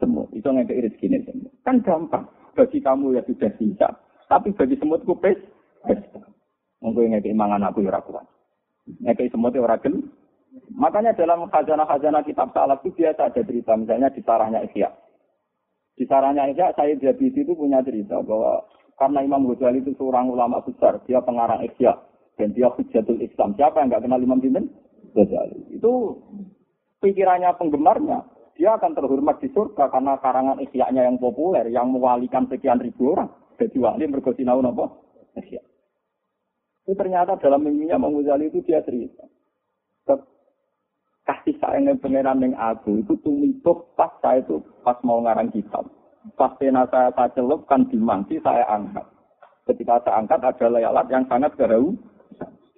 Semut. 0.00 0.32
Itu 0.32 0.48
ngeke 0.48 0.72
iris 0.72 0.96
gini. 0.96 1.20
Kan 1.60 1.84
gampang. 1.84 2.24
Bagi 2.56 2.80
kamu 2.80 3.20
ya 3.20 3.22
sudah 3.28 3.52
bisa. 3.60 3.88
Tapi 4.32 4.56
bagi 4.56 4.80
semut 4.80 5.04
kupes. 5.04 5.36
Mungkin 6.80 7.20
ngeke 7.20 7.36
mangan 7.36 7.68
aku 7.68 7.84
ya 7.84 7.92
rakuan. 7.92 8.24
Ngeke 9.04 9.28
semut 9.28 9.52
ya 9.52 9.60
ragen. 9.68 10.08
Makanya 10.78 11.12
dalam 11.12 11.50
khazanah-khazanah 11.50 12.22
kitab 12.24 12.54
salaf 12.54 12.80
itu 12.86 13.02
biasa 13.02 13.28
ada 13.28 13.42
cerita. 13.42 13.74
Misalnya 13.74 14.08
di 14.14 14.22
sarahnya 14.22 14.60
Isya. 14.64 14.88
Di 15.98 16.04
sarahnya 16.06 16.48
Isya, 16.54 16.72
saya 16.78 16.94
Jabidi 16.96 17.42
itu 17.42 17.52
punya 17.52 17.82
cerita 17.82 18.22
bahwa 18.22 18.62
karena 18.98 19.20
Imam 19.22 19.46
Ghazali 19.46 19.82
itu 19.82 19.94
seorang 19.94 20.30
ulama 20.30 20.62
besar, 20.62 21.02
dia 21.06 21.22
pengarang 21.22 21.62
Isya 21.66 21.94
dan 22.38 22.54
dia 22.54 22.70
hujatul 22.70 23.18
Islam. 23.18 23.54
Siapa 23.58 23.82
yang 23.82 23.90
nggak 23.90 24.02
kenal 24.06 24.22
Imam 24.22 24.40
Sinten? 24.42 24.70
Ghazali. 25.14 25.74
Itu 25.74 26.22
pikirannya 27.02 27.50
penggemarnya. 27.58 28.26
Dia 28.58 28.74
akan 28.74 28.90
terhormat 28.98 29.38
di 29.38 29.54
surga 29.54 29.86
karena 29.90 30.18
karangan 30.18 30.58
Isya-nya 30.58 31.06
yang 31.06 31.18
populer, 31.22 31.66
yang 31.70 31.94
mewalikan 31.94 32.50
sekian 32.50 32.82
ribu 32.82 33.14
orang. 33.14 33.30
Jadi 33.58 33.78
wali 33.78 34.06
mergo 34.06 34.34
sinau 34.34 34.62
apa? 34.62 34.86
Isya. 35.38 35.62
Itu 36.86 36.94
ternyata 36.98 37.38
dalam 37.38 37.66
mimpinya 37.66 37.98
Imam 37.98 38.18
Ghazali 38.18 38.50
itu 38.50 38.62
dia 38.66 38.82
cerita. 38.82 39.26
Kasih 41.28 41.60
sayangnya 41.60 41.92
pangeran 42.00 42.40
yang 42.40 42.56
aku 42.56 43.04
itu 43.04 43.12
tumibuk 43.20 43.92
pas 44.00 44.08
saya 44.24 44.40
itu 44.40 44.64
pas 44.80 44.96
mau 45.04 45.20
ngarang 45.20 45.52
kitab. 45.52 45.84
Pas 46.40 46.56
pena 46.56 46.88
saya 46.88 47.12
saya 47.12 47.28
celup 47.36 47.68
kan 47.68 47.84
dimangsi 47.92 48.40
saya 48.40 48.64
angkat. 48.64 49.04
Ketika 49.68 50.00
saya 50.08 50.24
angkat 50.24 50.40
ada 50.40 50.66
layalat 50.72 51.04
yang 51.12 51.28
sangat 51.28 51.52
gerau. 51.60 51.92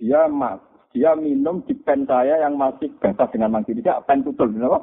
Dia 0.03 0.27
mas, 0.27 0.59
dia 0.91 1.15
minum 1.15 1.63
di 1.63 1.79
pen 1.79 2.03
saya 2.11 2.43
yang 2.43 2.59
masih 2.59 2.91
basah 2.99 3.31
dengan 3.31 3.55
mangsi. 3.55 3.79
Dia 3.79 4.03
pen 4.03 4.27
tutul, 4.27 4.51
kenapa? 4.51 4.83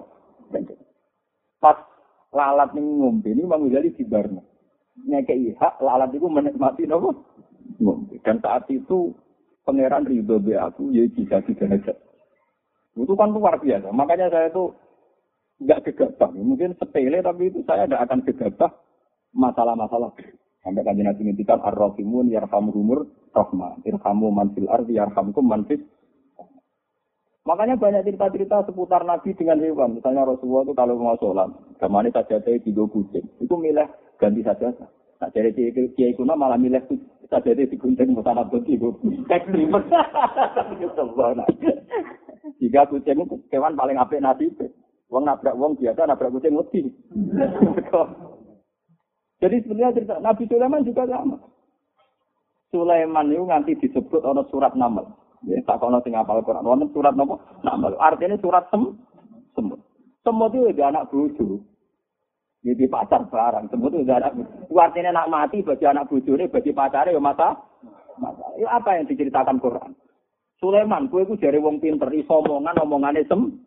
Pas 1.59 1.75
lalat 2.31 2.71
ini 2.77 3.03
ngombe 3.03 3.29
ini 3.35 3.43
Imam 3.43 3.67
Ghazali 3.67 3.91
di 3.91 4.07
Barno. 4.07 4.47
Ngekei 5.03 5.51
hak 5.59 5.83
lalat 5.83 6.15
itu 6.15 6.31
menikmati 6.31 6.87
nopo 6.87 7.11
ngombe. 7.83 8.15
Dan 8.23 8.39
saat 8.39 8.63
itu 8.71 9.11
pangeran 9.67 10.07
ridho 10.07 10.39
be 10.39 10.55
aku 10.55 10.95
ya 10.95 11.03
jika 11.11 11.43
derajat. 11.43 12.06
Itu 12.97 13.13
kan 13.13 13.29
luar 13.29 13.61
biasa. 13.61 13.93
Makanya 13.93 14.33
saya 14.33 14.49
itu 14.49 14.73
nggak 15.61 15.81
gegabah. 15.91 16.29
Mungkin 16.33 16.73
sepele 16.81 17.21
tapi 17.21 17.53
itu 17.53 17.61
saya 17.65 17.85
tidak 17.85 18.09
akan 18.09 18.19
gegabah 18.25 18.71
masalah-masalah. 19.37 20.11
Sampai 20.65 20.83
kan 20.83 20.97
Nabi 20.99 21.21
ngintikan 21.23 21.61
ar-rahimun 21.63 22.33
yarhamuhumur 22.33 23.07
rahmah. 23.31 23.79
Irhamu 23.85 24.33
man 24.33 24.51
fil 24.57 24.67
ardi 24.67 24.97
yarhamkum 24.97 25.45
man 25.45 25.63
fis 25.69 25.79
Makanya 27.47 27.79
banyak 27.79 28.03
cerita-cerita 28.03 28.67
seputar 28.67 29.07
Nabi 29.07 29.31
dengan 29.31 29.63
hewan. 29.63 29.95
Misalnya 29.95 30.27
Rasulullah 30.27 30.67
itu 30.67 30.75
kalau 30.75 30.99
mau 30.99 31.15
sholat, 31.15 31.47
gamane 31.79 32.11
saja 32.11 32.43
saya 32.43 32.59
tiga 32.59 32.83
kucing. 32.91 33.23
Itu 33.39 33.55
milih 33.55 33.87
ganti 34.19 34.43
saja. 34.43 34.75
Nah, 35.17 35.29
jadi 35.31 35.55
kiai 35.95 36.11
kuna 36.11 36.35
malah 36.35 36.59
milih 36.59 36.83
saja 37.27 37.51
di 37.53 37.77
kucing 37.77 38.15
musana 38.15 38.47
bunti 38.47 38.79
ekstrim. 39.29 39.71
Jika 42.57 42.81
kucing 42.89 43.17
kewan 43.51 43.77
paling 43.77 43.97
apik 43.99 44.23
nasib. 44.23 44.55
Wong 45.07 45.23
nabrak 45.23 45.55
wong 45.55 45.79
biasa 45.79 46.03
nabrak 46.03 46.31
kucing 46.35 46.55
mesti. 46.55 46.81
Jadi 49.37 49.55
sebenarnya 49.63 49.95
cerita 49.95 50.15
Nabi 50.19 50.43
Sulaiman 50.49 50.87
juga 50.87 51.05
sama. 51.05 51.37
Sulaiman 52.73 53.31
itu 53.31 53.45
nanti 53.45 53.71
disebut 53.79 54.19
ono 54.25 54.43
surat 54.51 54.75
Naml. 54.75 55.05
Ya, 55.45 55.61
tak 55.69 55.77
kono 55.77 56.01
sing 56.01 56.17
apal 56.17 56.41
Quran. 56.41 56.65
Wonten 56.65 56.89
surat 56.89 57.13
napa? 57.13 57.37
Naml. 57.61 57.93
Artinya 58.01 58.41
surat 58.41 58.65
sem 58.73 58.97
semut. 59.53 59.77
Semut 60.25 60.49
itu 60.49 60.81
anak 60.81 61.13
bojo. 61.13 61.61
Jadi 62.65 62.89
pacar 62.89 63.21
barang. 63.29 63.69
Semut 63.69 63.93
itu 63.93 64.09
anak. 64.09 64.33
Artinya 64.73 65.11
nak 65.13 65.29
mati 65.29 65.61
bagi 65.61 65.85
anak 65.85 66.09
bojone, 66.09 66.49
bagi 66.49 66.73
pacarnya 66.73 67.13
ya 67.13 67.21
mata. 67.21 67.53
Mata. 68.17 68.45
Ya, 68.57 68.73
apa 68.73 68.97
yang 68.97 69.05
diceritakan 69.05 69.61
Quran? 69.61 69.93
Sulaiman, 70.57 71.05
kue 71.13 71.21
ku 71.29 71.37
jari 71.37 71.61
wong 71.61 71.77
pinter, 71.77 72.09
iso 72.17 72.41
omongan, 72.41 72.81
omongane 72.81 73.21
sem. 73.29 73.61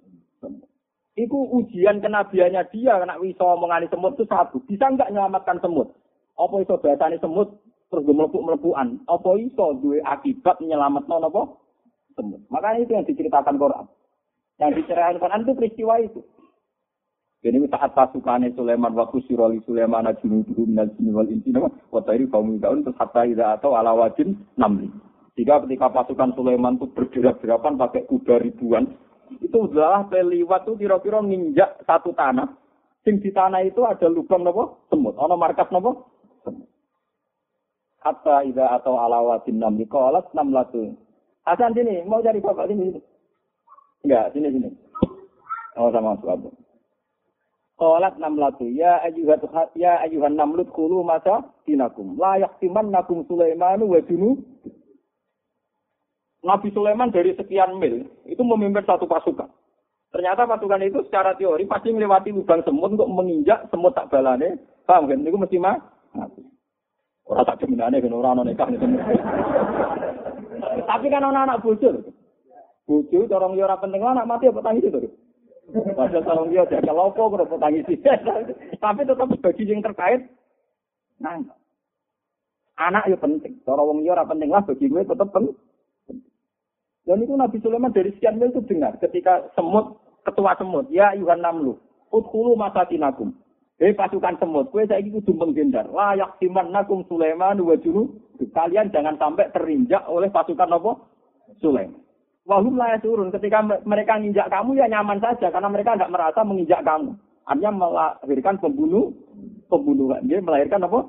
Iku 1.15 1.39
ujian 1.55 2.03
kenabiannya 2.03 2.67
dia, 2.75 2.99
kena 2.99 3.15
iso 3.23 3.47
omongane 3.47 3.87
semut 3.87 4.19
itu 4.19 4.27
satu. 4.27 4.59
Bisa 4.67 4.91
nggak 4.91 5.15
menyelamatkan 5.15 5.63
semut? 5.63 5.95
Apa 6.35 6.55
iso 6.59 6.83
bahasane 6.83 7.23
semut, 7.23 7.63
terus 7.95 8.03
gue 8.03 8.15
melepuk-melepukan. 8.15 9.07
Apa 9.07 9.31
iso 9.39 9.79
duwe 9.79 10.03
akibat 10.03 10.59
menyelamatkan 10.59 11.31
apa? 11.31 11.43
Semut. 12.19 12.43
Makanya 12.51 12.83
itu 12.83 12.93
yang 12.99 13.07
diceritakan 13.07 13.55
Quran. 13.55 13.87
Yang 14.59 14.71
diceritakan 14.83 15.19
Quran 15.23 15.41
itu 15.47 15.53
peristiwa 15.55 15.95
itu. 16.03 16.21
Jadi 17.41 17.57
saat 17.73 17.97
pasukannya 17.97 18.53
Sulaiman 18.53 18.93
waktu 18.93 19.25
siroli 19.25 19.65
Sulaiman 19.65 20.05
junuduhu 20.21 20.69
minal 20.69 20.93
jinni 20.93 21.09
wal 21.09 21.25
insi 21.25 21.49
nama 21.49 21.73
wa 21.89 22.05
tayri 22.05 22.29
kaum 22.29 22.61
daun 22.61 22.85
terus 22.85 23.01
hatta 23.01 23.25
ida 23.25 23.57
atau 23.57 23.73
ala 23.81 23.97
wajin 23.97 24.37
namli. 24.61 24.93
Jika 25.41 25.65
ketika 25.65 25.89
pasukan 25.89 26.37
Sulaiman 26.37 26.77
itu 26.77 26.93
bergerak-gerakan 26.93 27.81
pakai 27.81 28.05
kuda 28.05 28.45
ribuan, 28.45 28.93
itu 29.41 29.57
adalah 29.57 30.05
peliwat 30.13 30.69
itu 30.69 30.85
kira-kira 30.85 31.25
nginjak 31.25 31.81
satu 31.89 32.13
tanah. 32.13 32.61
Sing 33.09 33.25
di 33.25 33.33
tanah 33.33 33.65
itu 33.65 33.89
ada 33.89 34.05
lubang 34.13 34.45
nopo 34.45 34.85
semut. 34.93 35.17
Ono 35.17 35.41
markas 35.41 35.73
nopo 35.73 36.13
semut. 36.45 36.69
Hatta 38.05 38.45
ida 38.45 38.69
atau 38.77 39.01
ala 39.01 39.25
wajin 39.25 39.57
namli 39.57 39.89
enam 39.89 40.53
latu. 40.53 40.93
Hasan 41.49 41.73
sini, 41.73 42.05
mau 42.05 42.21
cari 42.21 42.37
bapak 42.37 42.69
sini. 42.69 43.01
Enggak, 44.05 44.37
sini 44.37 44.49
sini. 44.53 44.69
Oh 45.81 45.89
sama 45.89 46.21
suatu. 46.21 46.53
Qalat 47.81 48.21
namlatu 48.21 48.69
ya 48.69 49.01
ayyuhat 49.09 49.41
ya 49.73 50.05
ayyuhan 50.05 50.37
namlut 50.37 50.69
kulu 50.69 51.01
masa 51.01 51.49
dinakum 51.65 52.13
la 52.21 52.37
yahtimannakum 52.37 53.25
Sulaimanu 53.25 53.89
wa 53.89 54.05
junu 54.05 54.37
Nabi 56.45 56.69
Sulaiman 56.77 57.09
dari 57.09 57.33
sekian 57.37 57.81
mil 57.81 58.05
itu 58.25 58.43
memimpin 58.45 58.85
satu 58.85 59.05
pasukan. 59.05 59.49
Ternyata 60.13 60.49
pasukan 60.49 60.83
itu 60.85 61.05
secara 61.09 61.37
teori 61.37 61.69
pasti 61.69 61.93
melewati 61.93 62.33
lubang 62.33 62.65
semut 62.65 62.97
untuk 62.97 63.09
menginjak 63.09 63.69
semut 63.69 63.93
tak 63.93 64.09
balane. 64.09 64.57
Paham 64.89 65.09
kan? 65.09 65.25
Itu 65.25 65.37
mesti 65.37 65.57
mah. 65.61 65.77
Orang 67.29 67.47
tak 67.47 67.63
jeminane 67.63 68.03
kan 68.03 68.11
orang 68.11 68.43
nikah 68.43 68.69
Tapi 70.85 71.07
kan 71.13 71.23
anak-anak 71.23 71.61
bocor. 71.63 71.95
Bocor 72.89 73.29
orang 73.31 73.55
yo 73.55 73.65
ora 73.69 73.79
penting 73.79 74.03
anak 74.03 74.27
mati 74.27 74.51
apa 74.51 74.65
tangis 74.65 74.89
itu. 74.89 74.99
Padahal 75.71 76.23
kalau 76.27 76.45
dia 76.51 76.67
jaga 76.67 76.93
lopo, 76.93 77.31
kalau 77.31 77.59
tangisi. 77.59 77.95
Tapi 78.83 79.01
tetap 79.07 79.31
bagi 79.39 79.65
yang 79.65 79.81
terkait, 79.85 80.27
nah, 81.23 81.39
anak 82.81 83.05
ya 83.07 83.17
penting. 83.21 83.61
Cara 83.63 83.83
wong 83.85 84.03
liya 84.03 84.25
penting 84.25 84.51
lah 84.51 84.65
bagi 84.65 84.89
gue 84.89 85.03
tetap 85.05 85.29
penting. 85.31 85.57
Dan 87.05 87.25
itu 87.25 87.35
Nabi 87.35 87.59
Sulaiman 87.65 87.91
dari 87.91 88.13
sekian 88.15 88.37
mil 88.37 88.53
itu 88.53 88.63
dengar 88.69 88.95
ketika 89.01 89.49
semut 89.57 89.99
ketua 90.23 90.53
semut 90.61 90.87
ya 90.93 91.17
Yuhan 91.17 91.41
Namlu 91.41 91.81
udhulu 92.13 92.55
masatinakum 92.55 93.35
Hei 93.81 93.97
pasukan 93.97 94.37
semut, 94.37 94.69
kue 94.69 94.85
saya 94.85 95.01
kudu 95.01 95.33
menggendar. 95.33 95.89
Layak 95.89 96.37
siman 96.37 96.69
nakum 96.69 97.01
Sulaiman 97.09 97.57
wa 97.65 97.73
juru 97.81 98.13
Kalian 98.53 98.93
jangan 98.93 99.17
sampai 99.17 99.49
terinjak 99.57 100.05
oleh 100.05 100.29
pasukan 100.29 100.69
apa? 100.69 101.01
Sulaiman. 101.65 101.97
Wahum 102.49 102.81
lah 102.81 102.97
turun. 103.05 103.29
Ketika 103.29 103.61
mereka 103.85 104.17
menginjak 104.17 104.49
kamu 104.49 104.81
ya 104.81 104.87
nyaman 104.89 105.21
saja 105.21 105.53
karena 105.53 105.69
mereka 105.69 105.97
tidak 105.97 106.13
merasa 106.13 106.41
menginjak 106.41 106.81
kamu. 106.83 107.13
Artinya 107.45 107.71
melahirkan 107.75 108.57
pembunuh, 108.63 109.11
pembunuhan. 109.67 110.23
Dia 110.25 110.39
melahirkan 110.39 110.87
apa? 110.87 111.03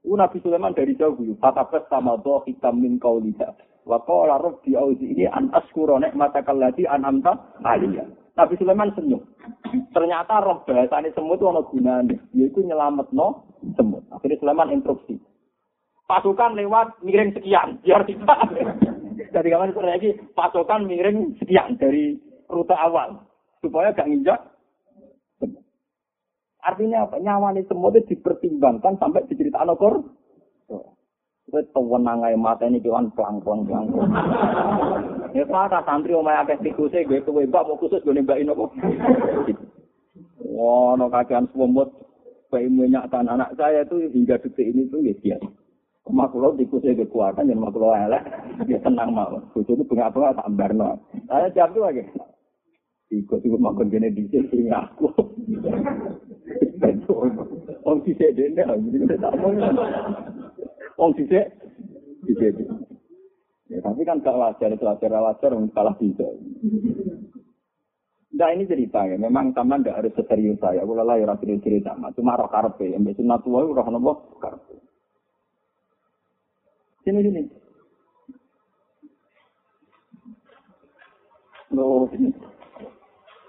Uh, 0.00 0.16
Nabi 0.16 0.40
Sulaiman 0.40 0.76
dari 0.76 0.96
jauh 0.96 1.16
dulu. 1.16 1.36
Fatafes 1.40 1.88
sama 1.88 2.20
doh 2.20 2.44
hitam 2.44 2.80
min 2.80 3.00
kaulida. 3.00 3.52
Wa 3.84 4.00
qala 4.04 4.40
rabbi 4.40 4.76
auzi 4.76 5.16
ini 5.16 5.24
an 5.28 5.48
askura 5.56 5.96
nikmataka 6.00 6.52
allati 6.52 6.84
an'amta 6.84 7.60
aliyah. 7.64 8.08
Nabi 8.36 8.54
Sulaiman 8.56 8.92
senyum. 8.96 9.20
Ternyata 9.92 10.40
roh 10.40 10.64
bahasane 10.64 11.12
semut 11.12 11.40
itu 11.40 11.48
ana 11.48 11.62
gunane, 11.66 12.16
yaitu 12.32 12.64
nyelametno 12.64 13.44
semut. 13.76 14.04
Akhirnya 14.12 14.40
Sulaiman 14.40 14.72
instruksi. 14.72 15.20
Pasukan 16.08 16.58
lewat 16.58 17.00
miring 17.04 17.36
sekian, 17.36 17.78
biar 17.84 18.02
tidak. 18.08 18.38
Dari 19.30 19.48
kawan 19.50 19.72
itu 19.72 19.80
lagi 19.80 20.10
pasukan 20.34 20.86
miring 20.86 21.38
sekian 21.38 21.78
dari 21.78 22.18
rute 22.50 22.74
awal 22.74 23.22
supaya 23.62 23.94
gak 23.94 24.08
nginjak. 24.10 24.40
Artinya 26.60 27.08
apa? 27.08 27.16
Nyawa 27.16 27.56
ini 27.56 27.64
semua 27.64 27.88
itu 27.96 28.12
dipertimbangkan 28.12 29.00
sampai 29.00 29.24
diceritakan 29.32 29.72
okor. 29.72 29.94
Kowe 31.50 31.62
tewenang 31.74 32.22
ae 32.22 32.36
mateni 32.38 32.78
kewan 32.78 33.10
pelang-pelang 33.16 33.66
pelang. 33.66 33.86
Ya 35.34 35.42
kata 35.48 35.82
santri 35.82 36.14
omahe 36.14 36.46
akeh 36.46 36.62
tikuse 36.62 37.02
gue 37.08 37.24
kowe 37.26 37.42
mbak 37.42 37.66
mau 37.66 37.80
khusus 37.80 38.04
gue 38.06 38.14
nembakin 38.14 38.54
apa. 38.54 38.70
Wah, 40.46 40.94
no 40.94 41.10
kakean 41.10 41.50
semut. 41.50 41.90
Kayak 42.50 42.70
minyak 42.74 43.06
anak 43.14 43.54
saya 43.54 43.86
itu 43.86 44.10
hingga 44.10 44.38
detik 44.42 44.66
ini 44.74 44.90
tuh 44.90 44.98
ya 45.06 45.14
biasa. 45.22 45.59
Makhluk 46.08 46.56
tikusnya 46.56 46.96
kekuatan 47.04 47.52
dan 47.52 47.60
makhluk 47.60 47.92
elek, 47.92 48.24
dia 48.64 48.80
tenang 48.80 49.12
mau. 49.12 49.36
Bujuk 49.52 49.76
itu 49.76 49.84
bunga-bunga 49.84 50.32
tak 50.40 50.50
barno. 50.56 50.96
Saya 51.28 51.52
jawab 51.52 51.70
tuh 51.76 51.82
lagi. 51.84 52.02
Ikut 53.12 53.40
ikut 53.44 53.60
makan 53.60 53.92
gini 53.92 54.08
di 54.14 54.24
sini 54.32 54.72
aku. 54.72 55.06
Om 57.84 57.98
sisek 58.06 58.32
dene, 58.32 58.64
jadi 58.64 59.16
tak 59.20 59.34
mau. 59.38 59.52
Wong 60.98 61.10
sisik 61.14 61.46
sisik. 62.26 62.54
Ya, 63.70 63.78
tapi 63.86 64.02
kan 64.02 64.18
gak 64.18 64.34
wajar, 64.34 64.74
itu 64.74 64.82
wajar, 64.82 65.14
wajar, 65.14 65.50
salah 65.70 65.94
bisa. 65.94 66.26
Nah 68.34 68.50
ini 68.50 68.66
cerita 68.66 69.06
ya, 69.06 69.14
memang 69.14 69.54
taman 69.54 69.86
tidak 69.86 70.02
harus 70.02 70.26
serius 70.26 70.58
saya. 70.58 70.82
Kalau 70.82 71.06
lah 71.06 71.14
ya 71.14 71.30
rapi 71.30 71.54
cerita, 71.62 71.94
cuma 71.94 72.34
roh 72.34 72.50
karpe, 72.50 72.90
yang 72.90 73.06
biasa 73.06 73.22
natua 73.22 73.62
roh 73.62 73.86
nopo. 73.94 74.42
Sini 77.00 77.20
sini. 77.24 77.42
Loh, 81.72 82.04
sini. 82.12 82.28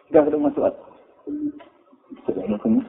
Sudah 0.08 0.22
ketemu 0.24 0.47
masuk. 0.47 0.64
Sudah 2.28 2.43
ketemu. 2.47 2.82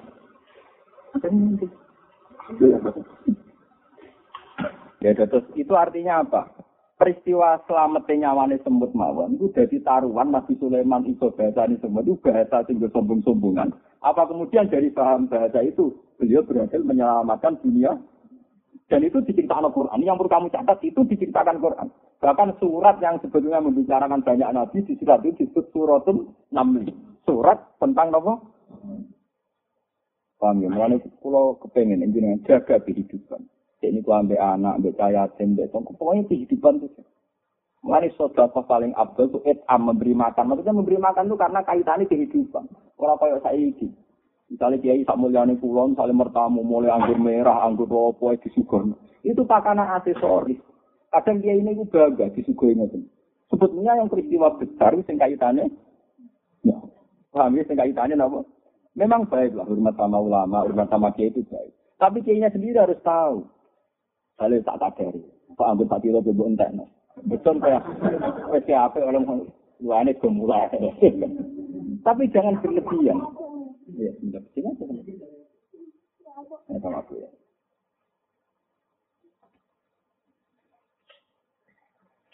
Ya 5.02 5.10
terus 5.18 5.46
itu 5.58 5.72
artinya 5.74 6.22
apa? 6.22 6.46
Peristiwa 6.94 7.58
selamatnya 7.66 8.30
nyawane 8.30 8.62
semut 8.62 8.94
mawon 8.94 9.34
itu 9.34 9.50
jadi 9.50 9.82
taruhan 9.82 10.30
Nabi 10.30 10.54
Sulaiman 10.62 11.02
itu 11.02 11.34
bahasa 11.34 11.66
ini 11.66 11.74
semut 11.82 12.06
itu 12.06 12.14
bahasa 12.22 12.62
sing 12.70 12.78
sombong-sombongan. 12.78 13.74
Apa 13.98 14.30
kemudian 14.30 14.70
dari 14.70 14.94
paham 14.94 15.26
bahasa 15.26 15.58
itu 15.66 15.90
beliau 16.22 16.46
berhasil 16.46 16.78
menyelamatkan 16.78 17.58
dunia 17.58 17.98
dan 18.90 19.00
itu 19.02 19.18
diceritakan 19.22 19.70
Quran. 19.70 20.02
Yang 20.02 20.16
perlu 20.22 20.30
kamu 20.30 20.46
catat 20.50 20.78
itu 20.82 21.00
diceritakan 21.06 21.56
Quran. 21.62 21.88
Bahkan 22.22 22.48
surat 22.62 22.96
yang 23.02 23.18
sebetulnya 23.18 23.58
membicarakan 23.58 24.22
banyak 24.22 24.48
nabi 24.54 24.86
di 24.86 24.94
surat 24.98 25.22
itu 25.26 25.42
disebut 25.42 25.64
suratul 25.74 26.30
Namli. 26.54 26.90
Surat 27.26 27.58
tentang 27.78 28.14
apa? 28.14 28.34
Paham 30.42 30.58
ya? 30.58 30.68
Mulanya 30.70 30.98
kalau 31.22 31.54
kepengen 31.62 32.02
ini 32.02 32.42
jaga 32.42 32.82
kehidupan. 32.82 33.46
ini 33.82 33.98
ku 33.98 34.14
ambek 34.14 34.38
anak, 34.38 34.78
ambek 34.78 34.94
cahaya, 34.94 35.26
ambek 35.42 35.66
tong, 35.74 35.82
pokoknya 35.82 36.30
kehidupan 36.30 36.86
itu. 36.86 37.02
Mulai 37.82 38.14
saudara 38.14 38.46
paling 38.62 38.94
abdul 38.94 39.26
itu 39.26 39.38
etam 39.42 39.90
memberi 39.90 40.14
makan. 40.14 40.54
Maksudnya 40.54 40.70
memberi 40.70 41.02
makan 41.02 41.26
itu 41.26 41.34
karena 41.34 41.60
kaitannya 41.66 42.06
kehidupan. 42.06 42.64
Kalau 42.94 43.18
kayak 43.18 43.42
saya 43.42 43.58
ini. 43.58 43.90
Misalnya 44.52 44.84
kiai 44.84 45.00
sak 45.08 45.16
mulyane 45.16 45.56
kulon, 45.56 45.96
misalnya 45.96 46.12
mertamu 46.12 46.60
mulai 46.60 46.92
anggur 46.92 47.16
merah, 47.16 47.64
anggur 47.64 47.88
ropo, 47.88 48.36
disugon. 48.36 48.92
Itu 49.24 49.48
pakanan 49.48 49.96
aksesoris. 49.96 50.60
Kadang 51.08 51.40
kiai 51.40 51.64
ini 51.64 51.72
itu 51.72 51.88
bangga 51.88 52.28
disuguhi 52.36 52.76
ngoten. 52.76 53.08
Sebetulnya 53.48 53.96
yang 53.96 54.12
peristiwa 54.12 54.52
besar 54.60 54.92
sing 55.08 55.16
kaitannya, 55.16 55.72
ya, 56.64 56.76
paham 57.32 57.56
ya, 57.56 57.64
sing 57.64 57.80
kaitannya 57.80 58.20
apa? 58.20 58.44
Memang 58.92 59.24
baik 59.24 59.56
lah 59.56 59.64
hormat 59.64 59.96
sama 59.96 60.20
ulama, 60.20 60.68
hormat 60.68 60.88
sama 60.92 61.08
kiai 61.16 61.32
itu 61.32 61.40
baik. 61.48 61.72
Tapi 61.96 62.20
kiainya 62.20 62.52
sendiri 62.52 62.76
harus 62.76 63.00
tahu. 63.00 63.48
Saya 64.36 64.60
tak 64.60 64.76
sadari. 64.80 65.24
Pak 65.56 65.68
ambil 65.68 65.88
tak 65.88 66.00
kilo 66.04 66.20
bebo 66.20 66.44
entek. 66.44 66.68
Betul 67.24 67.60
kayak 67.60 67.84
wes 68.52 68.68
apa 68.68 69.00
orang 69.00 69.48
luane 69.80 70.12
gemulai. 70.20 70.68
Tapi 72.06 72.26
jangan 72.34 72.58
berlebihan. 72.60 73.20
Ya, 73.98 74.10
sebentar. 74.16 74.42
Sini 74.56 74.68
aja 74.72 74.84
sama. 74.84 75.02
Ya, 76.68 76.78
sama 76.80 76.98
aku 77.04 77.20
ya. 77.20 77.28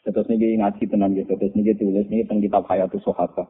Terus 0.09 0.29
ini 0.33 0.57
ngaji 0.57 0.85
tenan 0.89 1.13
gitu. 1.19 1.33
Terus 1.37 1.53
ini 1.53 1.77
tulis 1.77 2.09
ini 2.09 2.25
tentang 2.25 2.41
kitab 2.41 2.63
Hayatus 2.65 3.05
Sohaba. 3.05 3.45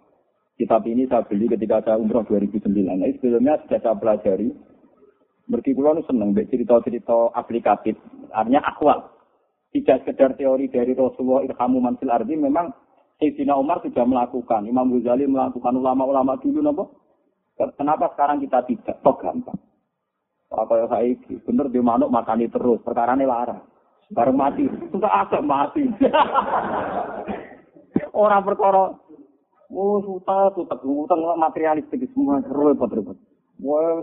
Kitab 0.59 0.83
ini 0.91 1.07
saya 1.07 1.23
beli 1.23 1.47
ketika 1.47 1.87
saya 1.87 2.03
umroh 2.03 2.27
2009. 2.27 2.67
Nah, 2.67 3.07
sebelumnya 3.15 3.63
sudah 3.63 3.79
saya 3.79 3.95
pelajari. 3.95 4.51
Mergi 5.49 5.73
kulo 5.73 5.97
seneng 6.05 6.37
cerita-cerita 6.37 7.33
aplikatif, 7.33 7.97
artinya 8.37 8.61
akwal. 8.69 9.09
Tidak 9.73 10.05
sekedar 10.05 10.37
teori 10.37 10.69
dari 10.69 10.93
Rasulullah 10.93 11.41
Irhamu 11.41 11.81
Mansil 11.81 12.13
Ardi, 12.13 12.37
memang 12.37 12.69
Sayyidina 13.17 13.57
Umar 13.57 13.81
sudah 13.81 14.05
melakukan, 14.05 14.69
Imam 14.69 14.93
Ghazali 14.93 15.25
melakukan, 15.25 15.73
ulama-ulama 15.73 16.37
dulu 16.37 16.61
nopo. 16.61 16.85
Kenapa 17.59 18.15
sekarang 18.15 18.39
kita 18.39 18.63
tidak? 18.71 19.03
Kok 19.03 19.19
gampang. 19.19 19.59
Apa 20.49 20.73
yang 20.81 20.89
saya 20.89 21.13
bener 21.45 21.67
di 21.69 21.81
manuk 21.83 22.09
makani 22.09 22.49
terus, 22.49 22.81
perkara 22.81 23.13
ini 23.19 23.29
larang. 23.29 23.61
Baru 24.09 24.33
mati, 24.33 24.65
suka 24.89 25.05
agak 25.05 25.45
mati. 25.45 25.85
Orang 28.17 28.47
perkara, 28.49 28.97
oh 29.69 29.99
suta, 30.01 30.49
suta, 30.57 30.81
utang 30.81 31.21
materialistik 31.37 32.09
semua, 32.17 32.41
repot 32.41 32.89
repot. 32.89 33.19
Wah, 33.61 34.01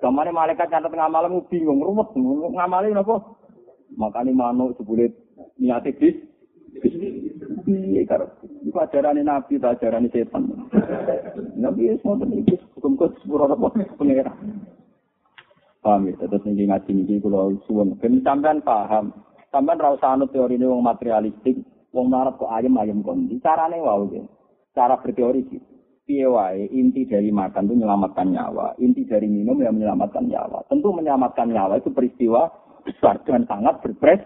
Gamane 0.00 0.28
malaikat 0.28 0.68
nyatet 0.68 0.92
ngamalmu 0.92 1.48
bingung, 1.48 1.80
ruwet. 1.80 2.12
Ngamali 2.52 2.92
napa? 2.92 3.16
Makane 3.96 4.32
manuk 4.36 4.76
sebulit 4.76 5.16
niate 5.56 5.96
bis. 5.96 6.16
Piye 6.80 8.02
karo 8.06 8.30
iku 8.62 8.78
ajarane 8.78 9.22
nabi 9.22 9.58
ta 9.58 9.74
ajarane 9.74 10.08
setan. 10.12 10.68
Nabi 11.56 11.90
wis 11.90 12.02
ngoten 12.04 12.36
iki 12.36 12.54
hukum-hukum 12.76 13.16
sepuro 13.20 13.48
apa 13.50 13.72
pengira. 13.98 14.32
Paham 15.82 16.10
ya, 16.10 16.18
terus 16.18 16.42
nih 16.42 16.66
ngaji 16.66 16.90
nih 16.98 17.22
kalau 17.22 17.54
suwon, 17.70 17.94
ben 18.02 18.18
sampean 18.26 18.58
paham, 18.58 19.14
sampean 19.54 19.78
ra 19.78 19.94
usah 19.94 20.18
anut 20.18 20.34
teori 20.34 20.58
ini 20.58 20.66
wong 20.66 20.82
materialistik, 20.82 21.62
wong 21.94 22.10
marap 22.10 22.42
kok 22.42 22.50
ayam 22.50 22.74
ayam 22.82 23.06
kondi, 23.06 23.38
carane 23.38 23.78
wow 23.78 24.02
gitu, 24.10 24.26
cara 24.74 24.98
berteori 24.98 25.46
gitu. 25.46 25.62
piye 26.06 26.26
wae 26.26 26.70
inti 26.70 27.02
dari 27.02 27.34
makan 27.34 27.66
itu 27.66 27.82
menyelamatkan 27.82 28.30
nyawa, 28.30 28.78
inti 28.78 29.02
dari 29.06 29.26
minum 29.26 29.58
yang 29.58 29.74
menyelamatkan 29.74 30.30
nyawa. 30.30 30.62
Tentu 30.70 30.94
menyelamatkan 30.94 31.50
nyawa 31.50 31.82
itu 31.82 31.90
peristiwa 31.90 32.46
besar 32.86 33.18
dan 33.26 33.42
sangat 33.50 33.82
berpres 33.82 34.22